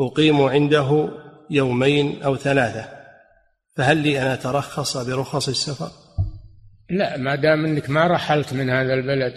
أقيم 0.00 0.42
عنده 0.42 1.08
يومين 1.50 2.22
أو 2.22 2.36
ثلاثة. 2.36 2.88
فهل 3.76 3.96
لي 3.96 4.22
أن 4.22 4.26
أترخص 4.26 4.96
برخص 4.96 5.48
السفر؟ 5.48 5.90
لا 6.90 7.16
ما 7.16 7.34
دام 7.34 7.64
أنك 7.64 7.90
ما 7.90 8.06
رحلت 8.06 8.52
من 8.52 8.70
هذا 8.70 8.94
البلد 8.94 9.34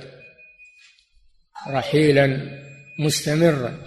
رحيلا 1.68 2.40
مستمرا. 3.00 3.78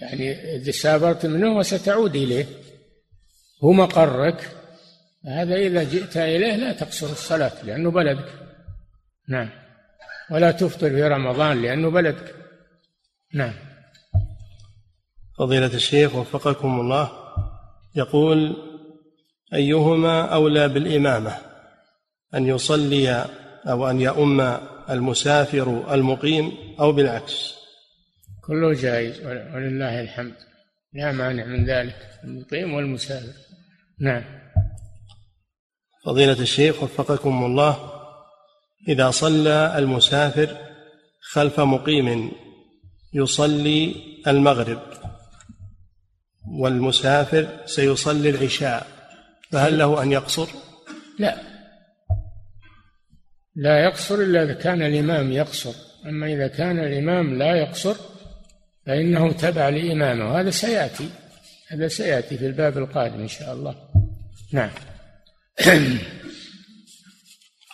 يعني 0.00 0.56
إذا 0.56 0.70
سافرت 0.70 1.26
منه 1.26 1.56
وستعود 1.56 2.16
إليه. 2.16 2.46
هو 3.64 3.72
مقرك 3.72 4.56
هذا 5.26 5.54
إذا 5.54 5.82
جئت 5.82 6.16
إليه 6.16 6.56
لا 6.56 6.72
تقصر 6.72 7.06
الصلاة 7.06 7.64
لأنه 7.64 7.90
بلدك. 7.90 8.32
نعم. 9.28 9.63
ولا 10.34 10.50
تفطر 10.50 10.90
في 10.90 11.02
رمضان 11.02 11.62
لأنه 11.62 11.90
بلدك. 11.90 12.34
نعم. 13.34 13.54
فضيلة 15.38 15.74
الشيخ 15.74 16.14
وفقكم 16.14 16.80
الله 16.80 17.10
يقول 17.96 18.56
أيهما 19.54 20.34
أولى 20.34 20.68
بالإمامة 20.68 21.38
أن 22.34 22.46
يصلي 22.46 23.26
أو 23.66 23.90
أن 23.90 24.00
يؤم 24.00 24.40
المسافر 24.90 25.94
المقيم 25.94 26.52
أو 26.80 26.92
بالعكس؟ 26.92 27.54
كله 28.46 28.72
جائز 28.72 29.26
ولله 29.26 30.00
الحمد. 30.00 30.34
لا 30.92 31.12
مانع 31.12 31.44
من 31.44 31.64
ذلك 31.64 31.96
المقيم 32.24 32.74
والمسافر. 32.74 33.32
نعم. 34.00 34.24
فضيلة 36.04 36.40
الشيخ 36.40 36.82
وفقكم 36.82 37.44
الله 37.44 37.93
إذا 38.88 39.10
صلى 39.10 39.78
المسافر 39.78 40.56
خلف 41.32 41.60
مقيم 41.60 42.30
يصلي 43.12 43.94
المغرب 44.26 44.82
والمسافر 46.48 47.48
سيصلي 47.66 48.30
العشاء 48.30 48.86
فهل 49.50 49.78
له 49.78 50.02
أن 50.02 50.12
يقصر؟ 50.12 50.48
لا. 51.18 51.36
لا 53.56 53.84
يقصر 53.84 54.14
إلا 54.14 54.42
إذا 54.42 54.54
كان 54.54 54.82
الإمام 54.82 55.32
يقصر. 55.32 55.74
أما 56.06 56.26
إذا 56.26 56.48
كان 56.48 56.78
الإمام 56.78 57.38
لا 57.38 57.56
يقصر 57.56 57.96
فإنه 58.86 59.32
تبع 59.32 59.68
لإمامه. 59.68 60.40
هذا 60.40 60.50
سيأتي. 60.50 61.08
هذا 61.68 61.88
سيأتي 61.88 62.38
في 62.38 62.46
الباب 62.46 62.78
القادم 62.78 63.20
إن 63.20 63.28
شاء 63.28 63.52
الله. 63.52 63.74
نعم. 64.52 64.70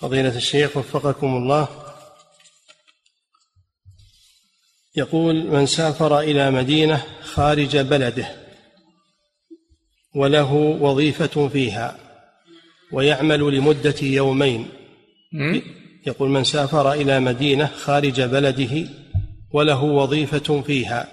فضيلة 0.01 0.37
الشيخ 0.37 0.77
وفقكم 0.77 1.37
الله. 1.37 1.69
يقول 4.97 5.47
من 5.47 5.67
سافر 5.67 6.21
إلى 6.21 6.51
مدينة 6.51 7.05
خارج 7.23 7.77
بلده 7.77 8.29
وله 10.15 10.53
وظيفة 10.55 11.49
فيها 11.49 11.99
ويعمل 12.93 13.57
لمدة 13.57 13.95
يومين. 14.03 14.69
يقول 16.07 16.31
من 16.31 16.45
سافر 16.45 16.93
إلى 16.93 17.21
مدينة 17.21 17.67
خارج 17.67 18.21
بلده 18.21 18.89
وله 19.53 19.83
وظيفة 19.83 20.61
فيها 20.61 21.09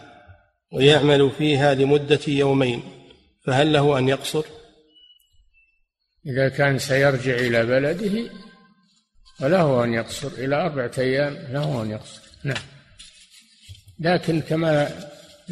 ويعمل 0.72 1.32
فيها 1.38 1.74
لمدة 1.74 2.20
يومين 2.28 2.84
فهل 3.46 3.74
له 3.74 3.98
أن 3.98 4.10
يقصر؟ 4.10 4.44
إذا 6.26 6.50
كان 6.50 6.80
سيرجع 6.80 7.36
إلى 7.36 7.66
بلده 7.66 8.47
فله 9.40 9.84
أن 9.84 9.94
يقصر 9.94 10.28
إلى 10.28 10.56
أربعة 10.56 10.92
أيام 10.98 11.34
له 11.34 11.84
أن 11.84 11.92
يقصر. 11.92 12.22
نعم. 12.44 12.64
لكن 14.00 14.42
كما 14.42 14.90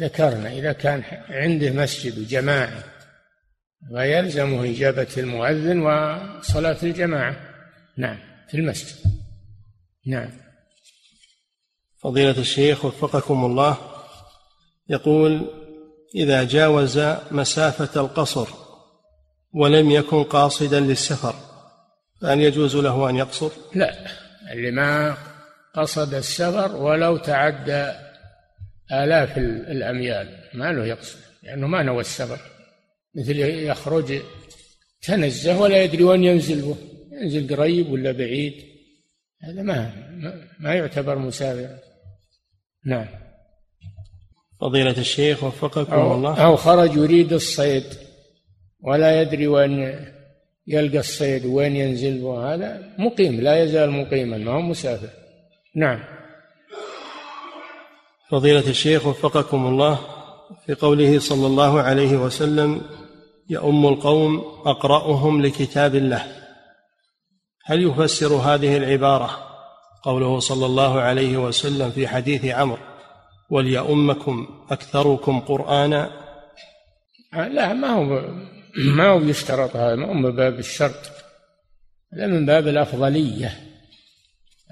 ذكرنا 0.00 0.52
إذا 0.52 0.72
كان 0.72 1.02
عنده 1.28 1.70
مسجد 1.70 2.18
وجماعة 2.18 2.84
فيلزمه 3.88 4.64
إجابة 4.64 5.08
المؤذن 5.16 5.78
وصلاة 5.78 6.76
الجماعة. 6.82 7.36
نعم 7.96 8.18
في 8.48 8.56
المسجد. 8.56 8.96
نعم. 10.06 10.30
فضيلة 12.02 12.38
الشيخ 12.38 12.84
وفقكم 12.84 13.44
الله 13.44 13.78
يقول 14.88 15.50
إذا 16.14 16.44
جاوز 16.44 16.98
مسافة 17.30 18.00
القصر 18.00 18.48
ولم 19.52 19.90
يكن 19.90 20.24
قاصدا 20.24 20.80
للسفر 20.80 21.34
فهل 22.20 22.40
يجوز 22.40 22.76
له 22.76 23.10
أن 23.10 23.16
يقصر؟ 23.16 23.50
لا 23.74 23.94
اللي 24.52 24.70
ما 24.70 25.16
قصد 25.74 26.14
السفر 26.14 26.76
ولو 26.76 27.16
تعدى 27.16 27.92
آلاف 28.92 29.38
الأميال 29.38 30.38
ما 30.54 30.72
له 30.72 30.86
يقصر 30.86 31.18
لأنه 31.42 31.66
ما 31.66 31.82
نوى 31.82 32.00
السفر 32.00 32.38
مثل 33.14 33.38
يخرج 33.38 34.22
تنزه 35.02 35.60
ولا 35.60 35.82
يدري 35.82 36.04
وين 36.04 36.24
ينزل 36.24 36.74
ينزل 37.12 37.56
قريب 37.56 37.90
ولا 37.90 38.12
بعيد. 38.12 38.54
هذا 39.42 39.62
ما 39.62 39.92
ما 40.60 40.74
يعتبر 40.74 41.18
مسافرا 41.18 41.78
نعم. 42.86 43.06
فضيلة 44.60 44.98
الشيخ 44.98 45.44
وفقكم 45.44 45.92
أو 45.92 46.14
الله. 46.14 46.44
أو 46.44 46.56
خرج 46.56 46.96
يريد 46.96 47.32
الصيد 47.32 47.84
ولا 48.80 49.20
يدري 49.20 49.46
وين 49.46 50.06
يلقى 50.68 50.98
الصيد 50.98 51.46
وين 51.46 51.76
ينزل 51.76 52.22
وهذا 52.22 52.94
مقيم 52.98 53.40
لا 53.40 53.62
يزال 53.62 53.90
مقيما 53.90 54.38
ما 54.38 54.52
هو 54.52 54.60
مسافر. 54.60 55.08
نعم. 55.76 55.98
فضيلة 58.30 58.68
الشيخ 58.70 59.06
وفقكم 59.06 59.66
الله 59.66 59.98
في 60.66 60.74
قوله 60.74 61.18
صلى 61.18 61.46
الله 61.46 61.80
عليه 61.80 62.16
وسلم 62.16 62.80
يؤم 63.50 63.86
القوم 63.86 64.38
أقرأهم 64.66 65.42
لكتاب 65.42 65.94
الله. 65.94 66.26
هل 67.64 67.82
يفسر 67.82 68.34
هذه 68.34 68.76
العبارة 68.76 69.30
قوله 70.02 70.38
صلى 70.38 70.66
الله 70.66 71.00
عليه 71.00 71.36
وسلم 71.36 71.90
في 71.90 72.08
حديث 72.08 72.44
عمرو 72.44 72.78
وليؤمكم 73.50 74.46
أكثركم 74.70 75.40
قرآنا 75.40 76.10
لا 77.32 77.72
ما 77.72 77.88
هو 77.88 78.20
ما 78.78 79.08
هو 79.08 79.20
يشترط 79.20 79.76
هذا؟ 79.76 79.94
ما 79.94 80.06
هو 80.06 80.12
من 80.12 80.36
باب 80.36 80.58
الشرط؟ 80.58 81.10
هذا 82.12 82.26
من 82.26 82.46
باب 82.46 82.68
الأفضلية. 82.68 83.52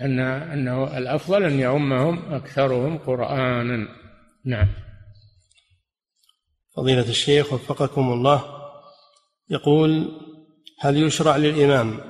أن 0.01 0.21
أنه 0.21 0.99
الأفضل 0.99 1.45
أن 1.45 1.61
يعمهم 1.61 2.35
أكثرهم 2.35 2.99
قرآنا. 2.99 3.89
نعم. 4.45 4.69
فضيلة 6.77 7.09
الشيخ 7.09 7.53
وفقكم 7.53 8.13
الله 8.13 8.45
يقول 9.51 10.21
هل 10.81 10.97
يشرع 10.97 11.37
للإمام 11.37 12.01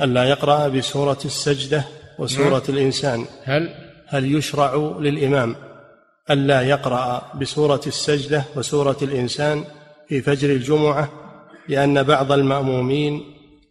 ألا 0.00 0.24
يقرأ 0.24 0.68
بسورة 0.68 1.18
السجدة 1.24 1.84
وسورة 2.18 2.62
نعم. 2.68 2.76
الإنسان؟ 2.76 3.26
هل؟ 3.44 3.74
هل 4.08 4.34
يشرع 4.34 4.74
للإمام 5.00 5.56
ألا 6.30 6.62
يقرأ 6.62 7.32
بسورة 7.34 7.80
السجدة 7.86 8.44
وسورة 8.56 8.96
الإنسان؟ 9.02 9.64
في 10.12 10.22
فجر 10.22 10.50
الجمعة 10.50 11.12
لأن 11.68 12.02
بعض 12.02 12.32
المأمومين 12.32 13.22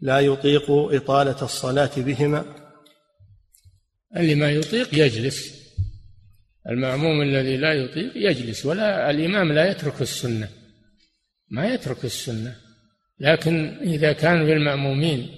لا 0.01 0.19
يطيق 0.19 0.71
إطالة 0.71 1.41
الصلاة 1.41 1.91
بهما. 1.97 2.45
اللي 4.17 4.35
ما 4.35 4.51
يطيق 4.51 4.89
يجلس. 4.93 5.61
المأموم 6.69 7.21
الذي 7.21 7.57
لا 7.57 7.73
يطيق 7.73 8.11
يجلس 8.15 8.65
ولا 8.65 9.09
الإمام 9.09 9.51
لا 9.51 9.71
يترك 9.71 10.01
السنة. 10.01 10.49
ما 11.49 11.73
يترك 11.73 12.05
السنة. 12.05 12.55
لكن 13.19 13.77
إذا 13.81 14.13
كان 14.13 14.45
في 14.45 14.53
المأمومين 14.53 15.29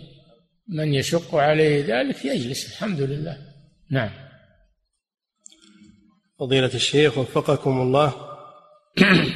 من 0.68 0.94
يشق 0.94 1.36
عليه 1.36 1.86
ذلك 1.88 2.26
يجلس. 2.26 2.72
الحمد 2.72 3.02
لله. 3.02 3.38
نعم. 3.92 4.12
فضيلة 6.40 6.72
الشيخ 6.74 7.18
وفقكم 7.18 7.82
الله 7.82 8.33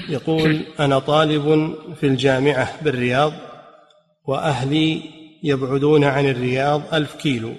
يقول 0.09 0.65
أنا 0.79 0.99
طالب 0.99 1.75
في 1.99 2.07
الجامعة 2.07 2.83
بالرياض 2.83 3.33
وأهلي 4.25 5.01
يبعدون 5.43 6.03
عن 6.03 6.29
الرياض 6.29 6.93
ألف 6.93 7.15
كيلو 7.15 7.53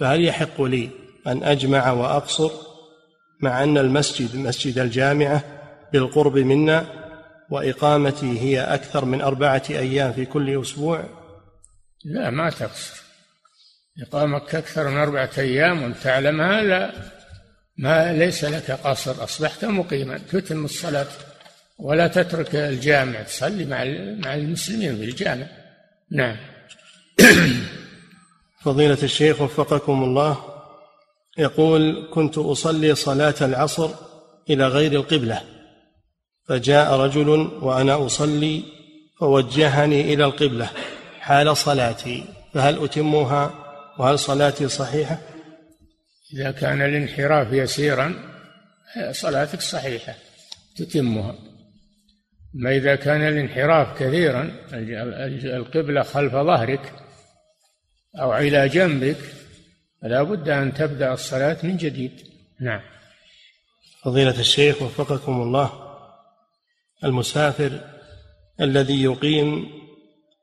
فهل 0.00 0.24
يحق 0.24 0.62
لي 0.62 0.90
أن 1.26 1.42
أجمع 1.42 1.92
وأقصر 1.92 2.50
مع 3.40 3.64
أن 3.64 3.78
المسجد 3.78 4.36
مسجد 4.36 4.78
الجامعة 4.78 5.44
بالقرب 5.92 6.38
منا 6.38 6.86
وإقامتي 7.50 8.40
هي 8.40 8.60
أكثر 8.60 9.04
من 9.04 9.20
أربعة 9.20 9.62
أيام 9.70 10.12
في 10.12 10.24
كل 10.24 10.60
أسبوع؟ 10.60 11.04
لا 12.04 12.30
ما 12.30 12.50
تقصر. 12.50 13.02
إقامك 14.02 14.54
أكثر 14.54 14.88
من 14.88 14.96
أربعة 14.96 15.30
أيام 15.38 15.82
وأنت 15.82 15.96
تعلمها 15.96 16.62
لا 16.62 16.92
ما 17.80 18.12
ليس 18.12 18.44
لك 18.44 18.70
قصر. 18.70 19.24
أصبحت 19.24 19.64
مقيما. 19.64 20.18
تتم 20.18 20.64
الصلاة 20.64 21.06
ولا 21.78 22.06
تترك 22.08 22.54
الجامع. 22.54 23.22
تصلي 23.22 23.64
مع 23.64 23.84
مع 24.24 24.34
المسلمين 24.34 24.96
في 24.96 25.04
الجامع. 25.04 25.46
نعم. 26.10 26.36
فضيلة 28.64 28.98
الشيخ 29.02 29.40
وفقكم 29.40 30.04
الله 30.04 30.38
يقول 31.38 32.08
كنت 32.14 32.38
أصلي 32.38 32.94
صلاة 32.94 33.34
العصر 33.40 33.90
إلى 34.50 34.68
غير 34.68 34.92
القبلة 34.92 35.40
فجاء 36.48 36.94
رجل 36.94 37.28
وأنا 37.62 38.06
أصلي 38.06 38.62
فوجهني 39.20 40.14
إلى 40.14 40.24
القبلة 40.24 40.70
حال 41.20 41.56
صلاتي 41.56 42.24
فهل 42.54 42.84
أتمها؟ 42.84 43.54
وهل 43.98 44.18
صلاتي 44.18 44.68
صحيحة؟ 44.68 45.18
إذا 46.34 46.50
كان 46.50 46.82
الانحراف 46.82 47.52
يسيرا 47.52 48.14
صلاتك 49.10 49.60
صحيحة 49.60 50.14
تتمها. 50.76 51.34
ما 52.54 52.76
إذا 52.76 52.94
كان 52.94 53.22
الانحراف 53.22 54.02
كثيرا 54.02 54.56
القبلة 55.44 56.02
خلف 56.02 56.32
ظهرك 56.32 56.92
أو 58.20 58.36
إلى 58.36 58.68
جنبك 58.68 59.16
فلا 60.02 60.22
بد 60.22 60.48
أن 60.48 60.74
تبدأ 60.74 61.12
الصلاة 61.12 61.56
من 61.62 61.76
جديد. 61.76 62.12
نعم. 62.60 62.80
فضيلة 64.04 64.40
الشيخ 64.40 64.82
وفقكم 64.82 65.42
الله 65.42 65.72
المسافر 67.04 67.80
الذي 68.60 69.02
يقيم 69.02 69.68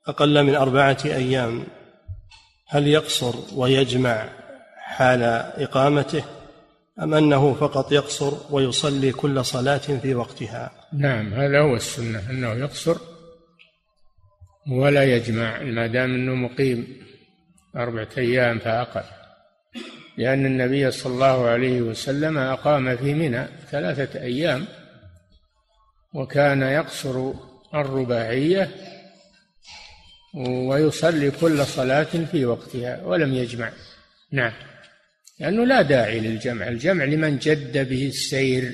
أقل 0.07 0.43
من 0.43 0.55
أربعة 0.55 0.97
أيام 1.05 1.67
هل 2.67 2.87
يقصر 2.87 3.35
ويجمع 3.55 4.29
حال 4.87 5.23
إقامته 5.63 6.23
أم 7.01 7.13
أنه 7.13 7.53
فقط 7.53 7.91
يقصر 7.91 8.33
ويصلي 8.49 9.11
كل 9.11 9.45
صلاة 9.45 9.77
في 9.77 10.15
وقتها؟ 10.15 10.71
نعم 10.93 11.33
هذا 11.33 11.59
هو 11.59 11.75
السنة 11.75 12.29
أنه 12.29 12.53
يقصر 12.53 12.97
ولا 14.71 15.03
يجمع 15.03 15.61
ما 15.63 15.87
دام 15.87 16.13
أنه 16.13 16.35
مقيم 16.35 16.87
أربعة 17.75 18.07
أيام 18.17 18.59
فأقل. 18.59 19.03
لأن 20.17 20.45
النبي 20.45 20.91
صلى 20.91 21.13
الله 21.13 21.47
عليه 21.47 21.81
وسلم 21.81 22.37
أقام 22.37 22.97
في 22.97 23.13
منى 23.13 23.47
ثلاثة 23.71 24.21
أيام 24.21 24.65
وكان 26.13 26.61
يقصر 26.61 27.31
الرباعية 27.73 28.71
ويصلي 30.35 31.31
كل 31.31 31.65
صلاة 31.65 32.03
في 32.03 32.45
وقتها 32.45 33.03
ولم 33.03 33.33
يجمع. 33.33 33.71
نعم. 34.31 34.66
لأنه 35.39 35.65
لا 35.65 35.81
داعي 35.81 36.19
للجمع 36.19 36.67
الجمع 36.67 37.03
لمن 37.03 37.37
جد 37.37 37.89
به 37.89 38.07
السير. 38.07 38.73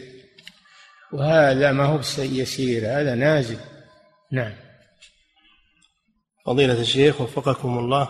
وهذا 1.14 1.72
ما 1.72 1.86
هو 1.86 2.00
يسير 2.18 2.86
هذا 2.86 3.16
نازل. 3.16 3.58
نعم. 4.32 4.54
فضيلة 6.46 6.82
الشيخ 6.82 7.22
وفقكم 7.22 7.78
الله 7.78 8.10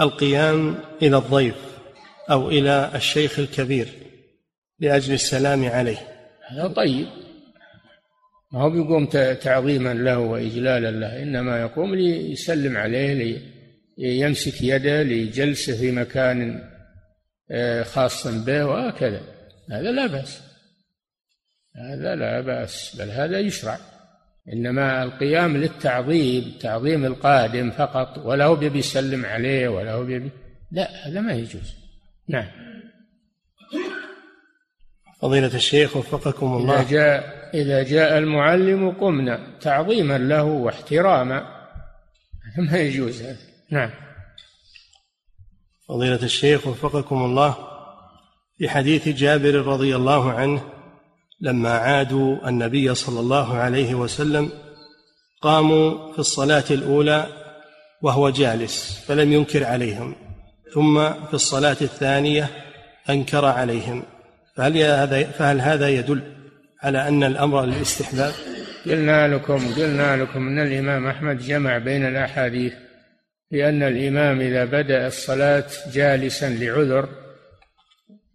القيام 0.00 0.78
إلى 1.02 1.16
الضيف 1.16 1.54
أو 2.30 2.50
إلى 2.50 2.90
الشيخ 2.94 3.38
الكبير 3.38 3.88
لأجل 4.80 5.14
السلام 5.14 5.64
عليه. 5.64 5.98
هذا 6.48 6.68
طيب. 6.68 7.06
ما 8.52 8.62
هو 8.62 8.70
بيقوم 8.70 9.06
تعظيما 9.34 9.94
له 9.94 10.18
وإجلالا 10.18 10.90
له 10.90 11.22
إنما 11.22 11.60
يقوم 11.60 11.94
ليسلم 11.94 12.76
عليه 12.76 13.38
ليمسك 13.98 14.62
يده 14.62 15.02
لجلسه 15.02 15.76
في 15.76 15.90
مكان 15.90 16.70
خاص 17.84 18.26
به 18.26 18.64
وهكذا. 18.64 19.20
هذا 19.70 19.92
لا 19.92 20.06
بأس. 20.06 20.42
هذا 21.76 22.14
لا 22.14 22.40
بأس 22.40 22.96
بل 22.96 23.10
هذا 23.10 23.38
يشرع. 23.38 23.78
إنما 24.52 25.02
القيام 25.02 25.56
للتعظيم 25.56 26.58
تعظيم 26.60 27.04
القادم 27.04 27.70
فقط 27.70 28.18
ولا 28.18 28.44
هو 28.44 28.56
بيسلم 28.56 29.26
عليه 29.26 29.68
ولا 29.68 29.92
هو 29.92 30.04
بيبي 30.04 30.30
لا 30.72 31.08
هذا 31.08 31.20
ما 31.20 31.32
يجوز. 31.32 31.74
نعم. 32.28 32.46
فضيلة 35.20 35.54
الشيخ 35.54 35.96
وفقكم 35.96 36.46
الله. 36.46 36.80
إذا 36.80 36.90
جاء 36.90 37.50
إذا 37.54 37.82
جاء 37.82 38.18
المعلم 38.18 38.90
قمنا 38.90 39.58
تعظيما 39.60 40.18
له 40.18 40.42
واحتراما. 40.42 41.54
ما 42.70 42.78
يجوز 42.78 43.22
هذا. 43.22 43.38
نعم. 43.70 44.03
فضيلة 45.88 46.22
الشيخ 46.22 46.66
وفقكم 46.66 47.24
الله 47.24 47.56
في 48.58 48.68
حديث 48.68 49.08
جابر 49.08 49.54
رضي 49.54 49.96
الله 49.96 50.32
عنه 50.32 50.62
لما 51.40 51.70
عادوا 51.70 52.48
النبي 52.48 52.94
صلى 52.94 53.20
الله 53.20 53.56
عليه 53.56 53.94
وسلم 53.94 54.50
قاموا 55.42 56.12
في 56.12 56.18
الصلاة 56.18 56.64
الأولى 56.70 57.26
وهو 58.02 58.30
جالس 58.30 59.04
فلم 59.06 59.32
ينكر 59.32 59.64
عليهم 59.64 60.14
ثم 60.74 61.12
في 61.12 61.34
الصلاة 61.34 61.76
الثانية 61.80 62.50
أنكر 63.10 63.44
عليهم 63.44 64.02
فهل 64.56 64.78
هذا 64.78 65.22
فهل 65.22 65.60
هذا 65.60 65.88
يدل 65.88 66.22
على 66.82 67.08
أن 67.08 67.24
الأمر 67.24 67.64
للاستحباب؟ 67.64 68.32
قلنا 68.86 69.28
لكم 69.28 69.74
قلنا 69.74 70.16
لكم 70.16 70.48
أن 70.48 70.58
الإمام 70.58 71.06
أحمد 71.06 71.38
جمع 71.38 71.78
بين 71.78 72.06
الأحاديث 72.06 72.72
لأن 73.50 73.82
الإمام 73.82 74.40
إذا 74.40 74.64
بدأ 74.64 75.06
الصلاة 75.06 75.66
جالسا 75.92 76.48
لعذر 76.50 77.08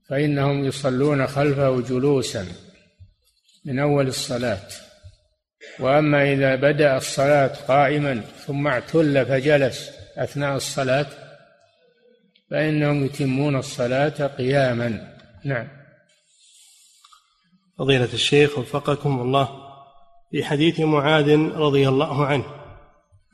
فإنهم 0.09 0.65
يصلون 0.65 1.27
خلفه 1.27 1.81
جلوسا 1.81 2.45
من 3.65 3.79
أول 3.79 4.07
الصلاة. 4.07 4.67
وأما 5.79 6.33
إذا 6.33 6.55
بدأ 6.55 6.97
الصلاة 6.97 7.47
قائما 7.67 8.21
ثم 8.47 8.67
اعتل 8.67 9.25
فجلس 9.25 9.91
أثناء 10.17 10.55
الصلاة 10.55 11.07
فإنهم 12.51 13.05
يتمون 13.05 13.55
الصلاة 13.55 14.27
قياما. 14.27 15.15
نعم. 15.43 15.67
فضيلة 17.79 18.13
الشيخ 18.13 18.57
وفقكم 18.57 19.21
الله 19.21 19.49
في 20.31 20.43
حديث 20.43 20.79
معاذ 20.79 21.29
رضي 21.39 21.89
الله 21.89 22.25
عنه 22.25 22.58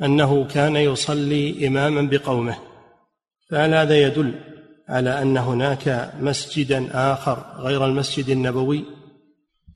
أنه 0.01 0.47
كان 0.47 0.75
يصلي 0.75 1.67
إماما 1.67 2.01
بقومه 2.01 2.57
فهل 3.49 3.73
هذا 3.73 4.01
يدل 4.01 4.33
على 4.89 5.21
أن 5.21 5.37
هناك 5.37 6.11
مسجدا 6.19 6.87
آخر 6.91 7.55
غير 7.57 7.85
المسجد 7.85 8.29
النبوي؟ 8.29 8.85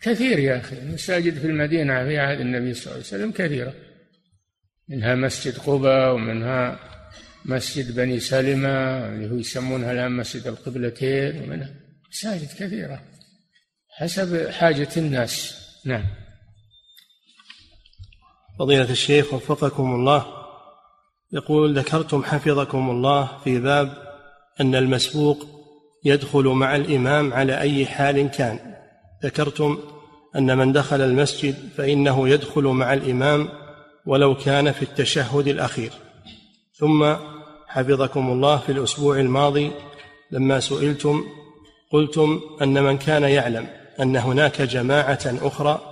كثير 0.02 0.40
يا 0.40 0.58
أخي 0.58 0.78
المساجد 0.78 1.40
في 1.40 1.48
المدينة 1.48 2.04
في 2.04 2.18
عهد 2.18 2.40
النبي 2.40 2.74
صلى 2.74 2.86
الله 2.86 2.96
عليه 2.96 3.06
وسلم 3.06 3.32
كثيرة. 3.32 3.74
منها 4.90 5.16
مسجد 5.16 5.58
قباء 5.58 6.14
ومنها 6.14 6.80
مسجد 7.46 7.96
بني 7.96 8.20
سلمة 8.20 8.70
اللي 9.08 9.32
هو 9.32 9.36
يسمونها 9.36 9.92
الآن 9.92 10.12
مسجد 10.12 10.48
القبلتين 10.48 11.44
ومنها 11.44 11.74
مساجد 12.10 12.48
كثيرة 12.60 13.04
حسب 13.90 14.50
حاجة 14.50 14.90
الناس. 14.98 15.56
نعم. 15.86 16.06
فضيلة 18.60 18.89
الشيخ 18.89 19.34
وفقكم 19.34 19.95
الله 19.95 20.26
يقول 21.34 21.78
ذكرتم 21.78 22.24
حفظكم 22.24 22.89
الله 22.89 23.30
في 23.43 23.60
باب 23.60 23.93
أن 24.62 24.76
المسبوق 24.76 25.45
يدخل 26.05 26.43
مع 26.43 26.76
الإمام 26.76 27.34
على 27.34 27.60
أي 27.60 27.86
حال 27.86 28.32
كان. 28.32 28.60
ذكرتم 29.24 29.78
أن 30.36 30.57
من 30.57 30.72
دخل 30.72 31.01
المسجد 31.01 31.55
فإنه 31.78 32.30
يدخل 32.30 32.64
مع 32.64 32.93
الإمام 32.93 33.49
ولو 34.05 34.36
كان 34.36 34.72
في 34.72 34.84
التشهد 34.84 35.47
الأخير. 35.47 35.91
ثم 36.74 37.14
حفظكم 37.68 38.30
الله 38.32 38.57
في 38.57 38.72
الأسبوع 38.72 39.20
الماضي 39.20 39.72
لما 40.32 40.60
سئلتم 40.60 41.24
قلتم 41.91 42.41
أن 42.62 42.84
من 42.84 42.97
كان 42.97 43.24
يعلم 43.24 43.68
أن 43.99 44.16
هناك 44.16 44.62
جماعة 44.62 45.20
أخرى 45.26 45.89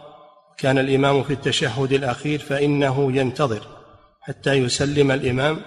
كان 0.58 0.78
الإمام 0.78 1.24
في 1.24 1.34
التشهد 1.34 1.94
الأخير 1.94 2.40
فإنه 2.40 3.18
ينتظر 3.18 3.68
حتى 4.22 4.54
يسلم 4.54 5.12
الإمام 5.12 5.62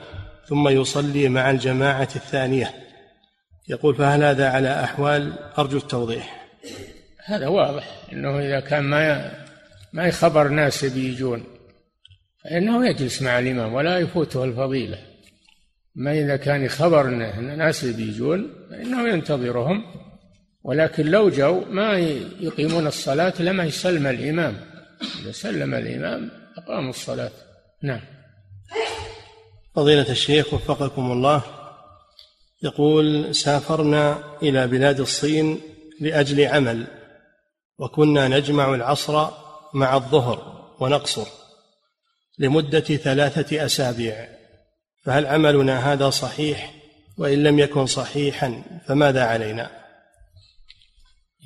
ثم 0.47 0.68
يصلي 0.68 1.28
مع 1.28 1.51
الجماعة 1.51 2.09
الثانية. 2.16 2.74
يقول 3.68 3.95
فهل 3.95 4.22
هذا 4.22 4.49
على 4.49 4.84
أحوال؟ 4.84 5.32
أرجو 5.59 5.78
التوضيح. 5.78 6.47
هذا 7.24 7.49
واضح 7.49 7.88
أنه 8.12 8.38
إذا 8.38 8.61
كان 8.61 8.84
ما 8.84 9.32
ما 9.93 10.07
يخبر 10.07 10.49
ناس 10.49 10.84
بيجون 10.84 11.45
فإنه 12.45 12.86
يجلس 12.86 13.22
مع 13.22 13.38
الإمام 13.38 13.74
ولا 13.74 13.99
يفوته 13.99 14.45
الفضيلة. 14.45 14.99
ما 15.95 16.12
إذا 16.12 16.36
كان 16.36 16.68
خبر 16.68 17.07
ناس 17.41 17.84
بيجون 17.84 18.53
فإنه 18.70 19.09
ينتظرهم 19.09 19.84
ولكن 20.62 21.07
لو 21.07 21.30
جو 21.30 21.64
ما 21.70 21.99
يقيمون 22.41 22.86
الصلاة 22.86 23.34
لما 23.38 23.64
يسلم 23.64 24.07
الإمام. 24.07 24.70
إذا 25.22 25.32
سلم 25.32 25.74
الإمام 25.74 26.30
أقاموا 26.59 26.90
الصلاة. 26.90 27.32
نعم. 27.82 28.01
فضيلة 29.74 30.11
الشيخ 30.11 30.55
وفقكم 30.55 31.12
الله 31.12 31.42
يقول 32.62 33.34
سافرنا 33.34 34.18
إلى 34.42 34.66
بلاد 34.66 35.01
الصين 35.01 35.61
لأجل 36.01 36.46
عمل 36.46 36.86
وكنا 37.78 38.28
نجمع 38.28 38.74
العصر 38.74 39.28
مع 39.74 39.96
الظهر 39.96 40.66
ونقصر 40.80 41.26
لمدة 42.38 42.80
ثلاثة 42.80 43.64
أسابيع 43.64 44.28
فهل 45.05 45.26
عملنا 45.26 45.92
هذا 45.92 46.11
صحيح؟ 46.11 46.74
وإن 47.18 47.42
لم 47.42 47.59
يكن 47.59 47.86
صحيحا 47.86 48.62
فماذا 48.86 49.24
علينا؟ 49.24 49.70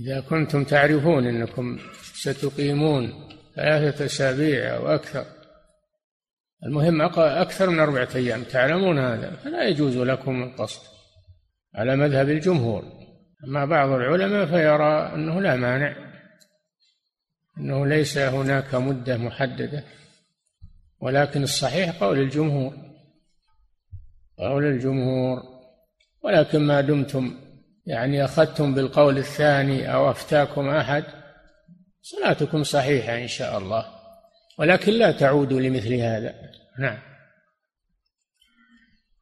إذا 0.00 0.20
كنتم 0.20 0.64
تعرفون 0.64 1.26
أنكم 1.26 1.78
ستقيمون 2.14 3.33
ثلاثة 3.56 4.04
أسابيع 4.04 4.76
أو 4.76 4.86
أكثر. 4.86 5.24
المهم 6.66 7.02
أكثر 7.18 7.70
من 7.70 7.80
أربعة 7.80 8.08
أيام. 8.14 8.42
تعلمون 8.42 8.98
هذا؟ 8.98 9.36
فلا 9.36 9.68
يجوز 9.68 9.96
لكم 9.96 10.42
القصد 10.42 10.82
على 11.74 11.96
مذهب 11.96 12.30
الجمهور. 12.30 12.84
أما 13.44 13.64
بعض 13.64 13.90
العلماء 13.90 14.46
فيرى 14.46 15.14
أنه 15.14 15.40
لا 15.40 15.56
مانع 15.56 15.96
أنه 17.58 17.86
ليس 17.86 18.18
هناك 18.18 18.74
مدة 18.74 19.16
محددة. 19.16 19.84
ولكن 21.00 21.42
الصحيح 21.42 22.02
قول 22.02 22.18
الجمهور 22.18 22.74
قول 24.38 24.64
الجمهور. 24.64 25.42
ولكن 26.22 26.58
ما 26.62 26.80
دمتم 26.80 27.34
يعني 27.86 28.24
أخذتم 28.24 28.74
بالقول 28.74 29.18
الثاني 29.18 29.94
أو 29.94 30.10
أفتاكم 30.10 30.68
أحد 30.68 31.04
صلاتكم 32.04 32.64
صحيحة 32.64 33.18
إن 33.18 33.28
شاء 33.28 33.58
الله. 33.58 33.86
ولكن 34.58 34.92
لا 34.92 35.12
تعودوا 35.12 35.60
لمثل 35.60 35.94
هذا. 35.94 36.34
نعم. 36.78 36.98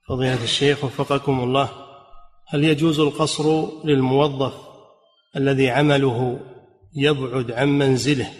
فضيلة 0.08 0.44
الشيخ 0.44 0.84
وفقكم 0.84 1.40
الله 1.40 1.70
هل 2.48 2.64
يجوز 2.64 3.00
القصر 3.00 3.68
للموظف 3.84 4.54
الذي 5.36 5.70
عمله 5.70 6.40
يبعد 6.96 7.50
عن 7.50 7.68
منزله 7.68 8.30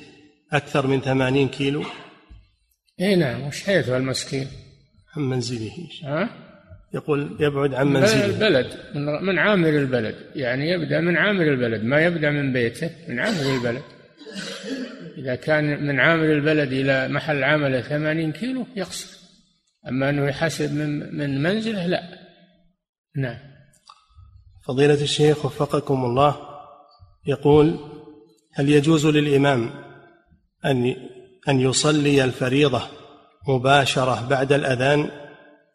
أكثر 0.52 0.86
من 0.86 1.00
ثمانين 1.00 1.48
كيلو؟ 1.48 1.84
اي 3.00 3.16
نعم 3.16 3.42
وش 3.46 3.62
حيث 3.62 3.88
المسكين؟ 3.88 4.46
عن 5.16 5.22
منزله. 5.22 5.72
ها؟ 6.04 6.28
يقول 6.94 7.36
يبعد 7.40 7.74
عن 7.74 7.86
منزله. 7.86 8.24
البلد 8.24 8.96
من 9.22 9.38
عامر 9.38 9.68
البلد. 9.68 10.16
يعني 10.34 10.70
يبدأ 10.70 11.00
من 11.00 11.16
عامر 11.16 11.42
البلد 11.42 11.84
ما 11.84 12.04
يبدأ 12.04 12.30
من 12.30 12.52
بيته 12.52 12.90
من 13.08 13.20
عامر 13.20 13.54
البلد. 13.54 13.82
إذا 15.18 15.34
كان 15.34 15.86
من 15.86 16.00
عامل 16.00 16.30
البلد 16.30 16.72
إلى 16.72 17.08
محل 17.08 17.44
عمله 17.44 17.80
ثمانين 17.80 18.32
كيلو 18.32 18.66
يقصر. 18.76 19.18
أما 19.88 20.10
أنه 20.10 20.28
يحاسب 20.28 20.74
من, 20.74 21.16
من 21.16 21.42
منزله 21.42 21.86
لا. 21.86 22.02
نعم. 23.16 23.38
فضيلة 24.66 25.02
الشيخ 25.02 25.44
وفقكم 25.44 26.04
الله 26.04 26.36
يقول 27.26 27.78
هل 28.54 28.68
يجوز 28.68 29.06
للإمام 29.06 29.70
أن 30.64 30.96
أن 31.48 31.60
يصلي 31.60 32.24
الفريضة 32.24 32.82
مباشرة 33.48 34.26
بعد 34.30 34.52
الأذان 34.52 35.10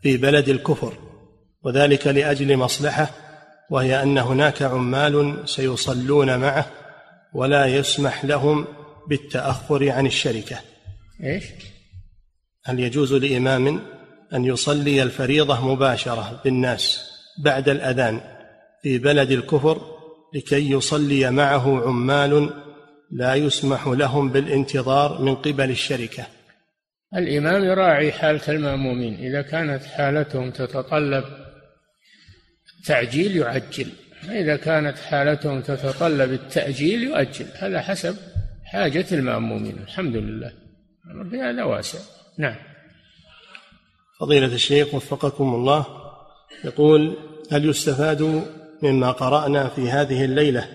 في 0.01 0.17
بلد 0.17 0.49
الكفر 0.49 0.93
وذلك 1.63 2.07
لأجل 2.07 2.57
مصلحة 2.57 3.09
وهي 3.69 4.03
أن 4.03 4.17
هناك 4.17 4.61
عمال 4.61 5.43
سيصلون 5.45 6.39
معه 6.39 6.65
ولا 7.37 7.65
يسمح 7.65 8.25
لهم 8.25 8.67
بالتأخر 9.09 9.89
عن 9.89 10.05
الشركة. 10.05 10.59
إيش؟ 11.23 11.43
هل 12.65 12.79
يجوز 12.79 13.13
لإمام 13.13 13.81
أن 14.33 14.45
يصلي 14.45 15.03
الفريضة 15.03 15.73
مباشرة 15.73 16.41
بالناس 16.43 17.11
بعد 17.43 17.69
الأذان 17.69 18.21
في 18.83 18.97
بلد 18.97 19.31
الكفر 19.31 19.81
لكي 20.35 20.71
يصلي 20.71 21.31
معه 21.31 21.87
عمال 21.87 22.49
لا 23.11 23.35
يسمح 23.35 23.87
لهم 23.87 24.29
بالانتظار 24.29 25.21
من 25.21 25.35
قبل 25.35 25.69
الشركة؟ 25.69 26.25
الإمام 27.15 27.63
يراعي 27.63 28.11
حالة 28.11 28.49
المأمومين. 28.49 29.13
إذا 29.13 29.41
كانت 29.41 29.83
حالتهم 29.85 30.51
تتطلب 30.51 31.23
تعجيل 32.85 33.37
يعجل. 33.37 33.91
إذا 34.29 34.55
كانت 34.55 34.97
حالتهم 34.97 35.61
تتطلب 35.61 36.33
التأجيل 36.33 37.03
يؤجل. 37.03 37.45
هذا 37.59 37.81
حسب 37.81 38.15
حاجة 38.65 39.05
المأمومين. 39.11 39.77
الحمد 39.83 40.15
لله. 40.15 40.51
في 41.29 41.41
هذا 41.41 41.63
واسع. 41.63 41.99
نعم. 42.37 42.55
فضيلة 44.19 44.53
الشيخ 44.53 44.93
وفقكم 44.93 45.53
الله. 45.53 45.85
يقول 46.63 47.17
هل 47.51 47.69
يستفاد 47.69 48.45
مما 48.83 49.11
قرأنا 49.11 49.67
في 49.67 49.91
هذه 49.91 50.25
الليلة 50.25 50.67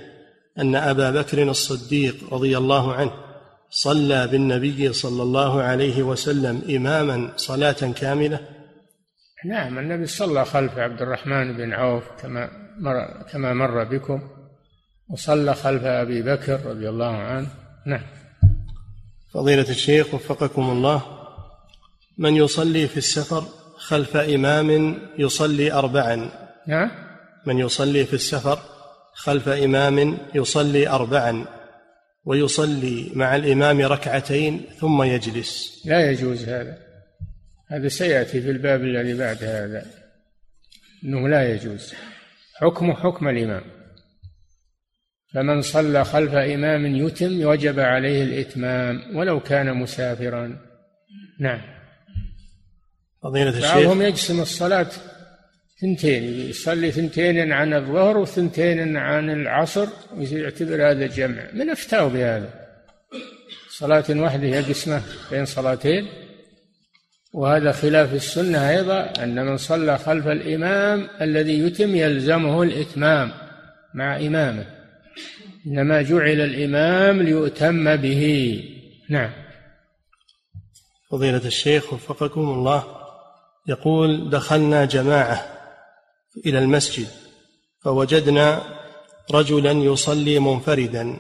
أن 0.59 0.75
أبا 0.75 1.11
بكر 1.11 1.43
الصديق 1.43 2.35
رضي 2.35 2.59
الله 2.59 2.95
عنه 2.95 3.13
صلى 3.71 4.27
بالنبي 4.27 4.93
صلى 4.93 5.23
الله 5.23 5.63
عليه 5.63 6.03
وسلم 6.03 6.63
إماما 6.77 7.33
صلاة 7.37 7.93
كاملة؟ 8.01 8.41
نعم. 9.45 9.79
النبي 9.79 10.07
صلى 10.07 10.45
خلف 10.45 10.79
عبد 10.79 11.03
الرحمن 11.03 11.57
بن 11.57 11.73
عوف 11.73 12.05
كما 12.23 12.62
مر 12.79 13.23
كما 13.33 13.53
مر 13.53 13.85
بكم 13.85 14.21
وصلى 15.09 15.55
خلف 15.55 15.85
أبي 15.85 16.23
بكر 16.23 16.67
رضي 16.67 16.89
الله 16.89 17.17
عنه. 17.17 17.49
نعم. 17.87 18.07
فضيلة 19.35 19.71
الشيخ 19.71 20.15
وفقكم 20.15 20.71
الله 20.71 21.03
من 22.19 22.37
يصلي 22.37 22.89
في 22.89 22.97
السفر 22.97 23.45
خلف 23.77 24.17
إمام 24.17 24.99
يصلي 25.19 25.73
أربعا؟ 25.73 26.31
نعم. 26.67 26.91
من 27.47 27.59
يصلي 27.59 28.05
في 28.05 28.15
السفر 28.15 28.59
خلف 29.15 29.49
إمام 29.49 30.19
يصلي 30.35 30.89
أربعا 30.89 31.45
ويصلي 32.25 33.13
مع 33.15 33.37
الإمام 33.37 33.81
ركعتين 33.81 34.65
ثم 34.81 35.03
يجلس؟ 35.03 35.83
لا 35.85 36.11
يجوز 36.11 36.49
هذا. 36.49 36.79
هذا 37.69 37.89
سيأتي 37.89 38.43
في 38.43 38.51
الباب 38.51 38.81
الذي 38.81 39.19
بعد 39.19 39.45
هذا. 39.45 39.87
أنه 41.05 41.29
لا 41.29 41.55
يجوز. 41.55 41.95
حكم 42.63 42.93
حكم 42.93 43.29
الإمام. 43.29 43.63
فمن 45.35 45.63
صلى 45.63 46.05
خلف 46.05 46.35
إمام 46.35 46.87
يتم 46.87 47.45
وجب 47.45 47.81
عليه 47.81 48.23
الإتمام 48.23 49.17
ولو 49.17 49.41
كان 49.41 49.77
مسافرا. 49.77 50.59
نعم. 51.41 51.61
فضيلة 53.23 53.51
الشيخ. 53.51 53.75
بعضهم 53.75 54.03
يقسم 54.03 54.41
الصلاة 54.41 54.91
ثنتين 55.81 56.23
يصلي 56.51 56.91
ثنتين 56.91 57.53
عن 57.53 57.75
الظهر 57.75 58.19
وثنتين 58.19 58.97
عن 58.97 59.31
العصر 59.31 59.87
ويعتبر 60.17 60.91
هذا 60.91 61.07
جمع. 61.07 61.43
من 61.53 61.71
افتاوا 61.71 62.09
بهذا؟ 62.09 62.51
صلاة 63.71 64.05
واحدة 64.11 64.47
يقسمه 64.47 65.03
بين 65.31 65.45
صلاتين؟ 65.45 66.22
وهذا 67.33 67.73
خلاف 67.73 68.15
السنة 68.15 68.71
أيضا 68.71 69.13
أن 69.23 69.47
من 69.47 69.57
صلى 69.57 69.99
خلف 69.99 70.27
الإمام 70.27 71.09
الذي 71.21 71.59
يتم 71.59 71.97
يلزمه 71.97 72.63
الإتمام 72.63 73.33
مع 73.95 74.17
إمامه. 74.17 74.67
إنما 75.67 76.03
جعل 76.03 76.41
الإمام 76.41 77.23
ليؤتم 77.23 77.97
به. 77.97 78.65
نعم. 79.11 79.31
فضيلة 81.11 81.47
الشيخ 81.47 81.93
وفقكم 81.93 82.41
الله 82.41 82.85
يقول 83.69 84.31
دخلنا 84.31 84.85
جماعة 84.85 85.47
إلى 86.47 86.59
المسجد 86.59 87.07
فوجدنا 87.81 88.63
رجلا 89.31 89.73
يصلي 89.73 90.39
منفردا 90.39 91.17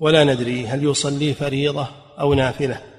ولا 0.00 0.24
ندري 0.24 0.66
هل 0.66 0.84
يصلي 0.84 1.34
فريضة 1.34 1.88
أو 2.20 2.34
نافلة. 2.34 2.89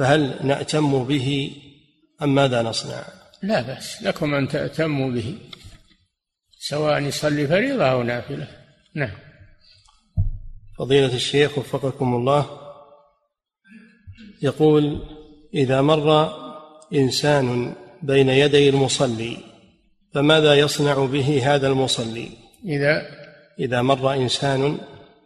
فهل 0.00 0.46
نأتم 0.46 1.04
به 1.04 1.52
أم 2.22 2.34
ماذا 2.34 2.62
نصنع؟ 2.62 3.04
لا 3.42 3.60
بأس 3.60 4.02
لكم 4.02 4.34
أن 4.34 4.48
تأتموا 4.48 5.10
به 5.10 5.38
سواء 6.58 7.02
يصلي 7.02 7.46
فريضة 7.46 7.84
أو 7.84 8.02
نافلة. 8.02 8.48
نعم. 8.94 9.16
فضيلة 10.78 11.14
الشيخ 11.14 11.58
وفقكم 11.58 12.14
الله 12.14 12.46
يقول 14.42 15.02
إذا 15.54 15.80
مر 15.80 16.34
إنسان 16.94 17.74
بين 18.02 18.28
يدي 18.28 18.68
المصلي 18.68 19.36
فماذا 20.14 20.54
يصنع 20.54 21.04
به 21.04 21.54
هذا 21.54 21.68
المصلي؟ 21.68 22.28
إذا؟ 22.64 23.02
إذا 23.58 23.82
مر 23.82 24.14
إنسان 24.14 24.78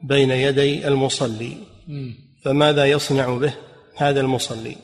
بين 0.03 0.31
يدي 0.31 0.89
المصلي 0.89 1.57
فماذا 2.45 2.87
يصنع 2.87 3.39
به؟ 3.39 3.55
هذا 3.97 4.21
المصلي. 4.21 4.77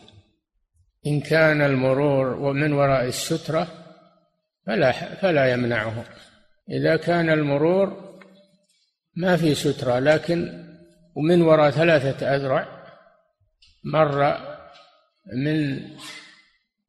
إن 1.07 1.21
كان 1.21 1.63
المرور 1.63 2.27
ومن 2.27 2.73
وراء 2.73 3.05
السترة 3.05 3.69
فلا 4.67 4.93
فلا 4.93 5.53
يمنعه. 5.53 6.05
إذا 6.71 6.97
كان 6.97 7.31
المرور 7.31 8.19
ما 9.17 9.37
في 9.37 9.55
سترة 9.55 9.99
لكن 9.99 10.67
ومن 11.15 11.43
وراء 11.43 11.71
ثلاثة 11.71 12.37
أذرع 12.37 12.69
مر 13.85 14.37
من 15.35 15.81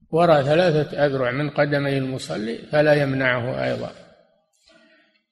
وراء 0.09 0.43
ثلاثة 0.43 1.05
أذرع 1.05 1.31
من 1.31 1.49
قدمي 1.49 1.97
المصلي 1.97 2.57
فلا 2.57 2.93
يمنعه 2.93 3.63
أيضا. 3.63 3.91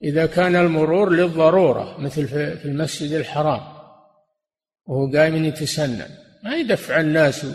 إذا 0.04 0.26
كان 0.26 0.56
المرور 0.56 1.10
للضرورة 1.10 1.98
مثل 1.98 2.28
في 2.28 2.66
المسجد 2.66 3.12
الحرام 3.12 3.62
وهو 4.86 5.12
قائم 5.12 5.46
يتسنن 5.46 6.19
ما 6.44 6.56
يدفع 6.56 7.00
الناس 7.00 7.46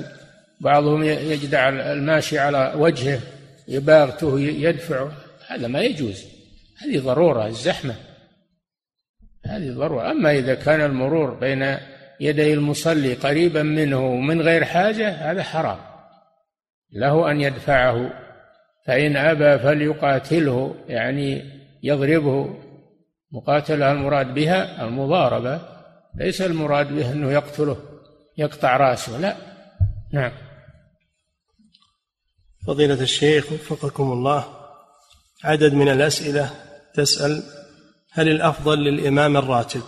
بعضهم 0.61 1.02
يجدع 1.02 1.69
الماشي 1.69 2.39
على 2.39 2.73
وجهه 2.77 3.20
يباغته 3.69 4.40
يدفعه. 4.40 5.12
هذا 5.48 5.69
ما 5.69 5.81
يجوز. 5.81 6.24
هذه 6.82 6.98
ضرورة 6.98 7.47
الزحمة 7.47 7.94
هذه 9.47 9.70
ضرورة. 9.70 10.11
أما 10.11 10.31
إذا 10.31 10.55
كان 10.55 10.81
المرور 10.81 11.35
بين 11.35 11.77
يدي 12.20 12.55
المصلي 12.55 13.15
قريبا 13.15 13.62
منه 13.62 14.16
من 14.16 14.40
غير 14.40 14.65
حاجة 14.65 15.11
هذا 15.11 15.43
حرام. 15.43 15.78
له 16.93 17.31
أن 17.31 17.40
يدفعه. 17.40 18.12
فإن 18.86 19.16
أبى 19.16 19.59
فليقاتله 19.59 20.74
يعني 20.89 21.44
يضربه. 21.82 22.61
مقاتلة 23.32 23.93
المراد 23.93 24.35
بها 24.35 24.85
المضاربة 24.85 25.61
ليس 26.16 26.43
المراد 26.43 26.94
به 26.94 27.12
أنه 27.12 27.32
يقتله. 27.32 27.93
يقطع 28.39 28.77
رأسه. 28.77 29.19
لا. 29.19 29.36
نعم. 30.12 30.32
فضيلة 32.66 33.01
الشيخ 33.01 33.52
وفقكم 33.52 34.12
الله 34.12 34.44
عدد 35.44 35.74
من 35.74 35.89
الأسئلة 35.89 36.51
تسأل 36.94 37.43
هل 38.12 38.28
الأفضل 38.28 38.78
للإمام 38.78 39.36
الراتب؟ 39.36 39.82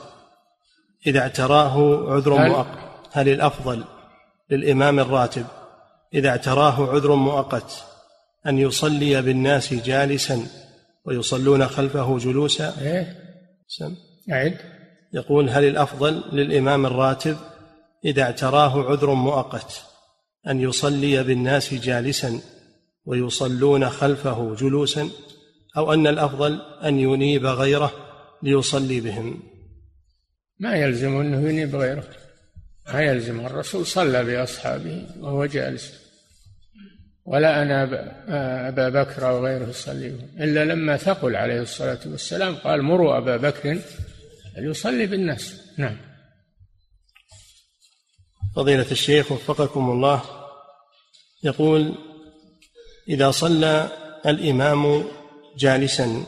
إذا 1.07 1.21
اعتراه 1.21 2.07
عذر 2.13 2.49
مؤقت. 2.49 2.79
هل 3.13 3.29
الأفضل 3.29 3.85
للإمام 4.51 5.01
الراتب؟ 5.01 5.47
إذا 6.15 6.29
اعتراه 6.29 6.93
عذر 6.93 7.15
مؤقت 7.15 7.85
أن 8.47 8.59
يصلي 8.59 9.23
بالناس 9.23 9.75
جالسا 9.75 10.47
ويصلون 11.05 11.69
خلفه 11.69 12.19
جلوسا؟ 12.19 12.75
إيه. 12.81 13.17
سم. 13.69 13.97
أعد. 14.33 14.59
يقول 15.13 15.51
هل 15.51 15.65
الأفضل 15.65 16.23
للإمام 16.33 16.87
الراتب؟ 16.87 17.37
إذا 18.05 18.23
اعتراه 18.23 18.91
عذر 18.91 19.15
مؤقت 19.15 19.83
أن 20.49 20.61
يصلي 20.61 21.23
بالناس 21.23 21.75
جالسا 21.75 22.41
ويصلون 23.05 23.89
خلفه 23.89 24.55
جلوسا 24.55 25.09
أو 25.77 25.93
أن 25.93 26.07
الأفضل 26.07 26.61
أن 26.85 26.99
ينيب 26.99 27.47
غيره 27.47 27.93
ليصلي 28.43 29.01
بهم. 29.01 29.43
ما 30.59 30.77
يلزم 30.77 31.21
أنه 31.21 31.49
ينيب 31.49 31.77
غيره. 31.77 32.05
ما 32.95 33.03
يلزم 33.03 33.47
الرسول 33.47 33.87
صلى 33.87 34.25
بأصحابه 34.25 35.07
وهو 35.21 35.47
جالس. 35.47 35.93
ولا 37.25 37.63
أنا 37.63 37.83
أبا 38.69 38.89
بكر 38.89 39.29
أو 39.29 39.47
غيره 39.47 39.69
يصلي 39.69 40.09
بهم. 40.09 40.29
إلا 40.41 40.65
لما 40.65 40.97
ثقل 40.97 41.37
عليه 41.37 41.61
الصلاة 41.61 41.99
والسلام 42.07 42.55
قال 42.55 42.83
مروا 42.83 43.19
أبا 43.19 43.37
بكر 43.37 43.79
فليصلي 44.57 45.07
بالناس. 45.07 45.61
نعم. 45.79 45.97
فضيلة 48.57 48.87
الشيخ 48.91 49.33
وفقكم 49.33 49.91
الله. 49.91 50.23
يقول 51.43 51.95
إذا 53.09 53.31
صلى 53.31 53.89
الإمام 54.27 55.05
جالسا 55.59 56.25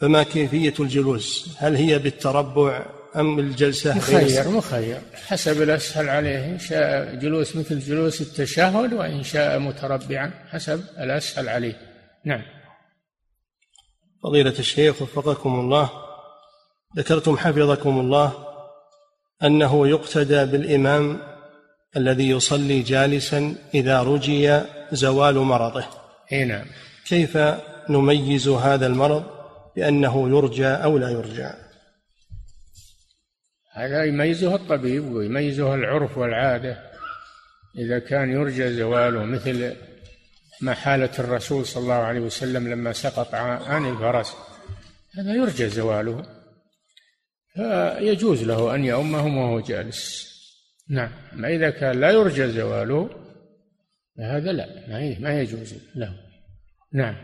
فما 0.00 0.22
كيفية 0.22 0.74
الجلوس؟ 0.80 1.48
هل 1.58 1.76
هي 1.76 1.98
بالتربع 1.98 2.86
أم 3.16 3.38
الجلسة 3.38 3.96
مخير 3.96 4.48
مخير. 4.48 5.00
حسب 5.14 5.62
الأسهل 5.62 6.08
عليه. 6.08 6.44
إن 6.44 6.58
شاء 6.58 7.14
جلوس 7.14 7.56
مثل 7.56 7.80
جلوس 7.80 8.20
التشهد 8.20 8.92
وإن 8.92 9.22
شاء 9.22 9.58
متربعا 9.58 10.30
حسب 10.50 10.84
الأسهل 10.98 11.48
عليه. 11.48 11.80
نعم. 12.24 12.42
فضيلة 14.22 14.58
الشيخ 14.58 15.02
وفقكم 15.02 15.60
الله 15.60 15.90
ذكرتم 16.96 17.36
حفظكم 17.36 18.00
الله 18.00 18.46
أنه 19.42 19.88
يقتدى 19.88 20.44
بالإمام 20.44 21.31
الذي 21.96 22.30
يصلي 22.30 22.82
جالسا 22.82 23.54
إذا 23.74 24.02
رجي 24.02 24.60
زوال 24.92 25.38
مرضه. 25.38 25.84
إي 26.32 26.44
نعم. 26.44 26.66
كيف 27.06 27.38
نميز 27.88 28.48
هذا 28.48 28.86
المرض 28.86 29.24
بأنه 29.76 30.28
يرجى 30.28 30.66
أو 30.66 30.98
لا 30.98 31.10
يرجى؟ 31.10 31.50
هذا 33.72 34.04
يميزه 34.04 34.54
الطبيب 34.54 35.12
ويميزه 35.12 35.74
العرف 35.74 36.18
والعادة. 36.18 36.92
إذا 37.78 37.98
كان 37.98 38.30
يرجى 38.30 38.76
زواله 38.76 39.24
مثل 39.24 39.76
ما 40.60 40.74
حالة 40.74 41.10
الرسول 41.18 41.66
صلى 41.66 41.82
الله 41.82 41.94
عليه 41.94 42.20
وسلم 42.20 42.68
لما 42.68 42.92
سقط 42.92 43.34
عن 43.34 43.86
الفرس 43.86 44.36
هذا 45.18 45.34
يرجى 45.34 45.68
زواله. 45.68 46.24
فيجوز 47.54 48.42
له 48.42 48.74
أن 48.74 48.84
يؤمهم 48.84 49.36
وهو 49.36 49.60
جالس. 49.60 50.31
نعم. 50.92 51.10
ما 51.32 51.48
إذا 51.48 51.70
كان 51.70 52.00
لا 52.00 52.10
يرجى 52.10 52.48
زواله 52.48 53.10
فهذا 54.18 54.52
لا. 54.52 54.66
ما 55.20 55.40
يجوز. 55.40 55.74
له 55.94 56.14
نعم. 56.92 57.14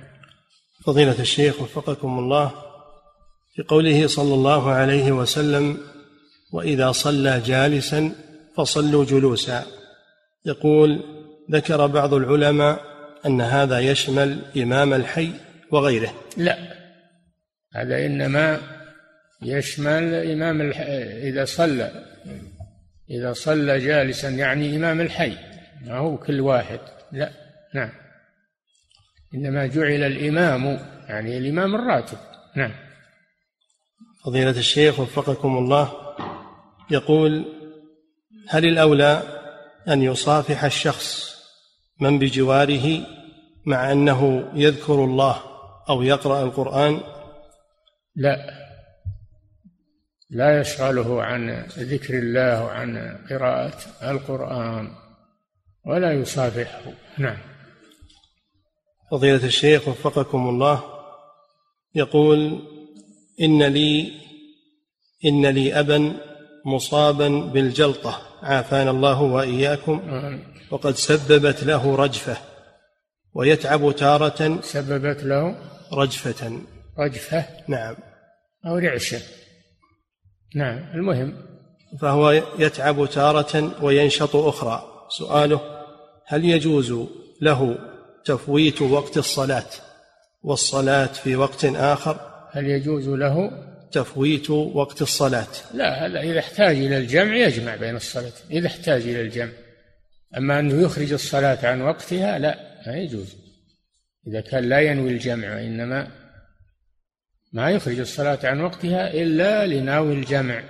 فضيلة 0.85 1.20
الشيخ 1.20 1.62
وفقكم 1.62 2.19
الله 2.19 2.53
في 3.55 3.62
قوله 3.62 4.07
صلى 4.07 4.35
الله 4.35 4.70
عليه 4.70 5.12
وسلم 5.12 5.78
وإذا 6.53 6.93
صلى 6.93 7.43
جالسا 7.47 8.12
فصلوا 8.57 9.05
جلوسا. 9.05 9.66
يقول 10.47 11.03
ذكر 11.51 11.86
بعض 11.86 12.15
العلماء 12.15 12.81
أن 13.27 13.40
هذا 13.40 13.78
يشمل 13.78 14.39
إمام 14.57 14.95
الحي 14.95 15.31
وغيره. 15.70 16.15
لا. 16.36 16.59
هذا 17.74 18.07
إنما 18.07 18.61
يشمل 19.43 20.15
إمام 20.15 20.61
الحي 20.61 21.28
إذا 21.28 21.45
صلى. 21.45 22.05
إذا 23.10 23.32
صلى 23.32 23.78
جالسا 23.78 24.28
يعني 24.28 24.76
إمام 24.76 25.01
الحي. 25.01 25.36
ما 25.86 25.98
هو 25.98 26.16
كل 26.16 26.40
واحد. 26.40 26.80
لا 27.12 27.30
نعم. 27.74 27.90
إنما 29.35 29.66
جعل 29.66 30.02
الإمام 30.02 30.66
يعني 31.09 31.39
الإمام 31.39 31.74
الراتب. 31.74 32.18
نعم. 32.56 32.72
فضيلة 34.24 34.51
الشيخ 34.51 35.01
وفقكم 35.01 35.59
الله 35.59 35.93
يقول 36.90 37.44
هل 38.48 38.64
الأولى 38.64 39.22
أن 39.89 40.02
يصافح 40.02 40.64
الشخص 40.64 41.39
من 42.01 42.18
بجواره 42.18 43.06
مع 43.66 43.93
أنه 43.93 44.51
يذكر 44.55 45.05
الله 45.05 45.43
أو 45.89 46.02
يقرأ 46.02 46.43
القرآن؟ 46.43 47.01
لا. 48.16 48.57
لا 50.30 50.60
يشغله 50.60 51.22
عن 51.22 51.66
ذكر 51.78 52.18
الله 52.18 52.64
وعن 52.64 53.18
قراءة 53.30 53.78
القرآن 54.02 54.90
ولا 55.86 56.12
يصافحه. 56.12 56.92
نعم. 57.18 57.38
فضيلة 59.10 59.44
الشيخ 59.44 59.88
وفقكم 59.88 60.48
الله 60.48 60.84
يقول 61.94 62.62
إن 63.40 63.62
لي 63.62 64.12
إن 65.24 65.46
لي 65.46 65.80
أبا 65.80 66.14
مصابا 66.66 67.28
بالجلطة 67.28 68.22
عافانا 68.42 68.90
الله 68.90 69.22
وإياكم 69.22 70.00
وقد 70.70 70.94
سببت 70.94 71.64
له 71.64 71.96
رجفة 71.96 72.36
ويتعب 73.34 73.92
تارة 73.96 74.60
سببت 74.60 75.24
له 75.24 75.56
رجفة. 75.92 76.60
رجفة 76.98 77.44
نعم. 77.68 77.96
أو 78.66 78.78
رعشة. 78.78 79.20
نعم 80.55 80.79
المهم. 80.95 81.35
فهو 82.01 82.43
يتعب 82.59 83.09
تارة 83.11 83.85
وينشط 83.85 84.37
أخرى. 84.37 84.83
سؤاله 85.09 85.61
هل 86.27 86.45
يجوز 86.45 86.95
له 87.41 87.79
تفويت 88.25 88.83
وقت 88.83 89.16
الصلاة 89.16 89.70
والصلاة 90.43 91.07
في 91.07 91.37
وقت 91.37 91.65
آخر؟ 91.65 92.20
هل 92.53 92.66
يجوز 92.66 93.09
له 93.09 93.51
تفويت 93.93 94.51
وقت 94.51 95.03
الصلاة. 95.03 95.47
لا 95.75 96.07
هذا 96.07 96.20
إذا 96.20 96.39
احتاج 96.39 96.77
إلى 96.77 96.99
الجمع 96.99 97.37
يجمع 97.37 97.77
بين 97.77 97.97
الصلاة 97.97 98.33
إذا 98.51 98.66
احتاج 98.66 99.03
إلى 99.03 99.20
الجمع. 99.20 99.53
أما 100.37 100.61
أنه 100.61 100.83
يخرج 100.83 101.12
الصلاة 101.12 101.66
عن 101.66 101.83
وقتها 101.83 102.39
لا 102.39 102.59
ما 102.87 102.97
يجوز. 102.97 103.37
إذا 104.27 104.41
كان 104.41 104.65
لا 104.65 104.81
ينوي 104.81 105.11
الجمع 105.11 105.55
وإنما 105.55 106.09
ما 107.53 107.70
يخرج 107.70 107.99
الصلاة 107.99 108.39
عن 108.45 108.61
وقتها 108.61 109.15
إلا 109.15 109.66
لناوي 109.66 110.12
الجمع. 110.12 110.62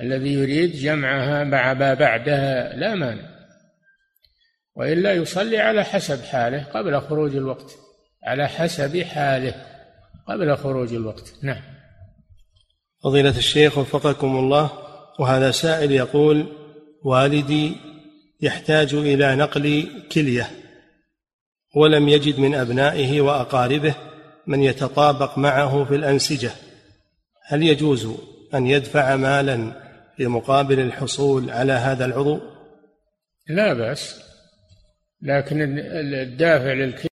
الذي 0.00 0.32
يريد 0.32 0.72
جمعها 0.72 1.44
مع 1.44 1.74
ما 1.74 1.94
بعدها 1.94 2.76
لا 2.76 2.94
مانع. 2.94 3.34
وإلا 4.76 5.12
يصلي 5.12 5.58
على 5.58 5.84
حسب 5.84 6.24
حاله 6.24 6.64
قبل 6.64 7.00
خروج 7.00 7.36
الوقت. 7.36 7.70
على 8.24 8.48
حسب 8.48 9.02
حاله 9.02 9.54
قبل 10.28 10.56
خروج 10.56 10.94
الوقت. 10.94 11.34
نعم. 11.42 11.62
فضيلة 13.04 13.38
الشيخ 13.38 13.78
وفقكم 13.78 14.36
الله 14.36 14.70
وهذا 15.20 15.50
سائل 15.50 15.92
يقول 15.92 16.46
والدي 17.04 17.76
يحتاج 18.40 18.94
إلى 18.94 19.36
نقل 19.36 19.88
كلية 20.12 20.50
ولم 21.76 22.08
يجد 22.08 22.38
من 22.38 22.54
أبنائه 22.54 23.20
وأقاربه 23.20 23.94
من 24.46 24.62
يتطابق 24.62 25.38
معه 25.38 25.84
في 25.84 25.94
الأنسجة. 25.94 26.50
هل 27.46 27.62
يجوز 27.62 28.08
أن 28.54 28.66
يدفع 28.66 29.16
مالا 29.16 29.72
في 30.16 30.26
مقابل 30.26 30.80
الحصول 30.80 31.50
على 31.50 31.72
هذا 31.72 32.04
العضو؟ 32.04 32.40
لا 33.48 33.72
بأس 33.72 34.22
لكن 35.22 35.78
الدافع 36.14 36.72
للكلية 36.72 37.13